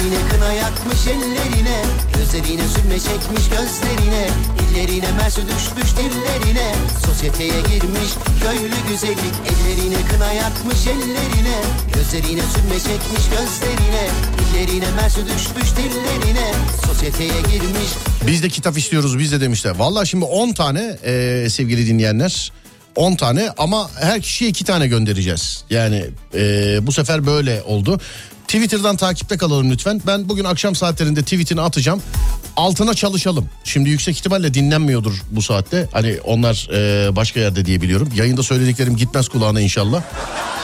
Ellerine 0.06 0.28
kına 0.28 0.52
yakmış 0.52 1.06
ellerine 1.06 1.82
Gözlerine 2.14 2.68
sürme 2.68 3.00
çekmiş 3.00 3.48
gözlerine 3.48 4.28
Dillerine 4.58 5.12
mersi 5.12 5.40
düşmüş 5.42 5.90
dillerine 5.96 6.74
Sosyeteye 7.06 7.60
girmiş 7.60 8.10
köylü 8.42 8.74
güzeli 8.88 9.28
Ellerine 9.46 10.08
kına 10.12 10.32
yakmış 10.32 10.86
ellerine 10.86 11.56
Gözlerine 11.94 12.42
sürme 12.42 12.78
çekmiş 12.78 13.24
gözlerine 13.30 14.08
Dillerine 14.38 14.90
mersi 14.96 15.20
düşmüş 15.26 15.76
dillerine 15.76 16.52
Sosyeteye 16.86 17.40
girmiş 17.40 17.90
Biz 18.26 18.42
de 18.42 18.48
kitap 18.48 18.78
istiyoruz 18.78 19.18
biz 19.18 19.32
de 19.32 19.40
demişler. 19.40 19.74
Vallahi 19.76 20.08
şimdi 20.08 20.24
10 20.24 20.52
tane 20.52 20.98
e, 21.04 21.46
sevgili 21.50 21.86
dinleyenler. 21.86 22.52
10 22.96 23.14
tane 23.14 23.50
ama 23.58 23.90
her 24.00 24.20
kişiye 24.22 24.50
2 24.50 24.64
tane 24.64 24.86
göndereceğiz. 24.88 25.64
Yani 25.70 26.04
e, 26.34 26.78
bu 26.82 26.92
sefer 26.92 27.26
böyle 27.26 27.62
oldu. 27.62 28.00
Twitter'dan 28.46 28.96
takipte 28.96 29.36
kalalım 29.36 29.70
lütfen. 29.70 30.02
Ben 30.06 30.28
bugün 30.28 30.44
akşam 30.44 30.74
saatlerinde 30.74 31.22
tweetini 31.22 31.60
atacağım. 31.60 32.02
Altına 32.56 32.94
çalışalım. 32.94 33.48
Şimdi 33.64 33.90
yüksek 33.90 34.16
ihtimalle 34.16 34.54
dinlenmiyordur 34.54 35.22
bu 35.30 35.42
saatte. 35.42 35.88
Hani 35.92 36.18
onlar 36.24 36.68
e, 36.72 37.16
başka 37.16 37.40
yerde 37.40 37.64
diye 37.64 37.82
biliyorum. 37.82 38.08
Yayında 38.14 38.42
söylediklerim 38.42 38.96
gitmez 38.96 39.28
kulağına 39.28 39.60
inşallah. 39.60 40.02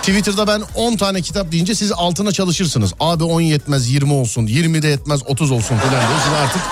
Twitter'da 0.03 0.47
ben 0.47 0.62
10 0.74 0.97
tane 0.97 1.22
kitap 1.22 1.53
deyince 1.53 1.74
siz 1.74 1.93
altına 1.93 2.33
çalışırsınız. 2.33 2.95
Abi 3.01 3.24
10 3.24 3.41
yetmez 3.41 3.91
20 3.91 4.12
olsun 4.12 4.47
20 4.47 4.83
de 4.83 4.89
yetmez 4.89 5.20
30 5.26 5.51
olsun 5.51 5.76
falan 5.76 6.09
diye. 6.09 6.18
Siz 6.24 6.33
artık 6.33 6.62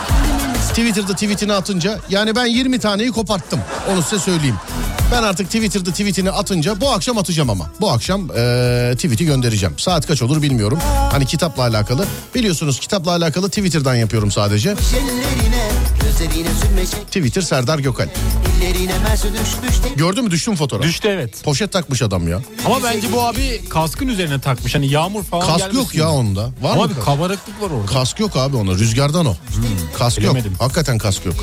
Twitter'da 0.74 1.12
tweetini 1.14 1.52
atınca 1.52 1.98
yani 2.10 2.36
ben 2.36 2.46
20 2.46 2.78
taneyi 2.78 3.10
koparttım. 3.12 3.60
Onu 3.92 4.02
size 4.02 4.18
söyleyeyim. 4.18 4.56
Ben 5.12 5.22
artık 5.22 5.46
Twitter'da 5.46 5.90
tweetini 5.90 6.30
atınca 6.30 6.80
bu 6.80 6.90
akşam 6.90 7.18
atacağım 7.18 7.50
ama. 7.50 7.70
Bu 7.80 7.90
akşam 7.90 8.20
eee 8.28 8.94
tweet'i 8.94 9.24
göndereceğim. 9.26 9.74
Saat 9.78 10.06
kaç 10.06 10.22
olur 10.22 10.42
bilmiyorum. 10.42 10.78
Hani 11.12 11.26
kitapla 11.26 11.62
alakalı. 11.62 12.04
Biliyorsunuz 12.34 12.78
kitapla 12.80 13.10
alakalı 13.10 13.48
Twitter'dan 13.48 13.94
yapıyorum 13.94 14.30
sadece. 14.30 14.68
çekmiş 14.68 15.49
Twitter 17.06 17.40
Serdar 17.42 17.78
Gökal. 17.78 18.08
Gördün 19.96 20.24
mü 20.24 20.30
düştü 20.30 20.50
mü 20.50 20.56
fotoğraf? 20.56 20.84
Düştü 20.84 21.08
evet. 21.08 21.42
Poşet 21.44 21.72
takmış 21.72 22.02
adam 22.02 22.28
ya. 22.28 22.40
Ama 22.66 22.82
bence 22.82 23.12
bu 23.12 23.22
abi 23.22 23.60
kaskın 23.68 24.08
üzerine 24.08 24.40
takmış. 24.40 24.74
Hani 24.74 24.86
yağmur 24.90 25.24
falan 25.24 25.46
Kask 25.46 25.58
gelmesin 25.58 25.78
yok 25.78 25.94
ya 25.94 26.10
onda. 26.10 26.44
Var 26.44 26.72
Ama 26.72 26.82
mı? 26.82 26.94
kask? 26.94 27.04
kabarıklık 27.06 27.62
var 27.62 27.70
orada. 27.70 27.86
Kask 27.92 28.20
yok 28.20 28.36
abi 28.36 28.56
ona. 28.56 28.70
Rüzgardan 28.72 29.26
o. 29.26 29.36
Kask 29.98 30.18
bilemedim. 30.18 30.52
yok. 30.52 30.60
Hakikaten 30.60 30.98
kask 30.98 31.26
yok. 31.26 31.34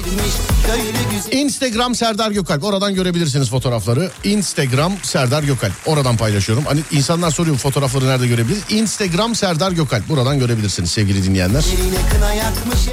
Instagram 1.31 1.95
Serdar 1.95 2.31
Gökalp. 2.31 2.63
Oradan 2.63 2.95
görebilirsiniz 2.95 3.49
fotoğrafları. 3.49 4.11
Instagram 4.23 4.93
Serdar 5.03 5.43
Gökalp. 5.43 5.73
Oradan 5.85 6.17
paylaşıyorum. 6.17 6.65
Hani 6.65 6.81
insanlar 6.91 7.31
soruyor 7.31 7.57
fotoğrafları 7.57 8.07
nerede 8.07 8.27
görebiliriz? 8.27 8.63
Instagram 8.69 9.35
Serdar 9.35 9.71
Gökalp. 9.71 10.09
Buradan 10.09 10.39
görebilirsiniz 10.39 10.91
sevgili 10.91 11.23
dinleyenler. 11.23 11.65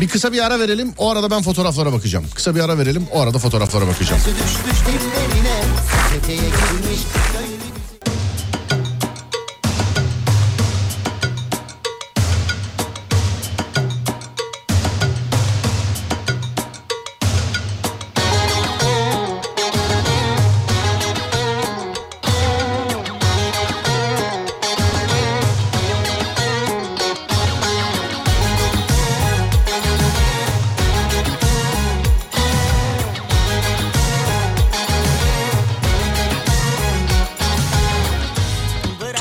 Bir 0.01 0.09
kısa 0.09 0.32
bir 0.32 0.45
ara 0.47 0.61
verelim. 0.61 0.93
O 0.99 1.11
arada 1.11 1.30
ben 1.30 1.43
fotoğraflara 1.75 1.93
bakacağım. 1.93 2.25
Kısa 2.35 2.55
bir 2.55 2.61
ara 2.61 2.79
verelim. 2.79 3.07
O 3.12 3.20
arada 3.20 3.39
fotoğraflara 3.39 3.87
bakacağım. 3.87 4.22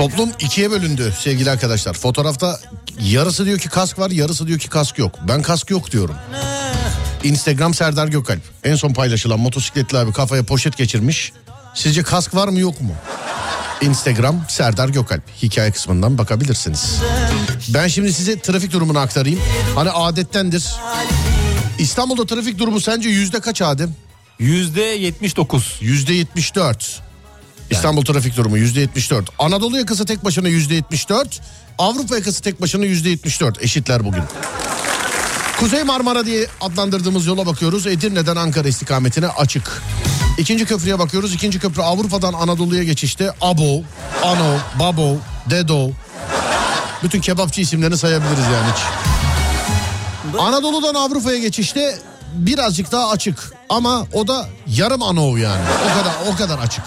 Toplum 0.04 0.30
ikiye 0.40 0.72
bölündü 0.72 1.14
sevgili 1.20 1.52
arkadaşlar. 1.52 1.94
Fotoğrafta 1.94 2.60
yarısı 3.00 3.46
diyor 3.46 3.60
ki 3.60 3.70
kask 3.70 4.00
var 4.00 4.10
yarısı 4.12 4.48
diyor 4.48 4.60
ki 4.60 4.70
kask 4.70 4.98
yok. 4.98 5.20
Ben 5.28 5.42
kask 5.42 5.70
yok 5.70 5.92
diyorum. 5.92 6.16
Instagram 7.24 7.74
Serdar 7.74 8.08
Gökalp. 8.08 8.42
En 8.64 8.76
son 8.76 8.94
paylaşılan 8.94 9.40
motosikletli 9.40 9.98
abi 9.98 10.14
kafaya 10.14 10.44
poşet 10.44 10.78
geçirmiş. 10.78 11.34
Sizce 11.74 12.04
kask 12.04 12.36
var 12.36 12.48
mı 12.48 12.60
yok 12.60 12.82
mu? 12.82 12.92
Instagram 13.82 14.46
Serdar 14.48 14.90
Gökalp. 14.90 15.24
Hikaye 15.44 15.72
kısmından 15.72 16.18
bakabilirsiniz. 16.18 17.00
Ben 17.74 17.88
şimdi 17.88 18.14
size 18.14 18.40
trafik 18.40 18.72
durumunu 18.72 19.00
aktarayım. 19.00 19.40
Hani 19.76 19.90
adettendir. 19.90 20.66
İstanbul'da 21.80 22.26
trafik 22.26 22.60
durumu 22.60 22.82
sence 22.82 23.10
yüzde 23.10 23.40
kaç 23.40 23.62
Adem? 23.62 23.96
Yüzde 24.40 24.82
79. 24.82 25.78
Yüzde 25.82 26.14
74. 26.14 27.03
İstanbul 27.74 28.06
trafik 28.06 28.38
durumu 28.38 28.58
yüzde 28.58 28.80
74. 28.80 29.30
Anadolu 29.40 29.78
yakası 29.78 30.06
tek 30.06 30.26
başına 30.26 30.48
yüzde 30.48 30.76
74. 30.76 31.42
Avrupa 31.78 32.16
yakası 32.16 32.42
tek 32.42 32.62
başına 32.62 32.86
yüzde 32.86 33.10
74. 33.10 33.64
Eşitler 33.64 34.06
bugün. 34.06 34.24
Kuzey 35.60 35.84
Marmara 35.84 36.26
diye 36.26 36.48
adlandırdığımız 36.62 37.26
yola 37.26 37.46
bakıyoruz. 37.46 37.88
Edirne'den 37.88 38.36
Ankara 38.36 38.68
istikametine 38.68 39.28
açık. 39.28 39.82
İkinci 40.38 40.66
köprüye 40.66 41.00
bakıyoruz. 41.00 41.34
İkinci 41.34 41.60
köprü 41.60 41.82
Avrupa'dan 41.82 42.34
Anadolu'ya 42.34 42.84
geçişte 42.84 43.32
Abo, 43.42 43.84
Ano, 44.24 44.58
Babo, 44.80 45.18
Dedo. 45.50 45.90
Bütün 47.04 47.22
kebapçı 47.22 47.62
isimlerini 47.62 47.98
sayabiliriz 47.98 48.46
yani 48.54 48.72
hiç. 48.74 48.82
Anadolu'dan 50.40 50.96
Avrupa'ya 50.96 51.38
geçişte 51.38 51.98
birazcık 52.34 52.92
daha 52.92 53.10
açık 53.10 53.54
ama 53.70 54.08
o 54.14 54.28
da 54.28 54.48
yarım 54.68 55.04
anov 55.04 55.38
yani. 55.38 55.62
O 55.86 56.00
kadar 56.00 56.34
o 56.34 56.38
kadar 56.38 56.60
açık. 56.60 56.84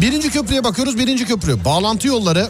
Birinci 0.00 0.30
köprüye 0.30 0.64
bakıyoruz. 0.64 0.98
Birinci 0.98 1.26
köprü 1.26 1.64
bağlantı 1.64 2.08
yolları 2.08 2.48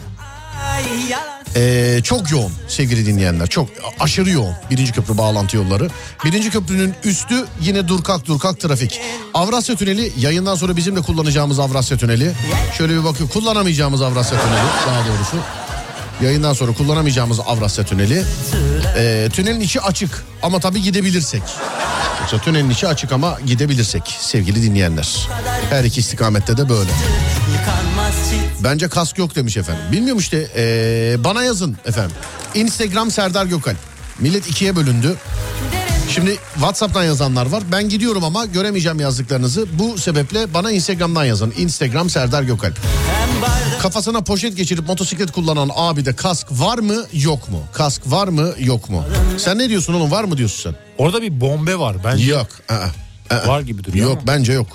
ee, 1.55 1.99
çok 2.03 2.31
yoğun 2.31 2.51
sevgili 2.67 3.05
dinleyenler. 3.05 3.47
Çok 3.47 3.69
aşırı 3.99 4.29
yoğun 4.29 4.53
birinci 4.71 4.91
köprü 4.91 5.17
bağlantı 5.17 5.57
yolları. 5.57 5.89
Birinci 6.25 6.49
köprünün 6.49 6.93
üstü 7.03 7.45
yine 7.61 7.87
durkak 7.87 8.25
durkak 8.25 8.59
trafik. 8.59 9.01
Avrasya 9.33 9.75
Tüneli 9.75 10.13
yayından 10.17 10.55
sonra 10.55 10.75
bizim 10.75 10.95
de 10.95 11.01
kullanacağımız 11.01 11.59
Avrasya 11.59 11.97
Tüneli. 11.97 12.31
Şöyle 12.77 12.93
bir 12.93 13.03
bakıyor 13.03 13.29
kullanamayacağımız 13.29 14.01
Avrasya 14.01 14.39
Tüneli 14.39 14.67
daha 14.87 15.07
doğrusu. 15.07 15.37
Yayından 16.21 16.53
sonra 16.53 16.73
kullanamayacağımız 16.73 17.39
Avrasya 17.39 17.85
Tüneli. 17.85 18.23
Ee, 18.97 19.29
tünelin 19.33 19.59
içi 19.59 19.81
açık 19.81 20.25
ama 20.41 20.59
tabii 20.59 20.81
gidebilirsek. 20.81 21.41
Tünelin 22.43 22.69
içi 22.69 22.87
açık 22.87 23.11
ama 23.11 23.37
gidebilirsek 23.45 24.17
sevgili 24.19 24.63
dinleyenler. 24.63 25.27
Her 25.69 25.83
iki 25.83 25.99
istikamette 25.99 26.57
de 26.57 26.69
böyle. 26.69 26.89
Bence 28.63 28.87
kask 28.87 29.17
yok 29.17 29.35
demiş 29.35 29.57
efendim. 29.57 29.83
Bilmiyorum 29.91 30.19
işte 30.19 30.47
ee, 30.55 31.15
bana 31.23 31.43
yazın 31.43 31.77
efendim. 31.85 32.15
Instagram 32.55 33.11
Serdar 33.11 33.45
Gökal. 33.45 33.75
Millet 34.19 34.47
ikiye 34.47 34.75
bölündü. 34.75 35.15
Şimdi 36.09 36.37
WhatsApp'tan 36.53 37.03
yazanlar 37.03 37.45
var. 37.45 37.63
Ben 37.71 37.89
gidiyorum 37.89 38.23
ama 38.23 38.45
göremeyeceğim 38.45 38.99
yazdıklarınızı. 38.99 39.67
Bu 39.73 39.97
sebeple 39.97 40.53
bana 40.53 40.71
Instagram'dan 40.71 41.25
yazın. 41.25 41.53
Instagram 41.57 42.09
Serdar 42.09 42.43
Gökalp. 42.43 42.79
Kafasına 43.83 44.21
poşet 44.21 44.57
geçirip 44.57 44.87
motosiklet 44.87 45.31
kullanan 45.31 45.69
abi 45.75 46.05
de 46.05 46.15
kask 46.15 46.47
var 46.51 46.77
mı 46.77 47.05
yok 47.13 47.49
mu? 47.49 47.63
Kask 47.73 48.01
var 48.05 48.27
mı 48.27 48.53
yok 48.59 48.89
mu? 48.89 49.03
Sen 49.37 49.57
ne 49.59 49.69
diyorsun 49.69 49.93
oğlum 49.93 50.11
var 50.11 50.23
mı 50.23 50.37
diyorsun 50.37 50.71
sen? 50.71 50.79
Orada 50.97 51.21
bir 51.21 51.41
bombe 51.41 51.79
var. 51.79 51.97
Bence 52.03 52.25
Yok. 52.25 52.47
aa, 52.69 52.73
aa. 53.35 53.47
var 53.47 53.61
gibi 53.61 53.83
duruyor 53.83 54.05
Yok 54.09 54.17
ama. 54.17 54.27
bence 54.27 54.53
yok. 54.53 54.67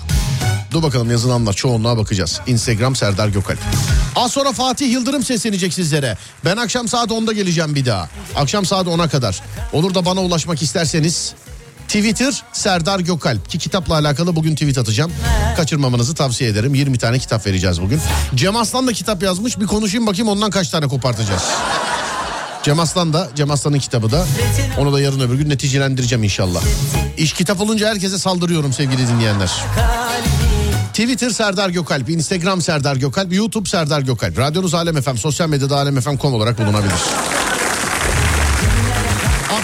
Dur 0.71 0.83
bakalım 0.83 1.11
yazılanlar 1.11 1.53
çoğunluğa 1.53 1.97
bakacağız. 1.97 2.41
Instagram 2.47 2.95
Serdar 2.95 3.27
Gökalp. 3.27 3.59
Az 4.15 4.31
sonra 4.31 4.51
Fatih 4.51 4.91
Yıldırım 4.91 5.23
seslenecek 5.23 5.73
sizlere. 5.73 6.17
Ben 6.45 6.57
akşam 6.57 6.87
saat 6.87 7.09
10'da 7.11 7.33
geleceğim 7.33 7.75
bir 7.75 7.85
daha. 7.85 8.09
Akşam 8.35 8.65
saat 8.65 8.87
10'a 8.87 9.07
kadar. 9.09 9.41
Olur 9.73 9.93
da 9.93 10.05
bana 10.05 10.21
ulaşmak 10.21 10.61
isterseniz 10.61 11.33
Twitter 11.89 12.43
Serdar 12.53 12.99
Gökalp 12.99 13.49
ki 13.49 13.57
kitapla 13.57 13.95
alakalı 13.95 14.35
bugün 14.35 14.53
tweet 14.55 14.77
atacağım. 14.77 15.11
Kaçırmamanızı 15.57 16.15
tavsiye 16.15 16.49
ederim. 16.49 16.75
20 16.75 16.97
tane 16.97 17.19
kitap 17.19 17.45
vereceğiz 17.45 17.81
bugün. 17.81 18.01
Cem 18.35 18.55
Aslan 18.55 18.87
da 18.87 18.93
kitap 18.93 19.23
yazmış. 19.23 19.59
Bir 19.59 19.67
konuşayım 19.67 20.07
bakayım 20.07 20.27
ondan 20.27 20.49
kaç 20.49 20.69
tane 20.69 20.87
kopartacağız. 20.87 21.43
Cem 22.63 22.79
Aslan 22.79 23.13
da 23.13 23.29
Cem 23.35 23.51
Aslan'ın 23.51 23.79
kitabı 23.79 24.11
da 24.11 24.25
onu 24.77 24.93
da 24.93 25.01
yarın 25.01 25.19
öbür 25.19 25.35
gün 25.35 25.49
neticelendireceğim 25.49 26.23
inşallah. 26.23 26.61
İş 27.17 27.33
kitap 27.33 27.61
olunca 27.61 27.89
herkese 27.89 28.17
saldırıyorum 28.17 28.73
sevgili 28.73 29.07
dinleyenler. 29.07 29.51
Twitter 30.89 31.29
Serdar 31.29 31.69
Gökalp, 31.69 32.09
Instagram 32.09 32.61
Serdar 32.61 32.95
Gökalp, 32.95 33.33
YouTube 33.33 33.69
Serdar 33.69 34.01
Gökalp. 34.01 34.37
Radyonuz 34.37 34.73
Alem 34.73 35.01
FM, 35.01 35.15
sosyal 35.15 35.49
medyada 35.49 35.77
alemfm.com 35.77 36.33
olarak 36.33 36.59
bulunabilir. 36.59 36.93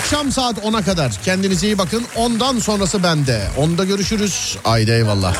Akşam 0.05 0.31
saat 0.31 0.57
10'a 0.57 0.81
kadar 0.81 1.11
kendinize 1.23 1.67
iyi 1.67 1.77
bakın. 1.77 2.03
Ondan 2.15 2.59
sonrası 2.59 3.03
bende. 3.03 3.41
Onda 3.57 3.83
görüşürüz. 3.83 4.57
Haydi 4.63 4.91
eyvallah. 4.91 5.35